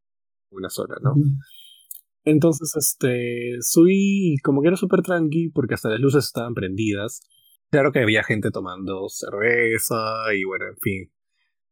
una 0.51 0.71
zona, 0.71 0.97
¿no? 1.03 1.15
Entonces, 2.25 2.75
este, 2.77 3.57
subí 3.61 4.37
como 4.43 4.61
que 4.61 4.69
era 4.69 4.77
súper 4.77 5.03
tranqui 5.03 5.51
porque 5.51 5.75
hasta 5.75 5.89
las 5.89 6.01
luces 6.01 6.25
estaban 6.25 6.55
prendidas. 6.55 7.21
Claro 7.71 7.93
que 7.93 8.01
había 8.01 8.23
gente 8.23 8.51
tomando 8.51 9.09
cerveza 9.09 10.35
y 10.35 10.45
bueno, 10.45 10.67
en 10.69 10.77
fin. 10.77 11.13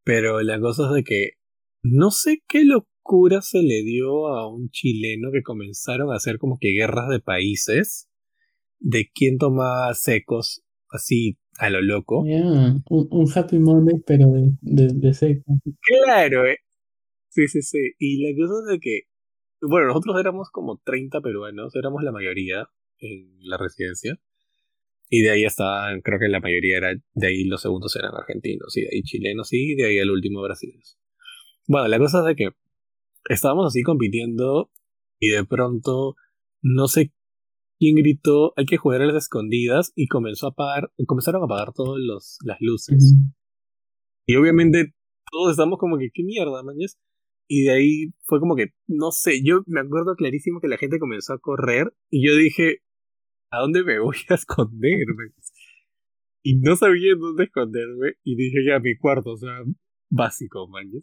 Pero 0.05 0.41
la 0.43 0.61
cosa 0.61 0.89
es 0.89 0.95
de 0.95 1.05
que 1.05 1.31
no 1.83 2.11
sé 2.11 2.43
qué 2.49 2.65
locura 2.65 3.41
se 3.43 3.63
le 3.63 3.83
dio 3.83 4.29
a 4.29 4.49
un 4.49 4.71
chileno 4.71 5.31
que 5.33 5.43
comenzaron 5.43 6.13
a 6.13 6.17
hacer 6.17 6.39
como 6.39 6.59
que 6.61 6.73
guerras 6.73 7.09
de 7.09 7.21
países 7.21 8.09
de 8.79 9.11
quién 9.15 9.39
tomaba 9.39 9.93
secos 9.95 10.63
así 10.91 11.39
a 11.59 11.71
lo 11.71 11.81
loco. 11.81 12.25
ya, 12.27 12.43
un, 12.45 13.09
un 13.11 13.27
Happy 13.35 13.59
Monday, 13.59 14.01
pero 14.07 14.27
de, 14.31 14.51
de, 14.61 14.93
de 14.95 15.15
seco. 15.15 15.59
Claro, 16.05 16.47
eh. 16.47 16.59
Sí, 17.31 17.49
sí, 17.49 17.63
sí. 17.63 17.79
Y 17.99 18.23
la 18.23 18.37
cosa 18.37 18.55
es 18.65 18.73
de 18.73 18.81
que, 18.81 19.01
bueno, 19.61 19.89
nosotros 19.89 20.17
éramos 20.21 20.51
como 20.51 20.81
30 20.85 21.21
peruanos, 21.21 21.75
éramos 21.77 22.03
la 22.03 22.13
mayoría 22.13 22.69
en 22.99 23.39
la 23.41 23.57
residencia. 23.57 24.19
Y 25.09 25.23
de 25.23 25.31
ahí 25.31 25.45
estaban, 25.45 26.01
creo 26.01 26.19
que 26.19 26.29
la 26.29 26.41
mayoría 26.41 26.79
era, 26.79 26.95
de 27.15 27.27
ahí 27.27 27.45
los 27.45 27.63
segundos 27.63 27.95
eran 27.95 28.15
argentinos, 28.15 28.77
y 28.77 28.83
de 28.83 28.89
ahí 28.93 29.03
chilenos, 29.03 29.53
y 29.53 29.77
de 29.77 29.87
ahí 29.87 29.99
el 29.99 30.11
último 30.11 30.43
brasileños. 30.43 30.99
Bueno, 31.69 31.87
la 31.87 31.99
cosa 31.99 32.21
es 32.21 32.25
de 32.27 32.35
que 32.35 32.49
estábamos 33.29 33.67
así 33.67 33.83
compitiendo, 33.83 34.73
y 35.21 35.29
de 35.29 35.45
pronto, 35.45 36.17
no 36.61 36.89
sé 36.89 37.13
quién 37.79 37.95
gritó, 37.95 38.53
hay 38.57 38.67
que 38.67 38.79
jugar 38.79 39.03
a 39.03 39.07
las 39.07 39.25
escondidas, 39.25 39.93
y 39.95 40.09
comenzó 40.09 40.47
a 40.47 40.51
apagar, 40.51 40.91
comenzaron 41.07 41.43
a 41.43 41.45
apagar 41.45 41.73
todas 41.73 42.01
las 42.45 42.59
luces. 42.59 43.15
Ujú. 43.15 43.33
Y 44.27 44.35
obviamente 44.35 44.93
todos 45.31 45.53
estamos 45.53 45.79
como 45.79 45.99
que, 45.99 46.11
¿qué 46.13 46.25
mierda, 46.25 46.65
mañas? 46.65 46.99
Y 47.49 47.65
de 47.65 47.71
ahí 47.73 48.15
fue 48.25 48.41
como 48.41 48.57
que, 48.57 48.73
no 48.87 49.13
sé, 49.13 49.43
yo 49.45 49.63
me 49.67 49.81
acuerdo 49.81 50.17
clarísimo 50.17 50.61
que 50.61 50.69
la 50.69 50.79
gente 50.79 50.99
comenzó 50.99 51.33
a 51.33 51.39
correr 51.39 51.93
y 52.11 52.27
yo 52.27 52.37
dije, 52.37 52.83
¿a 53.51 53.61
dónde 53.61 53.85
me 53.85 54.01
voy 54.01 54.17
a 54.29 54.35
esconder? 54.35 55.07
mañas? 55.17 55.53
Y 56.43 56.59
no 56.59 56.77
sabía 56.77 57.13
en 57.13 57.21
dónde 57.21 57.45
esconderme 57.45 58.15
y 58.25 58.37
dije, 58.37 58.65
ya, 58.67 58.79
mi 58.81 58.97
cuarto, 58.97 59.33
o 59.33 59.37
sea, 59.37 59.63
básico, 60.11 60.69
mañas. 60.69 61.03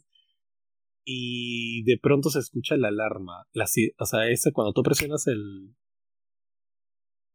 Y 1.06 1.84
de 1.84 1.98
pronto 2.02 2.30
se 2.30 2.40
escucha 2.40 2.78
la 2.78 2.88
alarma, 2.90 3.46
la, 3.52 3.66
o 3.98 4.06
sea, 4.06 4.30
ese 4.30 4.52
cuando 4.54 4.74
tú 4.74 4.84
presionas 4.84 5.28
el... 5.28 5.76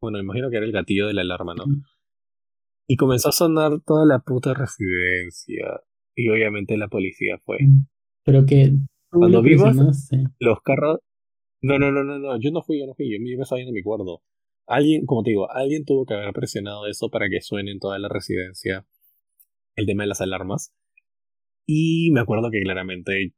Bueno, 0.00 0.18
me 0.18 0.24
imagino 0.24 0.48
que 0.48 0.56
era 0.56 0.66
el 0.66 0.72
gatillo 0.72 1.06
de 1.06 1.14
la 1.14 1.22
alarma, 1.22 1.54
¿no? 1.54 1.64
Y 2.86 2.96
comenzó 2.96 3.28
a 3.28 3.32
sonar 3.32 3.80
toda 3.84 4.06
la 4.06 4.20
puta 4.20 4.54
residencia. 4.54 5.80
Y 6.14 6.30
obviamente 6.30 6.76
la 6.76 6.88
policía 6.88 7.38
fue. 7.44 7.58
Pero 8.24 8.46
que 8.46 8.72
Cuando 9.10 9.42
vimos-. 9.42 9.76
Los 10.38 10.60
carros. 10.62 10.98
No, 11.60 11.78
no, 11.78 11.90
no, 11.90 12.04
no, 12.04 12.18
no. 12.18 12.40
Yo 12.40 12.50
no 12.50 12.62
fui, 12.62 12.78
yo 12.78 12.86
no 12.86 12.94
fui. 12.94 13.10
Yo 13.10 13.18
me 13.20 13.42
estaba 13.42 13.58
yendo 13.58 13.72
mi 13.72 13.82
cuarto. 13.82 14.22
Alguien, 14.66 15.06
como 15.06 15.22
te 15.22 15.30
digo, 15.30 15.50
alguien 15.50 15.84
tuvo 15.84 16.04
que 16.04 16.14
haber 16.14 16.32
presionado 16.32 16.86
eso 16.86 17.08
para 17.10 17.28
que 17.28 17.40
suene 17.40 17.72
en 17.72 17.78
toda 17.78 17.98
la 17.98 18.08
residencia 18.08 18.86
el 19.76 19.86
tema 19.86 20.02
de 20.02 20.08
las 20.08 20.20
alarmas. 20.20 20.74
Y 21.66 22.10
me 22.12 22.20
acuerdo 22.20 22.50
que 22.50 22.60
claramente 22.60 23.34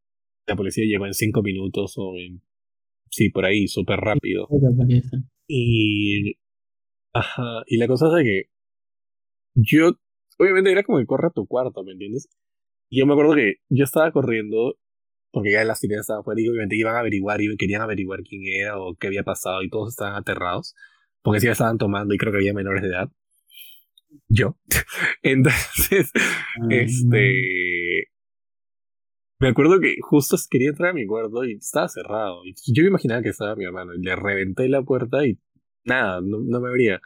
la 0.47 0.57
policía 0.57 0.85
llegó 0.85 1.07
en 1.07 1.15
cinco 1.15 1.43
minutos 1.43 1.95
o 1.97 2.17
en. 2.17 2.43
Sí, 3.11 3.31
por 3.31 3.45
ahí, 3.45 3.69
súper 3.69 3.99
rápido. 4.01 4.49
Y. 5.47 6.35
Ajá. 7.13 7.63
Y 7.67 7.77
la 7.77 7.87
cosa 7.87 8.07
es 8.19 8.25
que. 8.25 8.43
Yo. 9.55 9.93
Obviamente 10.39 10.73
era 10.73 10.83
como 10.83 10.99
que 10.99 11.07
corre 11.07 11.29
a 11.29 11.33
tu 11.33 11.47
cuarto, 11.47 11.85
¿me 11.85 11.93
entiendes? 11.93 12.29
Y 12.89 12.99
yo 12.99 13.07
me 13.07 13.13
acuerdo 13.13 13.35
que 13.35 13.57
yo 13.69 13.85
estaba 13.85 14.11
corriendo 14.11 14.77
porque 15.31 15.53
ya 15.53 15.65
las 15.65 15.81
sirenas 15.81 16.05
estaban 16.05 16.25
fuera 16.25 16.41
y 16.41 16.49
obviamente 16.49 16.77
iban 16.77 16.97
a 16.97 17.01
averiguar 17.01 17.41
y 17.41 17.57
querían 17.57 17.83
averiguar 17.83 18.23
quién 18.23 18.43
era 18.47 18.79
o 18.79 18.95
qué 18.95 19.07
había 19.07 19.23
pasado 19.23 19.63
y 19.63 19.71
todos 19.71 19.91
estaban 19.91 20.15
aterrados 20.15 20.75
porque 21.23 21.41
sí 21.41 21.49
estaban 21.49 21.79
tomando 21.79 22.15
y 22.15 22.19
creo 22.19 22.33
que 22.33 22.39
había 22.39 22.55
menores 22.55 22.83
de 22.83 22.89
edad. 22.89 23.09
Yo. 24.29 24.57
Entonces, 25.23 26.11
Ah, 26.61 26.67
este... 26.71 28.09
Me 29.39 29.49
acuerdo 29.49 29.81
que 29.81 29.97
justo 30.03 30.37
quería 30.51 30.69
entrar 30.69 30.91
a 30.91 30.93
mi 30.93 31.07
cuarto 31.07 31.45
y 31.45 31.55
estaba 31.55 31.89
cerrado. 31.89 32.43
Y 32.45 32.55
yo 32.75 32.83
me 32.83 32.91
imaginaba 32.91 33.23
que 33.23 33.31
estaba 33.31 33.57
mi 33.57 33.65
hermano 33.65 33.95
y 33.95 34.03
le 34.03 34.15
reventé 34.15 34.69
la 34.69 34.83
puerta 34.83 35.27
y 35.27 35.39
nada, 35.85 36.21
no, 36.21 36.41
no 36.45 36.61
me 36.61 36.69
abría. 36.69 37.01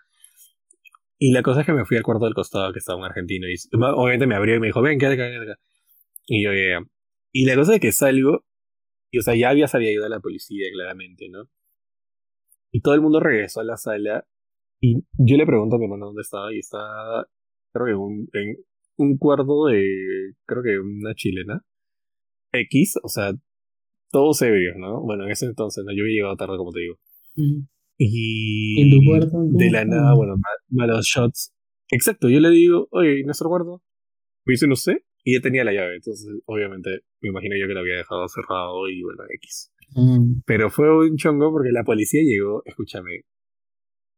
Y 1.17 1.31
la 1.33 1.43
cosa 1.43 1.61
es 1.61 1.67
que 1.67 1.73
me 1.73 1.85
fui 1.85 1.97
al 1.97 2.03
cuarto 2.03 2.25
del 2.25 2.35
costado 2.35 2.73
que 2.73 2.81
estaba 2.81 2.99
un 2.99 3.05
argentino 3.05 3.47
y 3.49 3.55
obviamente 3.73 4.27
me 4.27 4.35
abrió 4.35 4.57
y 4.57 4.61
me 4.61 4.67
dijo, 4.67 4.83
ven, 4.83 4.99
quédate 4.99 5.15
acá, 5.15 5.31
quédate 5.31 5.53
acá. 5.53 5.61
Y 6.27 6.43
yo, 6.43 6.53
ya. 6.53 6.81
Y 7.37 7.47
la 7.47 7.57
cosa 7.57 7.75
es 7.75 7.81
que 7.81 7.91
salgo 7.91 8.45
y, 9.11 9.19
o 9.19 9.23
sea, 9.23 9.35
ya 9.35 9.51
había, 9.51 9.67
se 9.67 9.77
había 9.77 9.93
ido 9.93 10.07
a 10.07 10.09
la 10.09 10.21
policía, 10.21 10.69
claramente, 10.73 11.29
¿no? 11.29 11.49
Y 12.71 12.81
todo 12.81 12.95
el 12.95 13.01
mundo 13.01 13.19
regresó 13.19 13.61
a 13.61 13.65
la 13.65 13.77
sala 13.77 14.25
y 14.81 15.03
yo 15.19 15.37
le 15.37 15.45
pregunto 15.45 15.75
a 15.75 15.79
mi 15.81 15.87
hermano 15.87 16.07
dónde 16.07 16.23
estaba 16.23 16.55
y 16.55 16.59
estaba, 16.61 17.27
creo 17.73 17.87
que 17.87 17.95
un, 17.95 18.29
en 18.35 18.57
un 18.99 19.19
cuarto 19.19 19.67
de, 19.67 20.35
creo 20.47 20.63
que 20.63 20.79
una 20.79 21.13
chilena. 21.15 21.61
X, 22.53 22.95
o 23.03 23.09
sea, 23.09 23.33
todos 24.13 24.41
ebrios, 24.43 24.77
¿no? 24.77 25.01
Bueno, 25.03 25.25
en 25.25 25.33
ese 25.33 25.47
entonces, 25.47 25.85
¿no? 25.85 25.93
Yo 25.93 26.03
había 26.05 26.15
llegado 26.15 26.37
tarde, 26.37 26.57
como 26.57 26.71
te 26.71 26.81
digo. 26.81 26.95
Y 27.99 28.81
¿En 28.81 28.91
tu 28.91 29.05
cuarto? 29.05 29.31
¿Cómo 29.33 29.59
de 29.59 29.71
la 29.73 29.85
nada, 29.85 30.15
bueno, 30.15 30.37
ma- 30.37 30.49
malos 30.69 31.05
shots. 31.07 31.53
Exacto, 31.91 32.29
yo 32.29 32.39
le 32.39 32.51
digo, 32.51 32.87
oye, 32.93 33.21
¿y 33.21 33.25
nuestro 33.25 33.49
cuarto? 33.49 33.83
Me 34.45 34.53
dice, 34.53 34.69
no 34.69 34.77
sé. 34.77 35.05
Y 35.27 35.35
ya 35.35 35.41
tenía 35.41 35.65
la 35.65 35.73
llave, 35.73 35.97
entonces 35.97 36.29
obviamente 36.45 36.91
me 37.23 37.31
imagino 37.31 37.57
yo 37.59 37.67
que 37.67 37.73
lo 37.75 37.81
había 37.81 37.97
dejado 37.97 38.29
cerrado 38.29 38.89
y 38.89 39.03
bueno, 39.03 39.23
X. 39.37 39.73
Ah, 39.97 40.19
Pero 40.45 40.69
fue 40.71 41.09
un 41.09 41.17
chongo 41.17 41.51
porque 41.51 41.71
la 41.73 41.83
policía 41.83 42.21
llegó, 42.23 42.63
escúchame, 42.67 43.23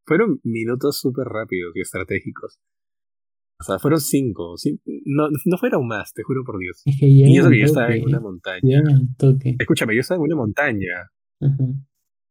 fueron 0.04 0.40
minutos 0.42 0.98
súper 0.98 1.26
rápidos 1.26 1.72
y 1.76 1.80
estratégicos. 1.80 2.58
O 3.58 3.64
sea, 3.64 3.78
fueron 3.78 4.00
cinco, 4.00 4.54
cin- 4.56 4.80
no, 5.06 5.28
no 5.44 5.56
fueron 5.58 5.86
más, 5.86 6.12
te 6.12 6.22
juro 6.22 6.42
por 6.44 6.58
Dios. 6.58 6.82
es 6.84 6.98
que 6.98 7.06
Y 7.06 7.36
eso 7.38 7.48
que 7.50 7.58
yo 7.60 7.64
estaba 7.64 7.94
en 7.94 8.04
una 8.04 8.20
montaña. 8.20 8.80
Al 8.80 9.16
toque. 9.16 9.56
Escúchame, 9.58 9.94
yo 9.94 10.00
estaba 10.00 10.18
en 10.18 10.22
una 10.24 10.36
montaña. 10.36 11.10
Ajá. 11.40 11.64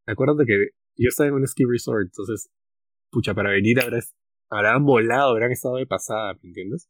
Acuérdate 0.05 0.45
que 0.45 0.57
yo 0.97 1.07
estaba 1.09 1.29
en 1.29 1.35
un 1.35 1.47
ski 1.47 1.63
resort, 1.67 2.03
entonces, 2.03 2.49
pucha, 3.09 3.33
para 3.33 3.49
venir 3.51 3.79
habrás, 3.81 4.13
habrán 4.51 4.83
volado, 4.85 5.31
habrán 5.31 5.51
estado 5.51 5.77
de 5.77 5.87
pasada, 5.87 6.33
¿me 6.43 6.49
entiendes? 6.49 6.89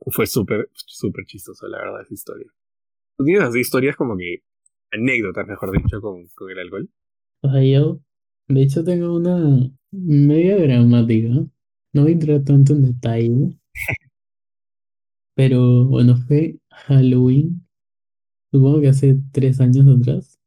Fue 0.00 0.26
súper, 0.26 0.68
súper 0.74 1.24
chistoso, 1.26 1.66
la 1.68 1.78
verdad, 1.78 2.02
esa 2.02 2.14
historia. 2.14 2.46
¿Tú 3.16 3.24
tienes 3.24 3.44
así 3.44 3.60
historias 3.60 3.96
como 3.96 4.16
que, 4.16 4.42
anécdotas, 4.92 5.46
mejor 5.46 5.72
dicho, 5.72 6.00
con, 6.00 6.26
con 6.34 6.50
el 6.50 6.58
alcohol? 6.58 6.88
O 7.42 7.50
sea, 7.50 7.62
yo, 7.62 8.00
de 8.48 8.62
hecho, 8.62 8.84
tengo 8.84 9.16
una 9.16 9.70
media 9.90 10.56
dramática. 10.56 11.28
No 11.92 12.02
voy 12.02 12.10
a 12.10 12.14
entrar 12.14 12.44
tanto 12.44 12.72
en 12.74 12.82
detalle. 12.82 13.58
Pero 15.34 15.84
bueno, 15.84 16.16
fue 16.16 16.58
Halloween. 16.70 17.66
Supongo 18.52 18.80
que 18.80 18.88
hace 18.88 19.18
tres 19.32 19.60
años 19.60 19.86
atrás. 19.86 20.38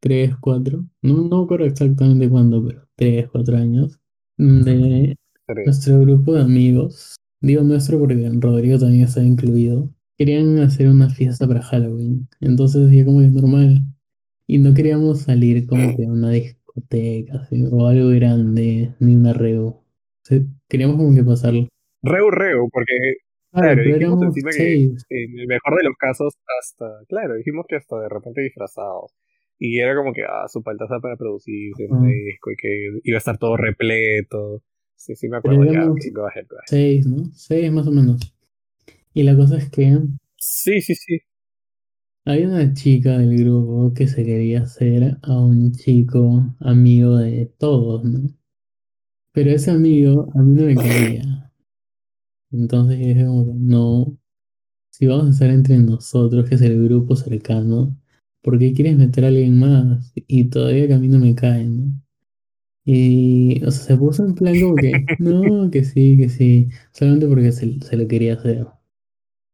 Tres, 0.00 0.36
cuatro. 0.40 0.84
No, 1.00 1.28
no 1.28 1.38
me 1.38 1.44
acuerdo 1.44 1.66
exactamente 1.66 2.28
cuándo, 2.28 2.64
pero 2.66 2.88
tres, 2.96 3.28
cuatro 3.30 3.56
años. 3.56 4.00
De 4.36 5.16
nuestro 5.64 6.00
grupo 6.00 6.34
de 6.34 6.42
amigos. 6.42 7.14
Digo 7.42 7.62
nuestro 7.62 7.98
porque 7.98 8.30
Rodrigo 8.40 8.78
también 8.78 9.04
está 9.04 9.22
incluido. 9.22 9.90
Querían 10.16 10.58
hacer 10.60 10.88
una 10.88 11.10
fiesta 11.10 11.46
para 11.46 11.60
Halloween. 11.62 12.28
Entonces 12.40 12.90
ya 12.92 13.04
como 13.04 13.20
que 13.20 13.28
normal. 13.28 13.82
Y 14.46 14.58
no 14.58 14.72
queríamos 14.74 15.22
salir 15.22 15.66
como 15.66 15.96
que 15.96 16.04
a 16.04 16.08
una 16.08 16.30
discoteca 16.30 17.40
así, 17.40 17.64
o 17.70 17.86
algo 17.86 18.10
grande, 18.10 18.94
ni 19.00 19.16
una 19.16 19.32
reo. 19.32 19.66
O 19.66 19.84
sea, 20.22 20.38
queríamos 20.68 20.96
como 20.96 21.14
que 21.14 21.24
pasarlo. 21.24 21.68
Reu, 22.02 22.30
reu, 22.30 22.68
porque, 22.70 22.94
Claro, 23.52 23.82
dijimos 23.82 24.00
éramos 24.00 24.22
encima 24.24 24.50
que, 24.50 24.84
en 25.10 25.38
el 25.38 25.46
mejor 25.46 25.76
de 25.76 25.84
los 25.84 25.96
casos, 25.98 26.34
hasta, 26.58 26.86
claro, 27.08 27.34
dijimos 27.34 27.66
que 27.68 27.76
hasta 27.76 28.00
de 28.00 28.08
repente 28.08 28.40
disfrazados. 28.40 29.12
Y 29.58 29.78
era 29.78 29.94
como 29.94 30.12
que, 30.12 30.22
ah, 30.22 30.48
su 30.48 30.62
paltaza 30.62 31.00
para 31.00 31.16
producirse, 31.16 31.84
Ajá. 31.84 32.00
fresco, 32.00 32.50
y 32.50 32.56
que 32.56 33.00
iba 33.04 33.16
a 33.16 33.18
estar 33.18 33.38
todo 33.38 33.56
repleto. 33.56 34.62
Sí, 35.02 35.14
sí 35.16 35.28
me 35.28 35.36
acuerdo, 35.36 35.64
ya, 35.66 35.84
go 36.12 36.26
ahead, 36.26 36.46
go 36.48 36.56
ahead. 36.58 36.68
seis, 36.68 37.06
¿no? 37.06 37.30
Seis 37.34 37.70
más 37.72 37.86
o 37.86 37.92
menos. 37.92 38.20
Y 39.14 39.22
la 39.24 39.36
cosa 39.36 39.58
es 39.58 39.70
que 39.70 39.98
Sí, 40.36 40.80
sí, 40.82 40.94
sí. 40.94 41.18
había 42.24 42.48
una 42.48 42.74
chica 42.74 43.16
del 43.18 43.38
grupo 43.38 43.94
que 43.94 44.08
se 44.08 44.24
quería 44.24 44.62
hacer 44.62 45.18
a 45.22 45.38
un 45.38 45.70
chico 45.70 46.56
amigo 46.58 47.16
de 47.18 47.46
todos, 47.58 48.02
¿no? 48.02 48.28
Pero 49.34 49.50
ese 49.50 49.70
amigo 49.70 50.30
a 50.34 50.38
mí 50.42 50.54
no 50.54 50.64
me 50.64 50.74
caía. 50.74 51.52
Entonces 52.52 52.98
yo 53.00 53.06
dije 53.08 53.24
como 53.26 53.46
que 53.46 53.52
no, 53.54 54.18
si 54.90 55.06
vamos 55.06 55.26
a 55.28 55.30
estar 55.30 55.50
entre 55.50 55.78
nosotros, 55.78 56.48
que 56.48 56.56
es 56.56 56.62
el 56.62 56.84
grupo 56.84 57.16
cercano, 57.16 57.96
¿por 58.42 58.58
qué 58.58 58.74
quieres 58.74 58.96
meter 58.98 59.24
a 59.24 59.28
alguien 59.28 59.58
más? 59.60 60.12
Y 60.16 60.50
todavía 60.50 60.88
que 60.88 60.94
a 60.94 61.00
mí 61.00 61.08
no 61.08 61.20
me 61.20 61.34
cae, 61.36 61.66
¿no? 61.66 62.01
Y, 62.84 63.64
o 63.64 63.70
sea, 63.70 63.84
se 63.84 63.96
puso 63.96 64.24
en 64.24 64.34
plan 64.34 64.60
como 64.60 64.76
que, 64.76 64.92
no, 65.18 65.70
que 65.70 65.84
sí, 65.84 66.16
que 66.18 66.28
sí, 66.28 66.68
solamente 66.92 67.28
porque 67.28 67.52
se, 67.52 67.80
se 67.80 67.96
lo 67.96 68.08
quería 68.08 68.34
hacer. 68.34 68.66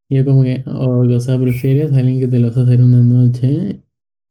Y 0.08 0.16
yo 0.16 0.24
como 0.24 0.42
que, 0.42 0.64
o, 0.66 1.00
o 1.00 1.20
sea, 1.20 1.38
prefieres 1.38 1.92
a 1.92 1.98
alguien 1.98 2.20
que 2.20 2.28
te 2.28 2.38
lo 2.38 2.48
a 2.48 2.50
hacer 2.50 2.82
una 2.82 3.02
noche 3.02 3.82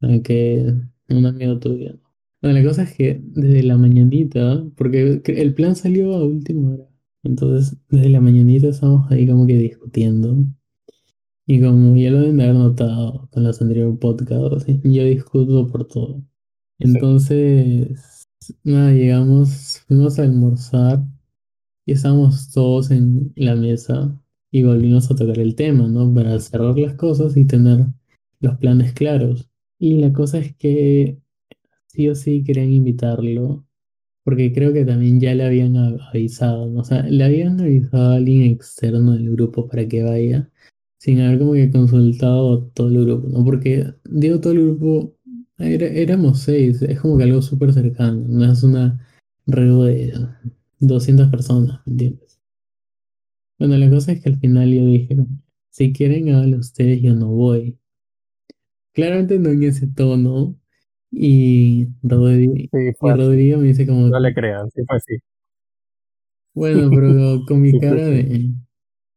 a 0.01 0.21
que 0.23 0.73
un 1.09 1.25
amigo 1.25 1.59
tuyo. 1.59 1.93
¿no? 1.93 2.01
Bueno, 2.41 2.59
la 2.59 2.65
cosa 2.67 2.83
es 2.83 2.95
que 2.95 3.21
desde 3.23 3.63
la 3.63 3.77
mañanita, 3.77 4.63
porque 4.75 5.21
el 5.25 5.53
plan 5.55 5.75
salió 5.75 6.15
a 6.15 6.23
última 6.25 6.71
hora, 6.71 6.87
entonces 7.23 7.77
desde 7.89 8.09
la 8.09 8.21
mañanita 8.21 8.67
estamos 8.69 9.11
ahí 9.11 9.27
como 9.27 9.45
que 9.47 9.57
discutiendo. 9.57 10.37
Y 11.47 11.61
como 11.61 11.95
ya 11.95 12.11
lo 12.11 12.19
deben 12.19 12.37
de 12.37 12.43
haber 12.43 12.55
notado 12.55 13.29
con 13.31 13.43
los 13.43 13.61
anteriores 13.61 13.97
podcasts, 13.99 14.65
yo 14.83 15.03
discuto 15.05 15.67
por 15.67 15.87
todo. 15.87 16.21
Entonces, 16.79 18.16
nada, 18.63 18.91
llegamos, 18.91 19.83
fuimos 19.87 20.19
a 20.19 20.23
almorzar 20.23 21.03
y 21.85 21.93
estábamos 21.93 22.51
todos 22.51 22.91
en 22.91 23.33
la 23.35 23.55
mesa 23.55 24.19
y 24.51 24.63
volvimos 24.63 25.09
a 25.11 25.15
tocar 25.15 25.39
el 25.39 25.55
tema, 25.55 25.87
¿no? 25.87 26.13
Para 26.13 26.39
cerrar 26.39 26.77
las 26.77 26.95
cosas 26.95 27.37
y 27.37 27.45
tener 27.45 27.85
los 28.39 28.57
planes 28.57 28.93
claros. 28.93 29.49
Y 29.79 29.97
la 29.99 30.13
cosa 30.13 30.39
es 30.39 30.55
que 30.55 31.19
sí 31.87 32.09
o 32.09 32.15
sí 32.15 32.43
querían 32.43 32.71
invitarlo, 32.71 33.65
porque 34.23 34.53
creo 34.53 34.73
que 34.73 34.85
también 34.85 35.19
ya 35.19 35.33
le 35.35 35.45
habían 35.45 35.77
avisado, 35.77 36.67
¿no? 36.67 36.81
O 36.81 36.83
sea, 36.83 37.03
le 37.03 37.23
habían 37.23 37.59
avisado 37.61 38.13
a 38.13 38.15
alguien 38.15 38.43
externo 38.51 39.13
del 39.13 39.31
grupo 39.31 39.67
para 39.67 39.87
que 39.87 40.03
vaya, 40.03 40.51
sin 40.99 41.21
haber 41.21 41.39
como 41.39 41.53
que 41.53 41.71
consultado 41.71 42.53
a 42.55 42.69
todo 42.73 42.89
el 42.89 43.05
grupo, 43.05 43.27
¿no? 43.29 43.45
Porque 43.45 43.93
digo 44.05 44.39
todo 44.41 44.53
el 44.53 44.59
grupo, 44.77 45.16
era- 45.59 45.87
éramos 45.87 46.39
seis, 46.41 46.81
es 46.81 46.99
como 46.99 47.17
que 47.17 47.23
algo 47.25 47.41
súper 47.41 47.73
cercano, 47.73 48.23
no 48.27 48.51
es 48.51 48.63
una 48.63 48.99
reo 49.45 49.83
de 49.83 50.13
200 50.79 51.29
personas, 51.29 51.81
¿me 51.85 51.93
entiendes? 51.93 52.39
Bueno, 53.59 53.77
la 53.77 53.89
cosa 53.89 54.11
es 54.13 54.21
que 54.23 54.29
al 54.29 54.39
final 54.39 54.71
yo 54.73 54.85
dije, 54.85 55.15
si 55.69 55.93
quieren 55.93 56.29
háganlo 56.29 56.57
ustedes, 56.57 57.01
yo 57.01 57.13
no 57.15 57.27
voy. 57.27 57.77
Claramente 58.93 59.39
no 59.39 59.49
en 59.49 59.63
ese 59.63 59.87
tono. 59.87 60.55
Y 61.11 61.87
Rodrigo, 62.03 62.53
Sí, 62.55 62.67
y. 63.01 63.09
Rodrigo 63.11 63.59
me 63.59 63.67
dice 63.67 63.87
como, 63.87 64.07
No 64.07 64.19
le 64.19 64.33
crean, 64.33 64.69
sí 64.71 64.81
fue 64.85 64.97
así. 64.97 65.15
bueno, 66.53 66.89
pero 66.89 67.45
con 67.47 67.61
mi 67.61 67.71
cara 67.79 68.03
de, 68.03 68.51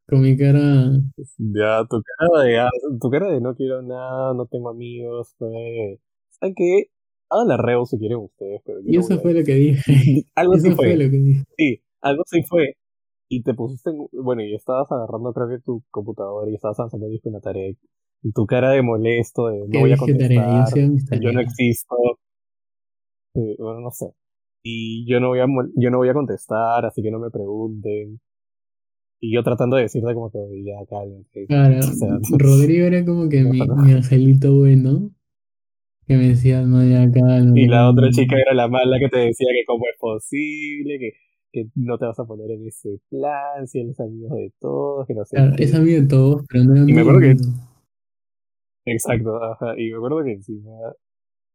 con 0.09 0.23
mi 0.23 0.37
cara, 0.37 0.93
Ya, 1.39 1.85
tu 1.91 2.03
cara 2.03 2.43
de, 2.45 2.59
ah, 2.61 2.71
tu 3.01 3.11
cara 3.11 3.29
de 3.31 3.41
no 3.41 3.55
quiero 3.55 3.83
nada, 3.83 4.35
no 4.35 4.47
tengo 4.47 4.71
amigos, 4.71 5.35
fue... 5.39 5.99
¿Saben 6.41 6.55
qué? 6.57 6.85
Hagan 7.31 7.49
la 7.49 7.57
reo 7.57 7.87
si 7.87 7.99
quieren 7.99 8.19
ustedes, 8.19 8.61
pero 8.65 8.81
yo 8.81 8.91
y 8.91 8.95
no 8.95 9.01
eso 9.03 9.15
a 9.15 9.19
fue 9.19 9.35
lo 9.35 9.45
que 9.45 9.55
dije, 9.55 9.93
Algo 10.35 10.55
así 10.55 10.71
fue 10.73 10.75
fue. 10.75 10.97
lo 10.97 11.11
que 11.11 11.17
dije. 11.19 11.45
Sí, 11.57 11.83
algo 12.01 12.23
así 12.27 12.43
fue. 12.43 12.75
Y 13.29 13.43
te 13.43 13.55
pusiste 13.55 13.91
en, 13.91 13.99
bueno, 14.25 14.43
y 14.43 14.55
estabas 14.55 14.91
agarrando 14.91 15.33
creo 15.33 15.49
que 15.49 15.59
tu 15.61 15.85
computadora 15.91 16.51
y 16.51 16.55
estabas 16.55 16.81
en 17.29 17.35
la 17.35 17.41
tarea. 17.41 17.71
Y 18.23 18.33
tu 18.33 18.45
cara 18.47 18.73
de 18.73 18.83
molesto, 18.83 19.47
de 19.47 19.61
no 19.61 19.67
¿Qué 19.71 19.79
voy 19.79 19.93
a 19.93 19.97
dije 19.97 20.15
tarea? 20.19 20.65
Yo 20.75 20.83
contestar, 20.83 21.21
yo 21.21 21.33
no 21.33 21.41
existo, 21.41 21.97
sí, 23.35 23.57
bueno, 23.59 23.81
no 23.81 23.91
sé. 23.91 24.07
Y 24.63 25.07
yo 25.11 25.21
no 25.21 25.29
voy 25.29 25.39
a, 25.41 25.47
yo 25.77 25.91
no 25.91 25.99
voy 25.99 26.09
a 26.09 26.15
contestar, 26.15 26.85
así 26.85 27.03
que 27.03 27.11
no 27.11 27.19
me 27.21 27.31
pregunten. 27.31 28.21
Y 29.23 29.35
yo 29.35 29.43
tratando 29.43 29.77
de 29.77 29.83
decirte 29.83 30.15
como 30.15 30.31
que 30.31 30.39
"Oye, 30.39 30.65
ya 30.65 30.85
cálmate. 30.89 31.47
Claro, 31.47 31.79
O 31.79 31.83
sea, 31.83 32.19
Rodrigo 32.39 32.87
era 32.87 33.05
como 33.05 33.29
que 33.29 33.45
mi, 33.45 33.59
no. 33.67 33.77
mi 33.77 33.93
angelito 33.93 34.55
bueno, 34.59 35.11
que 36.11 36.17
me 36.17 36.29
decía, 36.29 36.63
no, 36.63 36.85
ya 36.85 37.05
Y 37.55 37.67
la 37.67 37.89
otra 37.89 38.11
chica 38.11 38.37
era 38.37 38.55
la 38.55 38.69
mala 38.69 38.99
que 38.99 39.09
te 39.09 39.19
decía 39.19 39.47
que 39.55 39.65
cómo 39.65 39.85
es 39.91 39.99
posible, 39.99 40.99
que 40.99 41.13
que 41.53 41.67
no 41.75 41.99
te 41.99 42.07
vas 42.07 42.19
a 42.19 42.25
poner 42.25 42.51
en 42.51 42.67
ese 42.67 43.01
plan, 43.09 43.67
si 43.67 43.81
eres 43.81 43.99
amigo 44.01 44.35
de 44.37 44.53
todos, 44.61 45.07
que 45.07 45.15
no 45.15 45.25
sé 45.25 45.37
Claro, 45.37 45.55
es 45.59 45.75
amigo 45.75 46.01
de 46.01 46.07
todos, 46.07 46.45
pero 46.49 46.65
no 46.65 46.89
Y 46.89 46.93
me 46.93 47.01
acuerdo 47.01 47.21
que, 47.21 47.37
exacto, 48.85 49.43
ajá, 49.43 49.75
y 49.77 49.91
me 49.91 49.97
acuerdo 49.97 50.25
que 50.25 50.33
encima, 50.33 50.71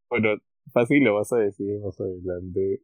bueno, 0.09 0.29
fácil 0.73 1.03
lo 1.03 1.15
vas 1.15 1.31
a 1.33 1.37
decir 1.37 1.79
más 1.79 1.99
adelante, 1.99 2.81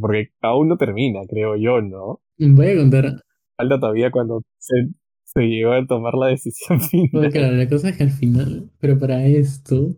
porque 0.00 0.30
aún 0.42 0.68
no 0.68 0.76
termina, 0.76 1.20
creo 1.28 1.56
yo, 1.56 1.80
¿no? 1.80 2.20
Voy 2.38 2.68
a 2.68 2.76
contar, 2.76 3.22
Falta 3.56 3.78
todavía 3.78 4.10
cuando 4.10 4.42
se, 4.58 4.74
se 5.22 5.42
llegó 5.42 5.72
a 5.72 5.86
tomar 5.86 6.14
la 6.14 6.26
decisión 6.26 6.78
bueno, 6.78 6.88
final. 7.10 7.32
claro, 7.32 7.56
la 7.56 7.68
cosa 7.68 7.88
es 7.90 7.96
que 7.96 8.02
al 8.02 8.10
final, 8.10 8.70
pero 8.80 8.98
para 8.98 9.24
esto, 9.26 9.96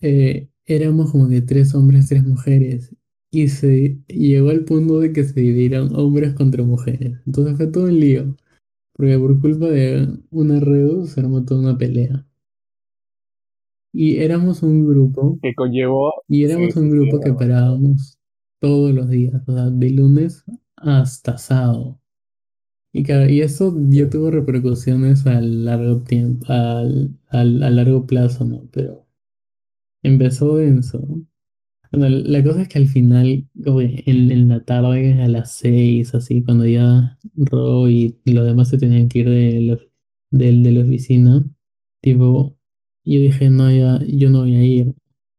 eh, 0.00 0.48
éramos 0.66 1.12
como 1.12 1.28
que 1.28 1.42
tres 1.42 1.74
hombres, 1.74 2.08
tres 2.08 2.24
mujeres, 2.24 2.94
y 3.30 3.48
se 3.48 3.98
llegó 4.08 4.50
al 4.50 4.64
punto 4.64 5.00
de 5.00 5.12
que 5.12 5.24
se 5.24 5.40
dividieron 5.40 5.94
hombres 5.96 6.34
contra 6.34 6.62
mujeres. 6.64 7.18
Entonces 7.26 7.56
fue 7.56 7.66
todo 7.68 7.84
un 7.84 8.00
lío, 8.00 8.36
porque 8.94 9.18
por 9.18 9.40
culpa 9.40 9.66
de 9.68 10.08
una 10.30 10.60
reu 10.60 11.06
se 11.06 11.20
armó 11.20 11.44
toda 11.44 11.60
una 11.62 11.78
pelea. 11.78 12.26
Y 13.92 14.18
éramos 14.18 14.62
un 14.62 14.86
grupo, 14.88 15.40
que 15.42 15.54
conllevó, 15.54 16.12
y 16.28 16.44
éramos 16.44 16.76
un 16.76 16.90
grupo 16.90 17.20
que 17.22 17.32
parábamos 17.34 18.18
todos 18.60 18.94
los 18.94 19.08
días, 19.10 19.42
o 19.48 19.54
sea, 19.54 19.70
de 19.70 19.90
lunes 19.90 20.44
hasta 20.76 21.38
sábado. 21.38 22.00
Y, 22.92 23.02
claro, 23.04 23.28
y 23.30 23.42
eso 23.42 23.74
ya 23.90 24.08
tuvo 24.10 24.30
repercusiones 24.30 25.26
a 25.26 25.40
largo 25.40 26.02
tiempo, 26.02 26.46
al, 26.52 27.10
al- 27.28 27.62
a 27.62 27.70
largo 27.70 28.06
plazo, 28.06 28.44
¿no? 28.46 28.68
Pero 28.72 29.03
empezó 30.04 30.56
denso. 30.58 31.00
Bueno, 31.92 32.08
la 32.10 32.42
cosa 32.44 32.62
es 32.62 32.68
que 32.68 32.78
al 32.78 32.88
final, 32.88 33.48
como 33.64 33.80
en, 33.80 34.30
en 34.32 34.48
la 34.48 34.64
tarde, 34.64 35.22
a 35.22 35.28
las 35.28 35.52
seis, 35.54 36.14
así, 36.14 36.42
cuando 36.44 36.66
ya 36.66 37.18
Ro 37.36 37.88
y 37.88 38.18
los 38.26 38.46
demás 38.46 38.68
se 38.70 38.78
tenían 38.78 39.08
que 39.08 39.20
ir 39.20 39.30
de 39.30 39.60
la, 39.62 39.78
de 40.32 40.72
la 40.72 40.82
oficina, 40.84 41.44
tipo, 42.02 42.56
yo 43.04 43.20
dije, 43.20 43.50
no, 43.50 43.70
ya, 43.70 44.00
yo 44.06 44.30
no 44.30 44.40
voy 44.40 44.56
a 44.56 44.64
ir. 44.64 44.94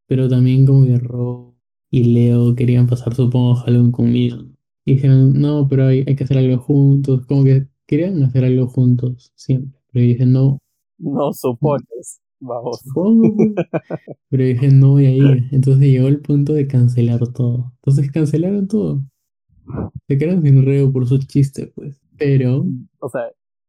Pero 0.07 0.29
también 0.29 0.65
como 0.65 0.85
que 0.85 0.97
Ro 0.99 1.55
y 1.91 2.03
Leo 2.05 2.55
querían 2.55 2.87
pasar, 2.87 3.15
supongo, 3.15 3.55
Halloween 3.55 3.91
conmigo. 3.91 4.37
Y 4.85 4.95
dijeron, 4.95 5.33
no, 5.39 5.67
pero 5.67 5.87
hay, 5.87 6.03
hay 6.07 6.15
que 6.15 6.23
hacer 6.25 6.37
algo 6.37 6.57
juntos. 6.61 7.25
Como 7.27 7.43
que 7.43 7.67
querían 7.87 8.21
hacer 8.23 8.45
algo 8.45 8.67
juntos, 8.67 9.31
siempre. 9.35 9.79
Pero 9.91 10.05
yo 10.05 10.09
dije, 10.13 10.25
no, 10.25 10.59
No 10.97 11.31
supones, 11.33 12.19
vamos. 12.39 12.83
Pero 14.29 14.43
dije, 14.43 14.69
no 14.69 14.91
voy 14.91 15.05
a 15.05 15.11
ir. 15.11 15.43
Entonces 15.51 15.83
llegó 15.83 16.07
el 16.07 16.21
punto 16.21 16.53
de 16.53 16.67
cancelar 16.67 17.19
todo. 17.33 17.71
Entonces 17.77 18.11
cancelaron 18.11 18.67
todo. 18.67 19.01
Se 20.07 20.17
quedaron 20.17 20.43
sin 20.43 20.65
reo 20.65 20.91
por 20.91 21.07
sus 21.07 21.25
chistes, 21.27 21.71
pues. 21.75 21.99
Pero, 22.17 22.65
O 22.99 23.09
sea, 23.09 23.23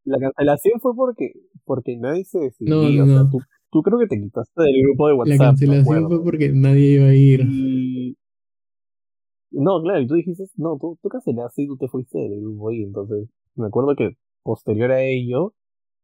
la 0.05 0.19
cancelación 0.19 0.81
fue 0.81 0.95
porque, 0.95 1.33
porque 1.65 1.97
nadie 1.97 2.25
se 2.25 2.39
no, 2.61 2.83
decidía. 2.83 3.05
no, 3.05 3.05
O 3.05 3.07
sea, 3.07 3.25
no. 3.25 3.31
tú, 3.31 3.39
tú 3.71 3.83
creo 3.83 3.99
que 3.99 4.07
te 4.07 4.21
quitaste 4.21 4.63
del 4.63 4.83
grupo 4.83 5.09
de 5.09 5.13
La 5.15 5.19
WhatsApp, 5.19 5.39
me 5.39 5.45
cancelación 5.45 6.09
fue 6.09 6.23
porque 6.23 6.53
nadie 6.53 6.93
iba 6.95 7.07
a 7.07 7.15
ir. 7.15 7.41
Y. 7.49 8.17
No, 9.51 9.81
claro, 9.83 10.01
y 10.03 10.07
tú 10.07 10.15
dijiste, 10.15 10.45
no, 10.57 10.77
tú, 10.79 10.99
tú 11.03 11.09
cancelaste 11.09 11.63
y 11.63 11.67
tú 11.67 11.77
te 11.77 11.89
fuiste 11.89 12.19
del 12.19 12.41
grupo. 12.41 12.71
Y 12.73 12.83
entonces, 12.83 13.29
me 13.55 13.67
acuerdo 13.67 13.95
que 13.97 14.17
posterior 14.43 14.93
a 14.93 15.03
ello, 15.03 15.55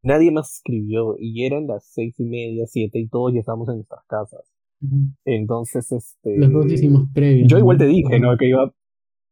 nadie 0.03 0.31
más 0.31 0.55
escribió. 0.57 1.17
Y 1.19 1.45
eran 1.45 1.67
las 1.67 1.85
seis 1.87 2.19
y 2.19 2.25
media, 2.25 2.67
siete, 2.67 2.99
y 2.99 3.09
todos 3.09 3.33
ya 3.33 3.41
estábamos 3.41 3.69
en 3.69 3.77
nuestras 3.77 4.05
casas. 4.07 4.53
Entonces, 5.25 5.91
este. 5.93 6.39
Los 6.39 6.53
dos 6.53 6.73
hicimos 6.73 7.09
previas. 7.15 7.49
Yo 7.49 7.59
igual 7.59 7.79
te 7.79 7.87
dije. 7.87 8.19
¿no? 8.19 8.37
Que 8.37 8.49
iba. 8.49 8.73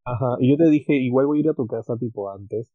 Ajá, 0.04 0.36
y 0.38 0.50
yo 0.50 0.56
te 0.56 0.68
dije, 0.70 0.94
igual 0.94 1.26
voy 1.26 1.38
a 1.38 1.40
ir 1.40 1.48
a 1.50 1.54
tu 1.54 1.66
casa 1.66 1.96
tipo 1.98 2.30
antes, 2.30 2.72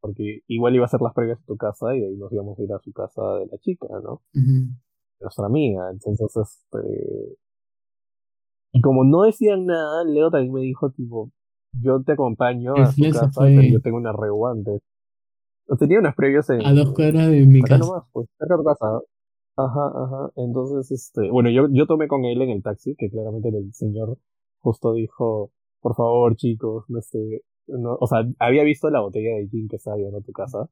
porque 0.00 0.40
igual 0.48 0.74
iba 0.74 0.84
a 0.84 0.86
hacer 0.86 1.00
las 1.00 1.14
previas 1.14 1.38
a 1.40 1.44
tu 1.46 1.56
casa 1.56 1.94
y 1.94 2.00
de 2.00 2.08
ahí 2.08 2.16
nos 2.16 2.32
íbamos 2.32 2.58
a 2.58 2.62
ir 2.62 2.72
a 2.72 2.78
su 2.80 2.92
casa 2.92 3.22
de 3.38 3.46
la 3.46 3.58
chica, 3.58 3.86
¿no? 4.02 4.22
Nuestra 5.20 5.46
amiga. 5.46 5.90
Entonces, 5.92 6.30
este. 6.36 7.36
Y 8.72 8.80
como 8.80 9.04
no 9.04 9.22
decían 9.22 9.66
nada, 9.66 10.02
Leo 10.04 10.30
también 10.30 10.52
me 10.52 10.60
dijo, 10.62 10.90
tipo, 10.90 11.30
yo 11.80 12.02
te 12.02 12.12
acompaño 12.12 12.74
a 12.74 12.90
su 12.90 13.02
casa, 13.02 13.30
fue. 13.30 13.54
pero 13.54 13.62
yo 13.62 13.80
tengo 13.80 13.98
una 13.98 14.12
reu 14.12 14.44
antes. 15.68 15.78
Tenía 15.78 15.98
unas 16.00 16.14
previas 16.14 16.48
en. 16.50 16.64
A 16.64 16.72
dos 16.72 16.92
cuadras 16.92 17.30
de 17.30 17.46
mi 17.46 17.60
Acá 17.60 17.78
casa. 17.78 17.84
nomás, 17.86 18.04
pues, 18.12 18.28
cerca 18.38 18.54
de 18.54 18.58
tu 18.58 18.64
casa. 18.64 19.00
Ajá, 19.56 19.86
ajá. 19.94 20.30
Entonces, 20.36 20.90
este, 20.90 21.30
bueno, 21.30 21.50
yo, 21.50 21.68
yo 21.70 21.86
tomé 21.86 22.08
con 22.08 22.24
él 22.24 22.42
en 22.42 22.50
el 22.50 22.62
taxi, 22.62 22.94
que 22.96 23.08
claramente 23.10 23.48
el 23.48 23.72
señor 23.72 24.18
justo 24.60 24.94
dijo, 24.94 25.52
por 25.80 25.94
favor, 25.94 26.34
chicos, 26.36 26.84
no 26.88 27.00
sé, 27.02 27.42
no, 27.66 27.96
o 28.00 28.06
sea, 28.06 28.20
había 28.38 28.64
visto 28.64 28.88
la 28.90 29.00
botella 29.00 29.36
de 29.36 29.48
gin 29.48 29.68
que 29.68 29.76
estaba 29.76 29.96
llevando 29.96 30.18
a 30.18 30.22
tu 30.22 30.32
casa. 30.32 30.68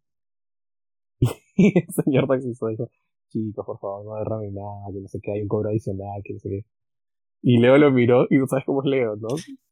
Y 1.56 1.78
el 1.78 1.86
señor 1.92 2.26
taxista 2.26 2.66
dijo, 2.68 2.90
chicos, 3.28 3.64
por 3.66 3.78
favor, 3.78 4.04
no 4.04 4.14
derramen 4.16 4.54
nada, 4.54 4.86
que 4.92 5.00
no 5.00 5.08
sé 5.08 5.20
qué, 5.22 5.32
hay 5.32 5.42
un 5.42 5.48
cobro 5.48 5.68
adicional, 5.68 6.20
que 6.24 6.32
no 6.34 6.38
sé 6.40 6.48
qué. 6.48 6.64
Y 7.42 7.58
Leo 7.58 7.76
lo 7.78 7.90
miró, 7.90 8.26
y 8.30 8.38
tú 8.38 8.46
sabes 8.46 8.64
cómo 8.64 8.82
es 8.82 8.88
Leo, 8.88 9.16
¿no? 9.16 9.28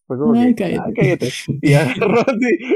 Fue 0.06 0.18
como 0.18 0.34
Ay, 0.34 0.54
que, 0.54 0.64
cállate. 0.64 0.78
ah, 0.80 0.92
cállate. 0.94 1.28
Y 1.62 1.72
agarró, 1.74 2.22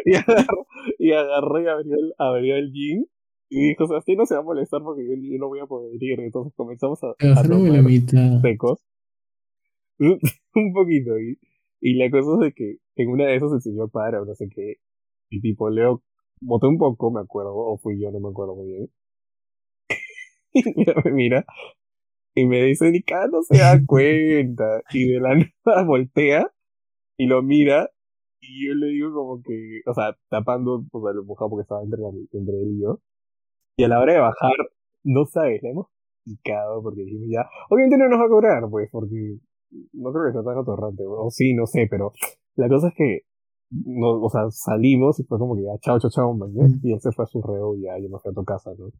y 0.04 0.14
agarró, 0.14 0.66
y 1.04 1.12
agarró 1.12 1.60
y 1.60 1.66
abrió 1.66 1.94
el, 1.94 2.14
abrió 2.18 2.56
el 2.56 2.70
gin. 2.72 3.06
Y 3.50 3.68
dijo, 3.68 3.86
Sebastián 3.86 4.18
no 4.18 4.26
se 4.26 4.34
va 4.34 4.40
a 4.40 4.44
molestar 4.44 4.82
porque 4.82 5.06
yo, 5.06 5.14
yo 5.14 5.38
no 5.38 5.48
voy 5.48 5.60
a 5.60 5.66
poder 5.66 6.02
ir. 6.02 6.20
Entonces 6.20 6.52
comenzamos 6.56 6.98
a, 7.04 7.08
a 7.08 7.44
la 7.44 7.82
mitad. 7.82 8.40
secos. 8.40 8.84
un 9.98 10.72
poquito. 10.72 11.18
Y, 11.20 11.38
y 11.80 11.94
la 11.94 12.10
cosa 12.10 12.32
es 12.34 12.40
de 12.40 12.52
que 12.52 12.76
en 12.96 13.08
una 13.10 13.26
de 13.26 13.36
esas 13.36 13.52
el 13.52 13.60
señor 13.60 13.90
para 13.90 14.22
o 14.22 14.24
no 14.24 14.34
sé 14.34 14.48
qué. 14.48 14.76
Y 15.30 15.40
tipo, 15.40 15.68
Leo, 15.70 16.02
boté 16.40 16.66
un 16.66 16.78
poco, 16.78 17.10
me 17.10 17.20
acuerdo, 17.20 17.54
o 17.54 17.76
fui 17.78 18.00
yo, 18.00 18.10
no 18.10 18.20
me 18.20 18.28
acuerdo 18.30 18.56
muy 18.56 18.66
bien. 18.66 18.90
Y 20.54 20.84
Leo 20.84 20.94
me 21.04 21.10
mira 21.12 21.44
y 22.34 22.46
me 22.46 22.62
dice, 22.64 22.90
ni 22.90 23.02
cada 23.02 23.28
no 23.28 23.42
se 23.42 23.58
da 23.58 23.80
cuenta. 23.86 24.82
Y 24.92 25.06
de 25.06 25.20
la 25.20 25.34
nada 25.36 25.84
voltea 25.84 26.50
y 27.16 27.26
lo 27.26 27.42
mira. 27.42 27.90
Y 28.48 28.68
yo 28.68 28.74
le 28.74 28.86
digo 28.88 29.12
como 29.12 29.42
que, 29.42 29.80
o 29.86 29.94
sea, 29.94 30.16
tapando, 30.28 30.84
o 30.90 31.02
sea, 31.02 31.12
lo 31.12 31.24
mojado 31.24 31.50
porque 31.50 31.62
estaba 31.62 31.82
entre, 31.82 32.02
entre 32.32 32.62
él 32.62 32.76
y 32.76 32.82
yo. 32.82 33.00
Y 33.76 33.84
a 33.84 33.88
la 33.88 34.00
hora 34.00 34.12
de 34.12 34.20
bajar, 34.20 34.52
no 35.02 35.24
sabes, 35.26 35.62
la 35.62 35.70
hemos 35.70 35.86
picado 36.24 36.82
porque 36.82 37.02
dijimos 37.02 37.28
ya, 37.30 37.48
obviamente 37.70 37.98
no 37.98 38.08
nos 38.08 38.20
va 38.20 38.24
a 38.24 38.28
cobrar, 38.28 38.70
pues, 38.70 38.88
porque 38.90 39.38
no 39.92 40.12
creo 40.12 40.26
que 40.26 40.32
sea 40.32 40.42
tan 40.42 40.58
atorrante, 40.58 41.04
o 41.06 41.30
sí, 41.30 41.54
no 41.54 41.66
sé, 41.66 41.86
pero 41.90 42.12
la 42.56 42.68
cosa 42.68 42.88
es 42.88 42.94
que, 42.94 43.20
no, 43.70 44.22
o 44.22 44.30
sea, 44.30 44.50
salimos 44.50 45.18
y 45.20 45.24
fue 45.24 45.38
como 45.38 45.56
que 45.56 45.62
ya, 45.62 45.76
chao, 45.80 45.98
chao, 45.98 46.10
chao, 46.10 46.34
mañana, 46.34 46.78
y 46.82 46.92
él 46.92 47.00
se 47.00 47.12
fue 47.12 47.24
a 47.24 47.28
su 47.28 47.42
reo 47.42 47.74
y 47.76 47.82
ya, 47.82 47.98
yo 47.98 48.08
me 48.08 48.18
fui 48.18 48.30
a 48.30 48.34
tu 48.34 48.44
casa, 48.44 48.70
¿no? 48.78 48.90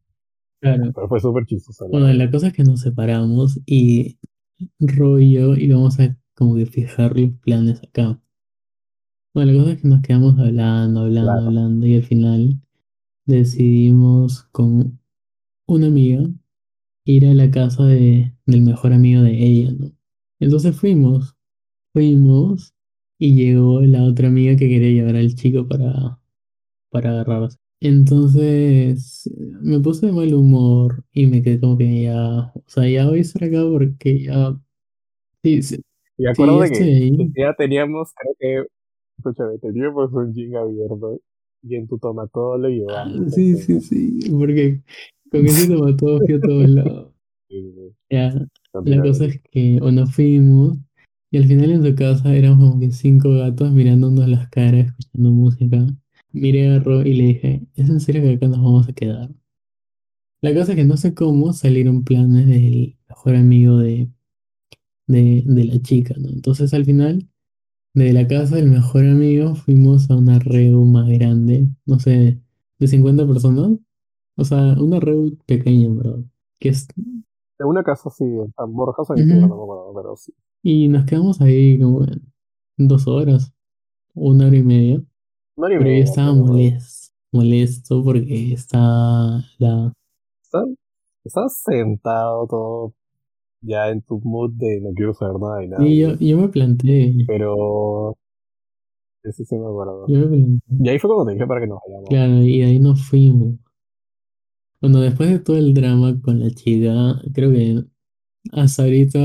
Claro. 0.59 0.91
Pero 0.93 1.07
fue 1.07 1.19
súper 1.19 1.45
chistoso, 1.45 1.87
Bueno, 1.89 2.11
la 2.13 2.31
cosa 2.31 2.47
es 2.47 2.53
que 2.53 2.63
nos 2.63 2.81
separamos 2.81 3.61
y 3.65 4.17
Ro 4.79 5.19
y 5.19 5.33
yo 5.33 5.55
íbamos 5.55 5.99
a 5.99 6.17
como 6.33 6.55
que 6.55 6.65
fijar 6.65 7.17
los 7.17 7.31
planes 7.41 7.81
acá. 7.83 8.19
Bueno, 9.35 9.53
la 9.53 9.59
cosa 9.59 9.73
es 9.73 9.81
que 9.83 9.89
nos 9.89 10.01
quedamos 10.01 10.39
hablando, 10.39 11.01
hablando, 11.01 11.43
Claro. 11.43 11.45
hablando 11.45 11.85
y 11.87 11.95
al 11.97 12.03
final 12.03 12.59
decidimos 13.25 14.43
con 14.51 14.99
una 15.67 15.87
amiga 15.87 16.23
ir 17.05 17.25
a 17.27 17.33
la 17.35 17.51
casa 17.51 17.85
de, 17.85 18.33
del 18.45 18.61
mejor 18.63 18.93
amigo 18.93 19.21
de 19.23 19.33
ella, 19.33 19.71
¿no? 19.79 19.91
Entonces 20.39 20.75
fuimos, 20.77 21.35
fuimos 21.93 22.75
y 23.19 23.35
llegó 23.35 23.81
la 23.81 24.03
otra 24.05 24.29
amiga 24.29 24.57
que 24.57 24.69
quería 24.69 24.91
llevar 24.91 25.17
al 25.17 25.35
chico 25.35 25.67
para, 25.67 26.19
para 26.91 27.11
agarrarse. 27.11 27.57
Entonces 27.81 29.29
me 29.61 29.79
puse 29.81 30.07
de 30.07 30.13
mal 30.13 30.33
humor 30.33 31.05
y 31.13 31.27
me 31.27 31.43
quedé 31.43 31.59
como 31.61 31.77
que 31.77 32.03
ya, 32.03 32.53
o 32.55 32.63
sea, 32.67 32.87
ya 32.89 33.07
voy 33.07 33.19
a 33.19 33.21
estar 33.23 33.43
acá 33.45 33.63
porque 33.71 34.23
ya, 34.23 34.57
sí, 35.43 35.63
sí, 35.63 35.77
Y 36.17 36.27
sí, 36.33 36.43
acuerdo 36.45 36.59
ya 36.59 36.63
de 36.63 36.67
estoy 36.67 36.89
que, 36.89 36.93
ahí. 36.93 37.33
que 37.33 37.41
ya 37.41 37.53
teníamos, 37.55 38.13
creo 38.15 38.35
que, 38.39 38.69
escúchame, 39.17 39.57
teníamos 39.59 40.11
un 40.13 40.33
gin 40.33 40.55
abierto 40.55 41.19
y 41.63 41.75
en 41.75 41.87
tu 41.87 41.97
tomató 41.99 42.57
lo 42.57 42.69
Ah, 42.87 43.05
llevamos. 43.07 43.27
sí, 43.29 43.55
sí, 43.57 43.79
entonces, 43.79 43.81
sí, 43.81 44.19
porque 44.31 44.81
con 45.31 45.45
ese 45.47 45.67
tomató 45.67 46.23
fui 46.23 46.35
a 46.35 46.41
todos 46.43 46.67
lados. 46.69 47.13
sí, 47.49 47.61
sí, 47.61 47.73
sí. 47.73 47.95
Ya, 48.09 48.33
la 48.83 49.01
cosa 49.01 49.25
es 49.25 49.41
que 49.51 49.79
o 49.81 49.91
nos 49.91 50.13
fuimos 50.15 50.77
y 51.31 51.37
al 51.37 51.45
final 51.45 51.71
en 51.71 51.83
su 51.85 51.95
casa 51.95 52.35
éramos 52.35 52.59
como 52.69 52.79
que 52.79 52.91
cinco 52.91 53.31
gatos 53.33 53.71
mirándonos 53.71 54.27
las 54.29 54.49
caras, 54.49 54.87
escuchando 54.87 55.31
música. 55.31 55.85
Miré 56.31 56.69
a 56.69 56.79
Ro 56.79 57.01
y 57.03 57.13
le 57.13 57.23
dije, 57.25 57.67
¿es 57.75 57.89
en 57.89 57.99
serio 57.99 58.21
que 58.23 58.33
acá 58.33 58.47
nos 58.47 58.57
vamos 58.59 58.87
a 58.89 58.93
quedar? 58.93 59.29
La 60.41 60.53
cosa 60.53 60.71
es 60.71 60.77
que 60.77 60.83
no 60.85 60.95
sé 60.97 61.13
cómo 61.13 61.51
salieron 61.53 62.03
planes 62.05 62.47
del 62.47 62.97
mejor 63.09 63.35
amigo 63.35 63.77
de, 63.79 64.09
de, 65.07 65.43
de 65.45 65.63
la 65.65 65.81
chica, 65.81 66.15
¿no? 66.17 66.29
Entonces 66.29 66.73
al 66.73 66.85
final, 66.85 67.29
de 67.95 68.11
la 68.11 68.27
casa 68.27 68.57
del 68.57 68.69
mejor 68.69 69.05
amigo, 69.05 69.55
fuimos 69.55 70.11
a 70.11 70.17
una 70.17 70.37
reu 70.37 70.83
más 70.83 71.07
grande, 71.07 71.69
no 71.85 71.97
sé, 71.97 72.41
de 72.77 72.87
50 72.87 73.25
personas. 73.25 73.71
O 74.35 74.43
sea, 74.43 74.75
una 74.77 74.99
reu 74.99 75.37
pequeña, 75.45 75.87
¿verdad? 75.95 76.19
Que 76.59 76.69
es, 76.69 76.87
En 76.97 77.65
una 77.65 77.83
casa 77.83 78.09
sí, 78.09 78.25
en 78.25 78.73
Borja, 78.73 79.05
San 79.05 79.25
no 79.25 79.35
me 79.35 79.45
acuerdo, 79.45 79.93
pero 79.95 80.15
sí. 80.17 80.33
Y 80.61 80.89
nos 80.89 81.05
quedamos 81.05 81.39
ahí 81.39 81.79
como 81.79 82.03
en 82.03 82.87
dos 82.87 83.07
horas, 83.07 83.53
una 84.13 84.47
hora 84.47 84.57
y 84.57 84.63
media. 84.63 85.01
Una 85.55 85.67
hora 85.67 85.75
y 85.75 85.77
pero 85.77 85.89
yo 85.89 85.93
media, 85.93 86.03
estaba 86.03 86.33
molesto, 86.33 87.13
molesto 87.31 88.03
porque 88.03 88.53
estaba 88.53 89.41
la... 89.57 89.93
Estás 91.23 91.61
sentado 91.63 92.45
todo 92.45 92.93
ya 93.65 93.89
en 93.89 94.01
tu 94.03 94.19
mood 94.23 94.51
de 94.53 94.81
no 94.81 94.91
quiero 94.93 95.13
saber 95.13 95.39
nada 95.41 95.59
de 95.59 95.67
Y 95.77 95.99
yo, 95.99 96.15
nadie. 96.15 96.19
yo 96.19 96.37
me 96.37 96.49
planteé, 96.49 97.15
Pero 97.27 98.15
ese 99.23 99.43
sí 99.45 99.55
me 99.57 99.65
acuerdo. 99.67 100.07
yo 100.07 100.19
me 100.19 100.27
planteé, 100.27 100.61
Y 100.79 100.89
ahí 100.89 100.99
fue 100.99 101.09
cuando 101.09 101.25
te 101.25 101.33
dije 101.33 101.47
para 101.47 101.61
que 101.61 101.67
nos 101.67 101.79
vayamos. 101.85 102.09
claro, 102.09 102.43
y 102.43 102.59
de 102.59 102.65
ahí 102.65 102.79
nos 102.79 103.05
fuimos. 103.07 103.55
Bueno, 104.81 105.01
después 105.01 105.29
de 105.29 105.39
todo 105.39 105.57
el 105.57 105.73
drama 105.73 106.19
con 106.21 106.39
la 106.39 106.49
chica, 106.51 107.19
creo 107.33 107.51
que 107.51 107.83
hasta 108.53 108.83
ahorita 108.83 109.19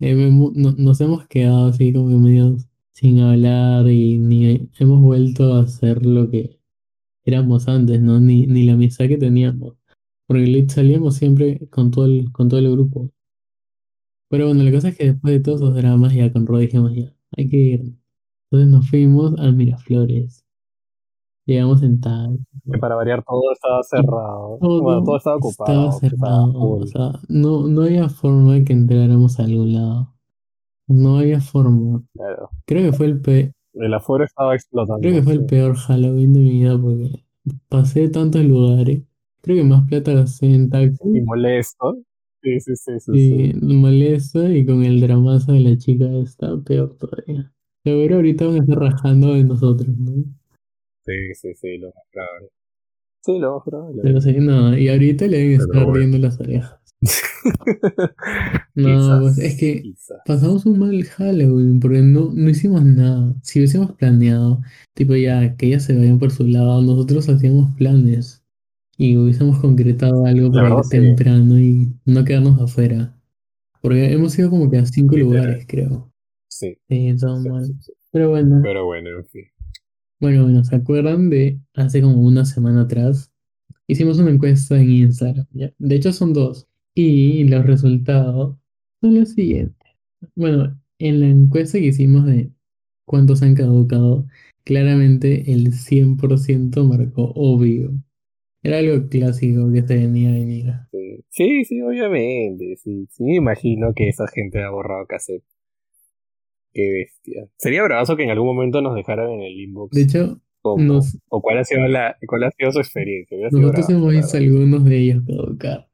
eh, 0.00 0.14
me 0.14 0.28
hemo- 0.30 0.52
no- 0.54 0.72
nos 0.78 1.00
hemos 1.00 1.26
quedado 1.28 1.66
así 1.68 1.92
como 1.92 2.08
que 2.10 2.16
medio 2.16 2.56
sin 2.92 3.20
hablar 3.20 3.88
y 3.88 4.18
ni 4.18 4.70
hemos 4.78 5.00
vuelto 5.02 5.54
a 5.54 5.62
hacer 5.62 6.04
lo 6.06 6.30
que 6.30 6.60
éramos 7.24 7.68
antes, 7.68 8.00
¿no? 8.02 8.20
Ni, 8.20 8.46
ni 8.46 8.64
la 8.66 8.74
amistad 8.74 9.08
que 9.08 9.18
teníamos. 9.18 9.74
Porque 10.28 10.66
salíamos 10.70 11.16
siempre 11.16 11.68
con 11.70 11.90
todo 11.92 12.06
el, 12.06 12.32
con 12.32 12.48
todo 12.50 12.60
el 12.60 12.70
grupo. 12.72 13.10
Pero 14.32 14.46
bueno, 14.48 14.64
la 14.64 14.72
cosa 14.72 14.88
es 14.88 14.96
que 14.98 15.12
después 15.12 15.34
de 15.34 15.40
todos 15.40 15.60
esos 15.60 15.76
dramas, 15.76 16.14
ya 16.14 16.32
con 16.32 16.46
Ro 16.46 16.58
dijimos 16.58 16.92
ya, 16.94 17.12
hay 17.36 17.48
que 17.50 17.56
ir. 17.58 17.80
Entonces 18.50 18.68
nos 18.70 18.88
fuimos 18.90 19.38
a 19.38 19.52
Miraflores. 19.52 20.44
Llegamos 21.46 21.82
en 21.82 22.00
taxi. 22.00 22.38
Que 22.72 22.78
para 22.78 22.94
variar 22.94 23.22
todo 23.24 23.52
estaba 23.52 23.80
Y 23.80 23.84
cerrado. 23.84 24.58
Bueno, 24.58 25.02
todo 25.04 25.16
estaba 25.16 25.36
estaba 25.36 25.36
ocupado, 25.36 25.88
estaba 25.90 25.92
cerrado. 25.92 26.52
O 26.54 26.86
sea, 26.86 27.12
no, 27.28 27.66
no 27.68 27.82
había 27.82 28.08
forma 28.08 28.54
de 28.54 28.64
que 28.64 28.72
entráramos 28.72 29.38
a 29.40 29.44
algún 29.44 29.74
lado. 29.74 30.14
No 30.88 31.18
había 31.18 31.40
forma. 31.40 32.02
Claro. 32.14 32.50
Creo 32.66 32.90
que 32.90 32.96
fue 32.96 33.06
el 33.06 33.20
pe- 33.20 33.52
El 33.74 33.94
aforo 33.94 34.24
estaba 34.24 34.50
creo 34.50 34.56
explotando, 34.56 35.00
que 35.02 35.22
fue 35.22 35.32
sí. 35.34 35.38
el 35.40 35.46
peor 35.46 35.74
Halloween 35.76 36.32
de 36.32 36.40
mi 36.40 36.50
vida 36.50 36.78
porque 36.80 37.24
pasé 37.68 38.08
tantos 38.08 38.44
lugares. 38.44 39.02
Creo 39.42 39.56
que 39.56 39.64
más 39.64 39.88
plata 39.88 40.12
gasté 40.14 40.46
en 40.54 40.64
Y 40.66 40.68
taxi 40.68 41.20
molesto. 41.22 41.96
Sí, 42.42 42.58
sí, 42.60 42.72
sí, 42.76 42.92
sí, 43.00 43.52
y 43.54 43.74
molesta 43.74 44.48
y 44.52 44.66
con 44.66 44.82
el 44.82 45.00
dramazo 45.00 45.52
de 45.52 45.60
la 45.60 45.76
chica 45.78 46.06
está 46.22 46.60
peor 46.60 46.96
todavía. 46.98 47.52
Seguro 47.84 48.16
ahorita 48.16 48.46
van 48.46 48.56
a 48.56 48.58
estar 48.58 48.78
rajando 48.78 49.34
de 49.34 49.44
nosotros, 49.44 49.96
¿no? 49.96 50.24
Sí, 51.04 51.34
sí, 51.34 51.54
sí, 51.54 51.78
lo 51.78 51.88
más 51.88 52.04
probable. 52.12 52.48
Sí, 53.24 53.38
lo 53.38 53.54
más 53.54 53.62
probable. 53.64 54.02
Pero 54.02 54.20
sí, 54.20 54.32
no, 54.38 54.76
y 54.76 54.88
ahorita 54.88 55.26
le 55.28 55.38
deben 55.38 55.60
estar 55.60 55.84
bueno. 55.84 55.92
riendo 55.94 56.18
las 56.18 56.40
orejas. 56.40 56.80
No, 58.74 58.88
Quizás, 58.88 59.20
pues 59.20 59.38
es 59.38 59.58
que 59.58 59.82
quizás. 59.82 60.18
pasamos 60.24 60.64
un 60.66 60.78
mal 60.78 61.04
Halloween 61.04 61.78
porque 61.80 62.00
no, 62.00 62.30
no 62.32 62.48
hicimos 62.50 62.84
nada. 62.84 63.34
Si 63.42 63.58
hubiésemos 63.58 63.92
planeado, 63.92 64.60
tipo 64.94 65.14
ya, 65.16 65.56
que 65.56 65.66
ellas 65.66 65.84
se 65.84 65.96
vayan 65.96 66.18
por 66.18 66.30
su 66.30 66.46
lado, 66.46 66.80
nosotros 66.82 67.28
hacíamos 67.28 67.74
planes 67.76 68.41
y 68.96 69.16
hubiésemos 69.16 69.58
concretado 69.58 70.26
algo 70.26 70.50
para 70.52 70.64
verdad, 70.64 70.78
ir 70.78 70.84
sí. 70.84 70.90
temprano 70.90 71.58
y 71.58 71.92
no 72.04 72.24
quedarnos 72.24 72.60
afuera. 72.60 73.16
Porque 73.80 74.12
hemos 74.12 74.38
ido 74.38 74.50
como 74.50 74.70
que 74.70 74.78
a 74.78 74.86
cinco 74.86 75.16
Literal. 75.16 75.42
lugares, 75.44 75.66
creo. 75.68 76.12
Sí, 76.48 76.76
Sí, 76.88 77.16
todo 77.18 77.42
sí, 77.42 77.48
mal. 77.48 77.64
sí. 77.80 77.92
Pero 78.12 78.30
bueno, 78.30 78.60
Pero 78.62 78.84
bueno, 78.86 79.08
en 79.18 79.26
fin. 79.26 79.44
bueno, 80.20 80.42
bueno, 80.44 80.62
¿se 80.64 80.76
acuerdan 80.76 81.30
de 81.30 81.58
hace 81.74 82.02
como 82.02 82.20
una 82.22 82.44
semana 82.44 82.82
atrás? 82.82 83.32
Hicimos 83.88 84.18
una 84.18 84.30
encuesta 84.30 84.80
en 84.80 84.90
Instagram, 84.90 85.46
¿ya? 85.52 85.72
De 85.78 85.96
hecho 85.96 86.12
son 86.12 86.32
dos. 86.32 86.68
Y 86.94 87.44
los 87.44 87.64
resultados 87.66 88.56
son 89.00 89.18
los 89.18 89.30
siguientes. 89.30 89.76
Bueno, 90.36 90.78
en 90.98 91.20
la 91.20 91.26
encuesta 91.28 91.78
que 91.78 91.86
hicimos 91.86 92.26
de 92.26 92.52
cuántos 93.06 93.42
han 93.42 93.54
caducado, 93.54 94.26
claramente 94.64 95.50
el 95.52 95.72
100% 95.72 96.84
marcó 96.84 97.32
obvio. 97.34 97.92
Era 98.62 98.78
algo 98.78 99.08
clásico 99.08 99.72
que 99.72 99.82
se 99.82 99.94
venía 99.94 100.30
a 100.30 100.32
venir. 100.32 100.66
Sí, 100.92 101.24
sí, 101.28 101.64
sí, 101.64 101.82
obviamente. 101.82 102.76
Sí, 102.76 103.06
sí, 103.10 103.24
me 103.24 103.36
imagino 103.36 103.92
que 103.94 104.08
esa 104.08 104.26
gente 104.28 104.62
ha 104.62 104.70
borrado 104.70 105.06
cassette. 105.06 105.42
Qué 106.72 106.90
bestia. 106.92 107.48
Sería 107.56 107.82
bravazo 107.82 108.16
que 108.16 108.22
en 108.22 108.30
algún 108.30 108.46
momento 108.46 108.80
nos 108.80 108.94
dejaran 108.94 109.30
en 109.30 109.42
el 109.42 109.60
inbox 109.60 109.94
De 109.94 110.02
hecho, 110.02 110.40
cómo, 110.62 110.82
nos, 110.82 111.18
o 111.28 111.42
cuál 111.42 111.58
ha 111.58 111.64
sido 111.64 111.86
la, 111.88 112.16
cuál 112.26 112.44
ha 112.44 112.50
sido 112.52 112.72
su 112.72 112.78
experiencia. 112.78 113.36
Nosotros 113.36 113.72
bravazo, 113.72 113.92
hemos 113.92 114.12
visto 114.12 114.36
algunos 114.36 114.84
de 114.84 114.96
ellos 114.96 115.22
caducar. 115.26 115.88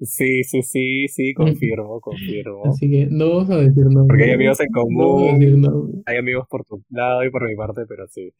Sí, 0.00 0.44
sí, 0.44 0.62
sí, 0.62 1.08
sí, 1.08 1.34
confirmo, 1.34 2.00
confirmo. 2.00 2.62
Así 2.64 2.90
que 2.90 3.08
no 3.10 3.36
vamos 3.36 3.50
a 3.50 3.58
decir 3.58 3.84
Porque 4.08 4.24
hay 4.24 4.30
amigos 4.32 4.58
en 4.60 4.68
No 4.72 4.80
vamos 4.80 5.22
a 5.22 5.38
decir 5.38 5.50
común, 5.50 5.60
nombres. 5.60 6.02
hay 6.06 6.16
amigos 6.16 6.46
por 6.48 6.64
tu 6.64 6.82
lado 6.88 7.22
y 7.22 7.30
por 7.30 7.46
mi 7.46 7.54
parte, 7.54 7.82
pero 7.86 8.08
sí. 8.08 8.32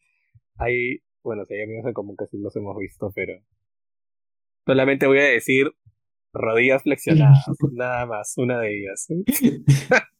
Hay, 0.57 1.01
bueno, 1.23 1.45
sí 1.45 1.53
hay 1.55 1.63
amigos 1.63 1.85
en 1.87 1.93
común 1.93 2.15
que 2.17 2.27
sí 2.27 2.37
los 2.37 2.55
hemos 2.55 2.77
visto, 2.77 3.11
pero 3.13 3.33
solamente 4.65 5.07
voy 5.07 5.19
a 5.19 5.23
decir 5.23 5.71
rodillas 6.33 6.83
flexionadas, 6.83 7.45
nada 7.73 8.05
más, 8.05 8.33
una 8.37 8.59
de 8.59 8.77
ellas. 8.77 9.07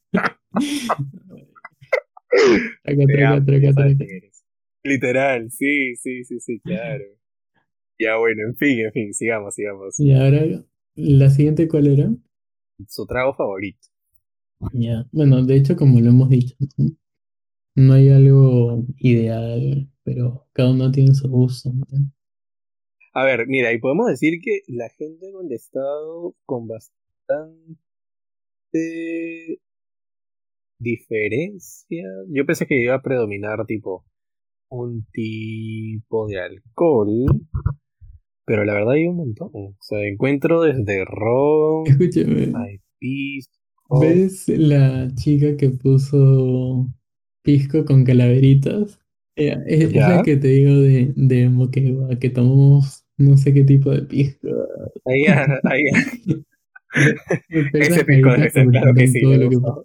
Literal, 4.84 5.50
sí, 5.50 5.96
sí, 5.96 6.24
sí, 6.24 6.40
sí, 6.40 6.60
claro. 6.60 7.04
Ya 7.98 8.16
bueno, 8.16 8.42
en 8.48 8.56
fin, 8.56 8.80
en 8.80 8.92
fin, 8.92 9.14
sigamos, 9.14 9.54
sigamos. 9.54 10.00
Y 10.00 10.12
ahora, 10.12 10.64
la 10.96 11.30
siguiente, 11.30 11.68
¿cuál 11.68 11.86
era? 11.86 12.10
Su 12.88 13.06
trago 13.06 13.32
favorito. 13.34 13.88
Ya, 14.72 15.06
bueno, 15.12 15.44
de 15.44 15.56
hecho, 15.56 15.76
como 15.76 16.00
lo 16.00 16.10
hemos 16.10 16.28
dicho, 16.28 16.56
¿no? 16.76 16.86
No 17.74 17.94
hay 17.94 18.10
algo 18.10 18.84
ideal, 18.98 19.90
pero 20.04 20.46
cada 20.52 20.72
uno 20.72 20.90
tiene 20.90 21.14
su 21.14 21.28
gusto, 21.28 21.72
¿no? 21.72 21.86
A 23.14 23.24
ver, 23.24 23.46
mira, 23.46 23.72
y 23.72 23.78
podemos 23.78 24.08
decir 24.08 24.40
que 24.42 24.60
la 24.68 24.88
gente 24.90 25.28
ha 25.28 25.32
contestado 25.32 26.34
con 26.44 26.66
bastante 26.66 26.92
diferencia. 30.78 32.04
Yo 32.28 32.44
pensé 32.44 32.66
que 32.66 32.80
iba 32.80 32.94
a 32.94 33.02
predominar 33.02 33.64
tipo 33.66 34.04
un 34.68 35.06
tipo 35.12 36.26
de 36.26 36.40
alcohol, 36.40 37.26
pero 38.44 38.64
la 38.64 38.74
verdad 38.74 38.92
hay 38.92 39.06
un 39.06 39.16
montón. 39.16 39.50
O 39.52 39.76
sea, 39.80 40.06
encuentro 40.06 40.62
desde 40.62 41.04
ron, 41.04 41.86
Escúchame. 41.86 42.52
¿ves 44.00 44.48
la 44.48 45.10
chica 45.14 45.56
que 45.56 45.70
puso 45.70 46.86
pisco 47.42 47.84
con 47.84 48.04
calaveritas? 48.04 49.00
Eh, 49.36 49.56
es, 49.66 49.84
es 49.94 49.94
la 49.94 50.18
Ya, 50.18 50.22
que 50.22 50.36
te 50.36 50.48
digo 50.48 50.74
de, 50.76 51.12
de 51.16 51.48
Moquegua, 51.48 52.18
que 52.18 52.30
tomamos 52.30 53.04
no 53.16 53.36
sé 53.36 53.52
qué 53.54 53.64
tipo 53.64 53.90
de 53.90 54.02
pisco. 54.02 54.48
ahí, 55.04 55.24
ahí, 55.64 55.82
ese 57.50 58.04
pisco 58.04 58.30
debe 58.30 58.50
ser, 58.50 58.66
claro 58.68 58.94
que 58.94 59.06
sí, 59.08 59.22
todo 59.22 59.36
lo 59.36 59.50
que 59.50 59.58
pasó. 59.58 59.82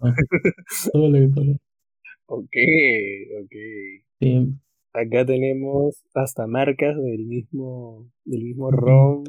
Todo 0.92 1.10
lo 1.10 1.18
que 1.18 1.28
pasó. 1.34 1.58
Ok, 2.26 2.54
ok. 3.42 3.54
Sí. 4.20 4.58
Acá 4.92 5.24
tenemos 5.24 6.04
hasta 6.14 6.46
marcas 6.46 6.96
del 6.96 7.24
mismo, 7.24 8.06
del 8.24 8.42
mismo 8.42 8.70
ron. 8.70 9.24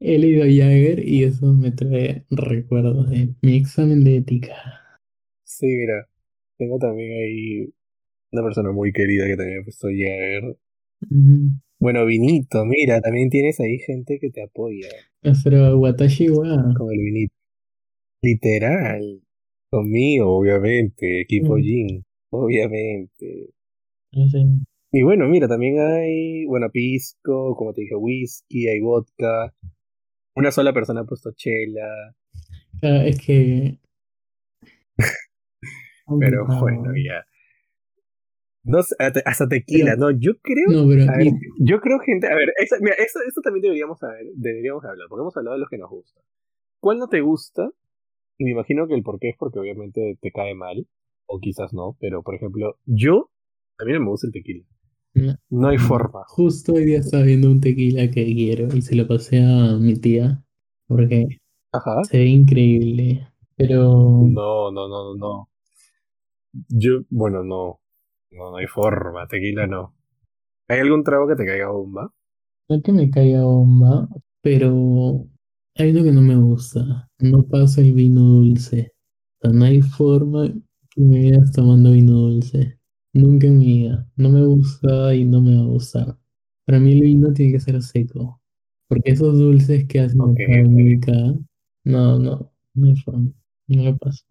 He 0.00 0.18
leído 0.18 0.42
Jagger 0.42 1.06
y 1.08 1.22
eso 1.22 1.52
me 1.52 1.70
trae 1.70 2.24
recuerdos 2.30 3.10
de 3.10 3.34
mi 3.42 3.56
examen 3.58 4.02
de 4.02 4.16
ética. 4.16 4.54
Sí, 5.44 5.66
mira, 5.66 6.08
tengo 6.58 6.78
también 6.78 7.12
ahí 7.12 7.72
una 8.32 8.42
persona 8.42 8.72
muy 8.72 8.92
querida 8.92 9.26
que 9.26 9.36
también 9.36 9.60
ha 9.60 9.64
puesto 9.64 9.88
Jagger. 9.88 10.56
Ujú. 11.10 11.50
Bueno, 11.80 12.04
Vinito, 12.06 12.64
mira, 12.64 13.00
también 13.00 13.30
tienes 13.30 13.60
ahí 13.60 13.78
gente 13.78 14.18
que 14.20 14.30
te 14.30 14.42
apoya 14.42 14.88
Pero 15.44 15.78
Watashi 15.78 16.28
wa. 16.28 16.74
con 16.76 16.92
el 16.92 16.98
Vinito. 16.98 17.34
Literal. 18.22 19.22
Conmigo, 19.70 20.36
obviamente. 20.38 21.20
Equipo 21.20 21.56
Mm. 21.56 21.60
Jin, 21.62 22.04
obviamente. 22.30 23.50
No 24.12 24.28
sé. 24.28 24.38
Y 24.90 25.02
bueno, 25.02 25.28
mira, 25.28 25.46
también 25.48 25.78
hay, 25.78 26.46
bueno, 26.46 26.70
pisco, 26.70 27.54
como 27.56 27.74
te 27.74 27.82
dije, 27.82 27.94
whisky, 27.94 28.66
hay 28.68 28.80
vodka. 28.80 29.54
Una 30.34 30.50
sola 30.50 30.72
persona 30.72 31.00
ha 31.02 31.04
puesto 31.04 31.30
chela. 31.36 32.16
Es 32.82 33.18
que. 33.20 33.78
Pero 36.20 36.46
bueno, 36.60 36.92
ya. 36.96 37.24
No 38.64 38.78
hasta- 38.78 39.48
tequila, 39.48 39.92
Pero- 39.94 40.12
¿no? 40.12 40.18
Yo 40.18 40.32
creo 40.42 40.66
No, 40.68 40.88
pero 40.88 41.10
A 41.10 41.16
ver, 41.16 41.26
y- 41.28 41.32
yo 41.60 41.80
creo 41.80 41.98
gente, 42.00 42.26
a 42.26 42.34
ver, 42.34 42.52
esa- 42.58 42.76
mira, 42.80 42.94
eso, 42.96 43.18
eso 43.26 43.40
también 43.42 43.62
deberíamos 43.62 43.98
saber, 43.98 44.26
deberíamos 44.34 44.84
hablar, 44.84 45.06
porque 45.08 45.22
hemos 45.22 45.36
hablado 45.36 45.54
de 45.54 45.60
los 45.60 45.68
que 45.70 45.78
nos 45.78 45.90
gusta. 45.90 46.20
¿Cuál 46.80 46.98
no 46.98 47.08
te 47.08 47.20
gusta? 47.20 47.70
Y 48.36 48.44
me 48.44 48.50
imagino 48.52 48.86
que 48.86 48.94
el 48.94 49.02
por 49.02 49.18
qué 49.18 49.30
es 49.30 49.36
porque 49.38 49.58
obviamente 49.58 50.18
te 50.20 50.30
cae 50.32 50.54
mal, 50.54 50.86
o 51.26 51.40
quizás 51.40 51.72
no, 51.72 51.96
pero 52.00 52.22
por 52.22 52.34
ejemplo, 52.34 52.78
yo, 52.84 53.30
a 53.78 53.84
mí 53.84 53.92
no 53.92 54.00
me 54.00 54.08
gusta 54.10 54.26
el 54.26 54.32
tequila. 54.32 54.64
no, 55.14 55.34
No 55.50 55.68
hay 55.68 55.78
forma. 55.78 56.22
justo 56.28 56.74
hoy 56.74 56.84
día 56.84 56.98
estaba 56.98 57.24
viendo 57.24 57.50
un 57.50 57.60
tequila 57.60 58.10
que 58.10 58.24
quiero 58.26 58.68
y 58.76 58.82
se 58.82 58.94
lo 58.94 59.06
pasé 59.08 59.38
a 59.42 59.76
mi 59.80 59.94
tía 59.96 60.44
porque 60.86 61.26
Ajá. 61.72 62.04
se 62.04 62.18
ve 62.18 62.26
increíble. 62.26 63.26
Pero 63.56 63.82
no, 64.30 64.70
no, 64.70 64.88
no, 64.88 65.16
no. 65.16 65.48
Yo, 66.68 67.02
bueno, 67.10 67.44
no. 67.44 67.80
No, 68.30 68.50
no 68.50 68.56
hay 68.56 68.66
forma, 68.66 69.26
tequila 69.26 69.66
no. 69.66 69.94
¿Hay 70.68 70.80
algún 70.80 71.04
trago 71.04 71.28
que 71.28 71.36
te 71.36 71.46
caiga 71.46 71.68
bomba? 71.70 72.12
No 72.68 72.82
que 72.82 72.92
me 72.92 73.10
caiga 73.10 73.42
bomba, 73.42 74.08
pero 74.42 75.26
hay 75.76 75.90
uno 75.90 76.04
que 76.04 76.12
no 76.12 76.22
me 76.22 76.36
gusta. 76.36 77.10
No 77.18 77.42
pasa 77.46 77.80
el 77.80 77.92
vino 77.94 78.20
dulce. 78.22 78.92
O 79.42 79.48
sea, 79.48 79.52
no 79.58 79.64
hay 79.64 79.80
forma 79.82 80.48
que 80.90 81.00
me 81.00 81.30
veas 81.30 81.52
tomando 81.52 81.92
vino 81.92 82.12
dulce. 82.12 82.78
Nunca 83.14 83.46
en 83.46 83.58
mi 83.58 83.66
vida. 83.66 84.08
No 84.16 84.30
me 84.30 84.44
gusta 84.44 85.14
y 85.14 85.24
no 85.24 85.40
me 85.40 85.56
va 85.56 85.62
a 85.62 85.66
gustar. 85.66 86.18
Para 86.66 86.78
mí 86.80 86.92
el 86.92 87.00
vino 87.02 87.32
tiene 87.32 87.52
que 87.52 87.60
ser 87.60 87.82
seco. 87.82 88.40
Porque 88.88 89.12
esos 89.12 89.38
dulces 89.38 89.86
que 89.86 90.00
hacen 90.00 90.20
Ok, 90.20 90.30
acá 90.30 90.54
en 90.54 90.66
ok. 90.66 90.72
Mica, 90.72 91.12
no, 91.84 92.18
no, 92.18 92.52
no 92.74 92.86
hay 92.88 92.96
forma. 92.96 93.30
No 93.68 93.82
me 93.84 93.94
pasa. 93.96 94.24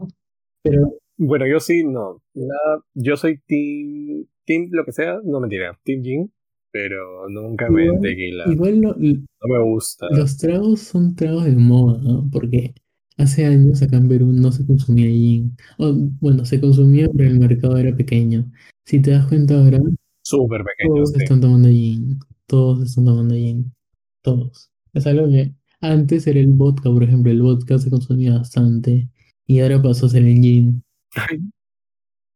Pero 0.63 0.93
Bueno, 1.17 1.47
yo 1.47 1.59
sí, 1.59 1.83
no. 1.83 2.21
Nada, 2.35 2.83
yo 2.93 3.17
soy 3.17 3.39
team, 3.47 4.25
team 4.45 4.67
lo 4.71 4.85
que 4.85 4.91
sea, 4.91 5.19
no 5.23 5.39
mentira, 5.39 5.77
team 5.83 6.03
gin, 6.03 6.31
pero 6.71 7.27
nunca 7.29 7.69
me 7.69 7.85
igual, 7.85 8.01
tequila. 8.01 8.43
igual 8.51 8.81
lo- 8.81 8.95
No 8.95 9.47
me 9.47 9.63
gusta. 9.63 10.07
los 10.11 10.37
tragos 10.37 10.79
son 10.81 11.15
tragos 11.15 11.45
de 11.45 11.55
moda, 11.55 11.99
¿no? 12.03 12.29
Porque 12.31 12.75
hace 13.17 13.45
años 13.45 13.81
acá 13.81 13.97
en 13.97 14.07
Perú 14.09 14.31
no 14.31 14.51
se 14.51 14.65
consumía 14.65 15.07
gin. 15.07 15.55
O, 15.79 15.91
bueno, 16.21 16.45
se 16.45 16.61
consumía, 16.61 17.07
pero 17.15 17.29
el 17.29 17.39
mercado 17.39 17.77
era 17.77 17.95
pequeño. 17.95 18.51
Si 18.85 19.01
te 19.01 19.11
das 19.11 19.25
cuenta 19.27 19.55
ahora, 19.59 19.79
Súper 20.23 20.61
pequeño, 20.63 20.95
todos 20.95 21.11
sí. 21.11 21.23
están 21.23 21.41
tomando 21.41 21.69
gin. 21.69 22.19
Todos 22.47 22.83
están 22.89 23.05
tomando 23.05 23.33
gin. 23.33 23.73
Todos. 24.21 24.69
Es 24.93 25.07
algo 25.07 25.27
que 25.29 25.53
antes 25.81 26.27
era 26.27 26.39
el 26.39 26.47
vodka, 26.53 26.89
por 26.91 27.03
ejemplo. 27.03 27.31
El 27.31 27.41
vodka 27.41 27.77
se 27.79 27.89
consumía 27.89 28.33
bastante. 28.37 29.09
Y 29.47 29.59
ahora 29.61 29.81
pasó 29.81 30.05
a 30.05 30.09
ser 30.09 30.23
el 30.23 30.41
gin. 30.41 30.83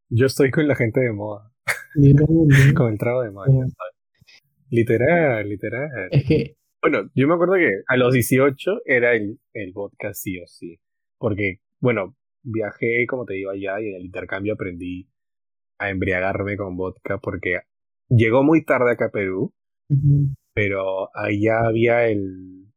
Yo 0.10 0.26
estoy 0.26 0.52
con 0.52 0.68
la 0.68 0.76
gente 0.76 1.00
de 1.00 1.12
moda, 1.12 1.52
con 2.76 2.92
el 2.92 2.98
trago 2.98 3.22
de 3.22 3.32
moda. 3.32 3.48
Literal, 4.70 5.48
literal. 5.48 5.90
Es 6.12 6.26
que, 6.26 6.56
Bueno, 6.82 7.10
yo 7.14 7.28
me 7.28 7.34
acuerdo 7.34 7.56
que 7.56 7.84
a 7.88 7.98
los 7.98 8.14
18 8.14 8.82
era 8.86 9.14
el, 9.14 9.40
el 9.54 9.74
vodka 9.74 10.14
sí 10.14 10.40
o 10.40 10.48
sí. 10.48 10.80
Porque, 11.18 11.60
bueno, 11.80 12.16
viajé, 12.44 13.06
como 13.08 13.26
te 13.26 13.36
digo, 13.36 13.52
allá 13.52 13.80
y 13.82 13.90
en 13.90 13.96
el 13.96 14.06
intercambio 14.06 14.54
aprendí 14.54 15.08
a 15.78 15.90
embriagarme 15.90 16.58
con 16.58 16.78
vodka 16.78 17.18
porque 17.18 17.60
llegó 18.10 18.44
muy 18.44 18.64
tarde 18.64 18.92
acá 18.92 19.06
a 19.06 19.12
Perú, 19.12 19.54
pero 20.54 21.10
allá 21.16 21.66
había 21.68 22.08
el, 22.08 22.68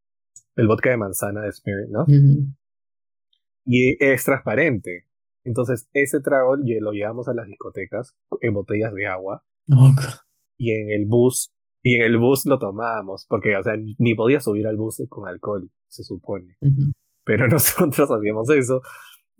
el 0.56 0.66
vodka 0.66 0.90
de 0.90 0.96
manzana 0.96 1.42
de 1.42 1.48
Spirit, 1.50 1.88
¿no? 1.90 2.04
Y 3.66 3.96
es 4.04 4.24
transparente. 4.24 5.06
Entonces, 5.44 5.88
ese 5.92 6.20
trago 6.20 6.56
lo 6.56 6.92
llevamos 6.92 7.28
a 7.28 7.34
las 7.34 7.46
discotecas 7.46 8.16
en 8.40 8.54
botellas 8.54 8.94
de 8.94 9.06
agua 9.06 9.44
Oh, 9.72 9.94
y 10.58 10.72
en 10.72 10.90
el 10.90 11.06
bus, 11.06 11.50
y 11.82 11.96
en 11.96 12.02
el 12.02 12.18
bus 12.18 12.44
lo 12.46 12.58
tomábamos, 12.58 13.26
porque, 13.28 13.56
o 13.56 13.62
sea, 13.62 13.74
ni, 13.76 14.14
podía 14.14 14.40
subir 14.40 14.66
al 14.66 14.76
bus 14.76 15.02
con 15.08 15.28
alcohol, 15.28 15.70
se 15.88 16.04
supone. 16.04 16.56
Pero 17.24 17.48
nosotros 17.48 18.10
hacíamos 18.10 18.50
eso. 18.50 18.82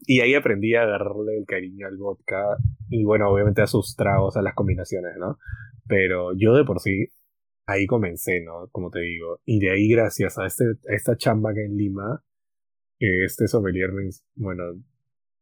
Y 0.06 0.20
ahí 0.20 0.34
aprendí 0.34 0.74
a 0.74 0.82
agarrarle 0.82 1.38
el 1.38 1.46
cariño 1.46 1.86
al 1.86 1.96
vodka. 1.96 2.56
Y 2.88 3.04
bueno, 3.04 3.30
obviamente 3.30 3.62
a 3.62 3.66
sus 3.66 3.94
tragos, 3.96 4.36
a 4.36 4.42
las 4.42 4.54
combinaciones, 4.54 5.12
¿no? 5.18 5.38
Pero 5.86 6.32
yo 6.36 6.54
de 6.54 6.64
por 6.64 6.80
sí, 6.80 7.08
ahí 7.66 7.86
comencé, 7.86 8.42
¿no? 8.42 8.68
Como 8.70 8.90
te 8.90 9.00
digo. 9.00 9.40
Y 9.44 9.60
de 9.60 9.70
ahí, 9.70 9.88
gracias 9.88 10.38
a, 10.38 10.46
este, 10.46 10.64
a 10.64 10.94
esta 10.94 11.16
chamba 11.16 11.54
que 11.54 11.64
en 11.64 11.76
Lima, 11.76 12.22
este 12.98 13.46
sommelier 13.46 13.90
bueno, 14.34 14.64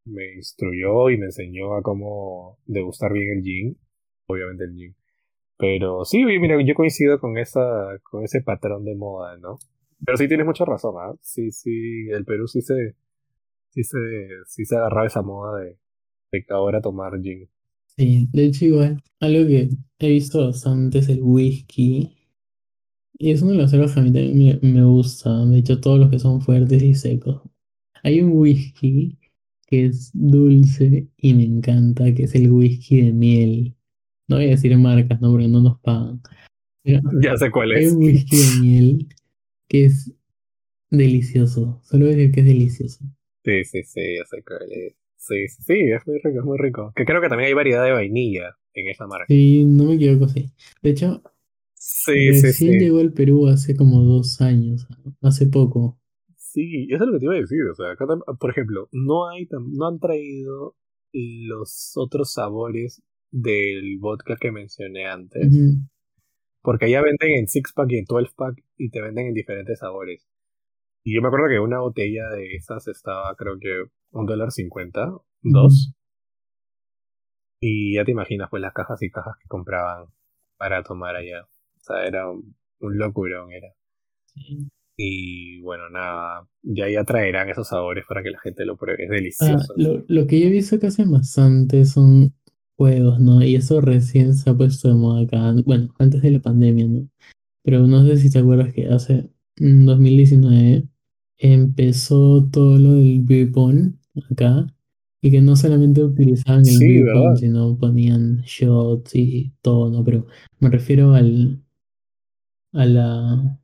me 0.05 0.35
instruyó 0.35 1.11
y 1.11 1.19
me 1.19 1.27
enseñó 1.27 1.75
a 1.77 1.83
cómo 1.83 2.59
degustar 2.67 3.13
bien 3.13 3.39
el 3.39 3.45
gin. 3.45 3.79
Obviamente 4.27 4.65
el 4.65 4.75
gin. 4.75 4.97
Pero 5.59 6.05
sí, 6.05 6.25
mira, 6.25 6.57
yo 6.65 6.75
coincido 6.75 7.21
con 7.21 7.39
esa, 7.39 7.61
con 8.03 8.25
ese 8.25 8.43
patrón 8.43 8.85
de 8.85 8.97
moda, 8.97 9.37
¿no? 9.39 9.59
Pero 10.05 10.17
sí 10.19 10.29
tienes 10.29 10.47
mucha 10.47 10.65
razón, 10.65 10.95
¿ah? 10.99 11.15
Sí, 11.21 11.53
sí, 11.53 12.09
el 12.11 12.25
Perú 12.25 12.49
sí 12.49 12.61
se, 12.63 12.97
sí 13.71 13.85
se, 13.85 13.99
sí 14.47 14.65
se 14.65 14.77
agarraba 14.77 15.07
esa 15.07 15.23
moda 15.23 15.61
de, 15.61 15.79
de 16.33 16.47
ahora 16.51 16.81
tomar 16.81 17.21
gin. 17.23 17.49
Sí, 17.97 18.29
de 18.33 18.47
hecho 18.47 18.65
igual, 18.67 19.03
algo 19.21 19.47
que 19.47 19.71
he 19.99 20.09
visto 20.09 20.45
bastante 20.47 20.99
es 20.99 21.09
el 21.09 21.21
whisky. 21.23 22.17
Y 23.19 23.31
es 23.31 23.41
uno 23.43 23.53
de 23.53 23.59
los 23.59 23.71
que 23.71 24.01
a 24.01 24.03
mí 24.03 24.13
también 24.13 24.61
me, 24.63 24.73
me 24.73 24.85
gusta. 24.85 25.45
De 25.47 25.59
hecho, 25.59 25.81
todos 25.81 25.99
los 25.99 26.11
que 26.11 26.19
son 26.19 26.41
fuertes 26.41 26.83
y 26.83 26.95
secos. 26.95 27.43
Hay 28.03 28.21
un 28.21 28.33
whisky 28.33 29.19
que 29.73 29.87
es 29.87 30.11
dulce 30.13 31.09
y 31.17 31.33
me 31.33 31.45
encanta, 31.45 32.13
que 32.13 32.25
es 32.25 32.35
el 32.35 32.53
whisky 32.53 33.01
de 33.01 33.13
miel. 33.13 33.75
No 34.29 34.37
voy 34.37 34.45
a 34.45 34.51
decir 34.51 34.77
marcas, 34.77 35.19
¿no? 35.23 35.31
Porque 35.31 35.49
no 35.49 35.63
nos 35.63 35.81
pagan. 35.81 36.21
Pero 36.85 37.01
Ya 37.23 37.39
sé 37.39 37.51
cuál 37.51 37.73
es. 37.73 37.91
un 37.93 38.03
whisky 38.03 38.37
de 38.37 38.61
miel 38.61 39.09
que 39.69 39.87
es 39.87 40.13
delicioso. 40.91 41.81
Solo 41.85 42.05
voy 42.05 42.13
a 42.13 42.17
decir 42.19 42.33
que 42.33 42.41
es 42.41 42.47
delicioso. 42.47 42.99
Sí, 43.47 43.65
sí, 43.65 43.83
sí, 43.83 44.01
ya 44.19 44.27
sé 44.27 44.43
cuál 44.47 44.71
es. 44.71 44.95
Sí, 45.17 45.49
sí, 45.49 45.63
sí, 45.63 45.73
es 45.91 46.07
muy 46.07 46.19
rico, 46.23 46.39
es 46.41 46.45
muy 46.45 46.59
rico. 46.59 46.93
Que 46.95 47.07
creo 47.07 47.23
que 47.23 47.31
también 47.31 47.49
hay 47.49 47.55
variedad 47.55 47.83
de 47.83 47.93
vainilla 47.93 48.57
en 48.75 48.89
esa 48.89 49.07
marca. 49.07 49.25
Sí, 49.29 49.65
no 49.65 49.85
me 49.85 49.95
equivoco, 49.95 50.29
sí. 50.29 50.51
De 50.83 50.91
hecho, 50.91 51.23
Sí, 51.75 52.13
sí, 52.35 52.43
recién 52.43 52.73
sí. 52.75 52.79
llegó 52.79 52.99
al 53.01 53.15
Perú 53.15 53.49
hace 53.49 53.75
como 53.75 54.03
dos 54.03 54.43
años, 54.43 54.87
hace 55.23 55.47
poco. 55.47 55.99
Sí, 56.53 56.87
eso 56.91 57.05
es 57.05 57.07
lo 57.07 57.13
que 57.15 57.19
te 57.19 57.25
iba 57.25 57.35
a 57.35 57.39
decir. 57.41 57.63
O 57.71 57.75
sea, 57.75 57.93
acá 57.93 58.05
por 58.39 58.51
ejemplo, 58.51 58.89
no 58.93 59.27
hay, 59.31 59.49
no 59.51 59.89
han 59.89 59.99
traído 59.99 60.77
los 61.13 61.93
otros 61.97 62.33
sabores 62.35 63.03
del 63.31 63.99
vodka 63.99 64.37
que 64.39 64.53
mencioné 64.53 65.07
antes. 65.07 65.49
Porque 66.61 66.85
allá 66.85 67.01
venden 67.01 67.39
en 67.39 67.49
six 67.49 67.73
pack 67.73 67.93
y 67.93 67.97
en 67.97 68.05
12 68.05 68.33
pack 68.37 68.63
y 68.77 68.91
te 68.91 69.01
venden 69.01 69.29
en 69.29 69.35
diferentes 69.35 69.79
sabores. 69.79 70.29
Y 71.03 71.15
yo 71.15 71.23
me 71.23 71.29
acuerdo 71.29 71.49
que 71.49 71.59
una 71.59 71.81
botella 71.81 72.29
de 72.29 72.55
esas 72.55 72.87
estaba, 72.87 73.35
creo 73.35 73.59
que, 73.59 73.85
un 74.11 74.27
dólar 74.27 74.53
cincuenta, 74.53 75.11
dos. 75.41 75.95
Y 77.61 77.95
ya 77.95 78.05
te 78.05 78.11
imaginas, 78.11 78.51
pues, 78.51 78.61
las 78.61 78.75
cajas 78.75 79.03
y 79.03 79.11
cajas 79.11 79.37
que 79.41 79.49
compraban 79.49 80.09
para 80.59 80.83
tomar 80.83 81.17
allá. 81.17 81.45
O 81.45 81.81
sea, 81.81 82.05
era 82.07 82.31
un, 82.31 82.55
un 82.81 82.99
locurón, 82.99 83.53
era. 83.53 83.73
Sí. 84.27 84.71
Y 84.97 85.61
bueno, 85.61 85.89
nada, 85.91 86.47
ya 86.63 86.89
ya 86.91 87.05
traerán 87.05 87.49
esos 87.49 87.69
sabores 87.69 88.05
para 88.07 88.23
que 88.23 88.31
la 88.31 88.39
gente 88.41 88.65
lo 88.65 88.77
pruebe. 88.77 89.05
Es 89.05 89.11
Ah, 89.11 89.15
delicioso. 89.15 89.75
lo, 89.77 90.05
lo 90.07 90.27
que 90.27 90.41
yo 90.41 90.47
he 90.47 90.51
visto 90.51 90.79
que 90.79 90.89
hacen 90.89 91.11
bastante 91.11 91.85
son 91.85 92.35
juegos, 92.77 93.19
¿no? 93.21 93.43
Y 93.43 93.55
eso 93.57 93.81
recién 93.81 94.35
se 94.35 94.51
ha 94.51 94.55
puesto 94.55 94.89
de 94.89 94.95
moda 94.95 95.23
acá, 95.23 95.55
bueno, 95.65 95.95
antes 95.99 96.23
de 96.23 96.31
la 96.33 96.41
pandemia, 96.41 96.87
¿no? 96.87 97.09
Pero 97.65 97.87
no 97.87 98.05
sé 98.05 98.17
si 98.19 98.31
te 98.31 98.39
acuerdas 98.41 98.73
que 98.75 98.89
hace 98.89 99.31
en 99.57 99.87
2019 99.87 100.89
empezó 101.39 102.49
todo 102.51 102.79
lo 102.79 102.95
del 102.95 103.23
beer 103.23 103.51
pong 103.53 103.95
acá 104.31 104.67
y 105.21 105.31
que 105.31 105.41
no 105.41 105.57
solamente 105.57 106.03
utilizaban 106.05 106.61
el 106.61 106.65
Sí, 106.67 107.03
¿verdad? 107.03 107.37
sino 107.37 107.79
ponían 107.79 108.43
shots 108.43 109.15
y 109.15 109.53
todo, 109.63 109.91
¿no? 109.91 110.05
Pero 110.05 110.27
me 110.61 110.69
refiero 110.71 111.15
al, 111.15 111.63
a 112.73 112.85
la, 112.87 113.59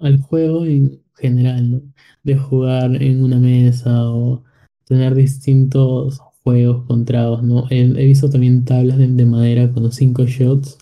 al 0.00 0.20
juego 0.20 0.64
en 0.64 1.02
general, 1.14 1.70
¿no? 1.70 1.82
De 2.22 2.36
jugar 2.36 3.02
en 3.02 3.22
una 3.22 3.38
mesa 3.38 4.10
o 4.10 4.44
tener 4.84 5.14
distintos 5.14 6.20
juegos 6.42 6.86
con 6.86 7.04
tragos, 7.04 7.42
¿no? 7.42 7.66
He, 7.70 7.80
he 7.80 8.06
visto 8.06 8.30
también 8.30 8.64
tablas 8.64 8.98
de, 8.98 9.08
de 9.08 9.26
madera 9.26 9.72
con 9.72 9.90
cinco 9.92 10.24
shots 10.26 10.78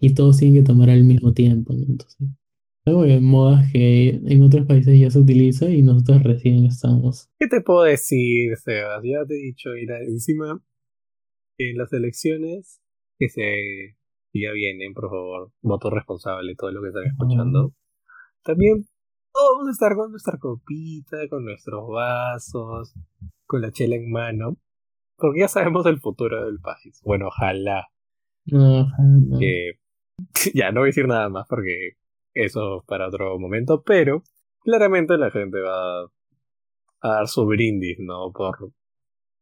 y 0.00 0.14
todos 0.14 0.38
tienen 0.38 0.62
que 0.62 0.66
tomar 0.66 0.90
al 0.90 1.04
mismo 1.04 1.32
tiempo, 1.32 1.72
¿no? 1.72 1.84
Entonces, 1.88 2.28
algo 2.86 3.02
de 3.02 3.20
modas 3.20 3.70
que 3.72 4.20
en 4.24 4.42
otros 4.42 4.66
países 4.66 4.98
ya 4.98 5.10
se 5.10 5.18
utiliza 5.18 5.68
y 5.68 5.82
nosotros 5.82 6.22
recién 6.22 6.64
estamos. 6.64 7.28
¿Qué 7.38 7.46
te 7.46 7.60
puedo 7.60 7.82
decir, 7.82 8.56
Sebas? 8.56 9.02
Ya 9.04 9.24
te 9.26 9.34
he 9.34 9.42
dicho, 9.42 9.70
mira, 9.74 10.00
encima, 10.00 10.62
en 11.58 11.76
las 11.76 11.92
elecciones 11.92 12.80
que 13.18 13.28
se 13.28 13.96
ya 14.32 14.52
vienen, 14.52 14.94
por 14.94 15.10
favor, 15.10 15.52
voto 15.62 15.90
responsable, 15.90 16.54
todo 16.54 16.70
lo 16.70 16.82
que 16.82 16.88
están 16.88 17.06
escuchando. 17.06 17.74
También 18.48 18.88
todos 19.30 19.56
vamos 19.56 19.68
a 19.68 19.72
estar 19.72 19.94
con 19.94 20.10
nuestra 20.10 20.38
copita, 20.38 21.18
con 21.28 21.44
nuestros 21.44 21.86
vasos, 21.86 22.94
con 23.44 23.60
la 23.60 23.70
chela 23.70 23.96
en 23.96 24.10
mano, 24.10 24.56
porque 25.18 25.40
ya 25.40 25.48
sabemos 25.48 25.84
el 25.84 26.00
futuro 26.00 26.46
del 26.46 26.58
país. 26.58 26.98
Bueno, 27.04 27.26
ojalá 27.26 27.88
No, 28.46 28.86
no. 28.86 29.38
que 29.38 29.72
ya 30.54 30.72
no 30.72 30.80
voy 30.80 30.86
a 30.86 30.92
decir 30.92 31.06
nada 31.06 31.28
más 31.28 31.46
porque 31.46 31.98
eso 32.32 32.84
para 32.86 33.08
otro 33.08 33.38
momento, 33.38 33.82
pero 33.82 34.22
claramente 34.60 35.18
la 35.18 35.30
gente 35.30 35.60
va 35.60 36.04
a 36.04 36.08
dar 37.02 37.28
su 37.28 37.44
brindis, 37.44 37.98
¿no? 38.00 38.32
Por 38.32 38.72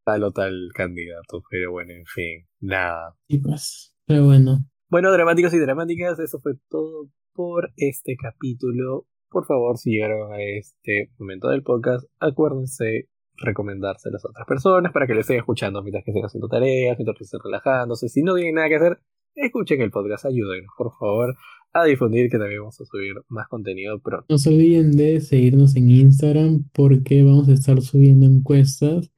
tal 0.04 0.24
o 0.24 0.32
tal 0.32 0.70
candidato, 0.74 1.44
pero 1.48 1.70
bueno, 1.70 1.92
en 1.92 2.06
fin, 2.06 2.44
nada. 2.58 3.14
Y 3.28 3.38
pues, 3.38 3.94
pero 4.04 4.24
bueno, 4.24 4.58
Bueno, 4.88 5.12
dramáticos 5.12 5.54
y 5.54 5.60
dramáticas, 5.60 6.18
eso 6.18 6.40
fue 6.40 6.54
todo 6.68 7.08
por 7.36 7.72
este 7.76 8.16
capítulo. 8.16 9.06
Por 9.30 9.44
favor, 9.44 9.76
si 9.76 9.90
llegaron 9.90 10.32
a 10.32 10.40
este 10.40 11.10
momento 11.18 11.48
del 11.48 11.62
podcast, 11.62 12.08
acuérdense 12.18 13.08
recomendarse 13.36 14.08
a 14.08 14.12
las 14.12 14.24
otras 14.24 14.46
personas 14.46 14.92
para 14.92 15.06
que 15.06 15.14
les 15.14 15.20
estén 15.20 15.38
escuchando 15.38 15.82
mientras 15.82 16.04
que 16.04 16.10
estén 16.10 16.24
haciendo 16.24 16.48
tareas, 16.48 16.96
mientras 16.96 17.18
que 17.18 17.24
estén 17.24 17.40
relajándose. 17.44 18.08
Si 18.08 18.22
no 18.22 18.34
tienen 18.34 18.54
nada 18.54 18.68
que 18.68 18.76
hacer, 18.76 18.98
escuchen 19.34 19.82
el 19.82 19.90
podcast, 19.90 20.24
ayúdenos, 20.24 20.70
por 20.78 20.92
favor, 20.98 21.36
a 21.74 21.84
difundir 21.84 22.30
que 22.30 22.38
también 22.38 22.60
vamos 22.60 22.80
a 22.80 22.84
subir 22.86 23.14
más 23.28 23.48
contenido 23.48 24.00
pronto. 24.00 24.24
No 24.30 24.38
se 24.38 24.48
olviden 24.48 24.96
de 24.96 25.20
seguirnos 25.20 25.76
en 25.76 25.90
Instagram 25.90 26.64
porque 26.72 27.22
vamos 27.22 27.48
a 27.48 27.52
estar 27.52 27.78
subiendo 27.82 28.24
encuestas 28.24 29.10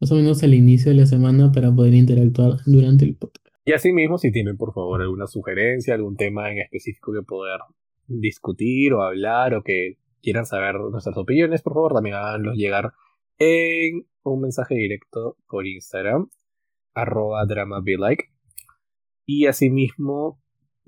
más 0.00 0.10
o 0.10 0.16
menos 0.16 0.42
al 0.42 0.54
inicio 0.54 0.90
de 0.90 0.98
la 0.98 1.06
semana 1.06 1.52
para 1.52 1.72
poder 1.72 1.94
interactuar 1.94 2.56
durante 2.66 3.04
el 3.04 3.14
podcast. 3.14 3.41
Y 3.64 3.72
asimismo, 3.72 4.18
si 4.18 4.32
tienen 4.32 4.56
por 4.56 4.74
favor 4.74 5.02
alguna 5.02 5.26
sugerencia, 5.26 5.94
algún 5.94 6.16
tema 6.16 6.50
en 6.50 6.58
específico 6.58 7.12
que 7.12 7.22
poder 7.22 7.60
discutir 8.06 8.92
o 8.92 9.02
hablar 9.02 9.54
o 9.54 9.62
que 9.62 9.98
quieran 10.20 10.46
saber 10.46 10.76
nuestras 10.90 11.16
opiniones, 11.16 11.62
por 11.62 11.74
favor 11.74 11.94
también 11.94 12.16
háganlos 12.16 12.56
llegar 12.56 12.92
en 13.38 14.06
un 14.24 14.40
mensaje 14.40 14.74
directo 14.74 15.36
por 15.48 15.66
Instagram, 15.66 16.28
arroba 16.94 17.44
like 17.44 18.24
Y 19.26 19.46
asimismo, 19.46 20.40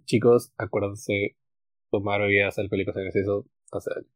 chicos, 0.04 0.52
acuérdense 0.56 1.36
tomar 1.90 2.20
bebidas 2.20 2.58
alcohólicas 2.58 2.96
en 2.96 3.06
exceso 3.06 3.46
hace 3.72 3.90
daño. 3.94 4.08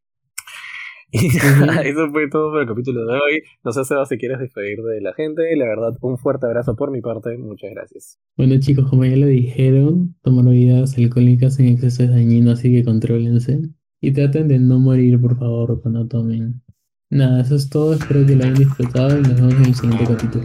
Y 1.10 1.26
eso 1.86 2.10
fue 2.10 2.28
todo 2.28 2.50
por 2.50 2.62
el 2.62 2.68
capítulo 2.68 3.06
de 3.06 3.14
hoy. 3.14 3.42
No 3.64 3.72
sé, 3.72 3.84
Seba, 3.84 4.04
si 4.06 4.18
quieres 4.18 4.38
despedir 4.38 4.82
de 4.82 5.00
la 5.00 5.14
gente. 5.14 5.54
La 5.56 5.66
verdad, 5.66 5.96
un 6.00 6.18
fuerte 6.18 6.46
abrazo 6.46 6.76
por 6.76 6.90
mi 6.90 7.00
parte. 7.00 7.36
Muchas 7.38 7.70
gracias. 7.70 8.18
Bueno, 8.36 8.58
chicos, 8.58 8.88
como 8.88 9.04
ya 9.04 9.16
lo 9.16 9.26
dijeron, 9.26 10.14
tomar 10.22 10.44
bebidas 10.44 10.96
alcohólicas 10.98 11.58
en 11.60 11.68
exceso 11.68 12.02
es 12.02 12.10
dañino, 12.10 12.50
así 12.50 12.70
que 12.72 12.84
contrólense. 12.84 13.62
Y 14.00 14.12
traten 14.12 14.48
de 14.48 14.58
no 14.58 14.78
morir, 14.78 15.20
por 15.20 15.38
favor, 15.38 15.80
cuando 15.80 16.06
tomen. 16.06 16.62
Nada, 17.10 17.40
eso 17.40 17.56
es 17.56 17.70
todo. 17.70 17.94
Espero 17.94 18.26
que 18.26 18.36
lo 18.36 18.44
hayan 18.44 18.54
disfrutado 18.54 19.18
y 19.18 19.22
nos 19.22 19.34
vemos 19.36 19.54
en 19.54 19.64
el 19.64 19.74
siguiente 19.74 20.04
capítulo. 20.04 20.44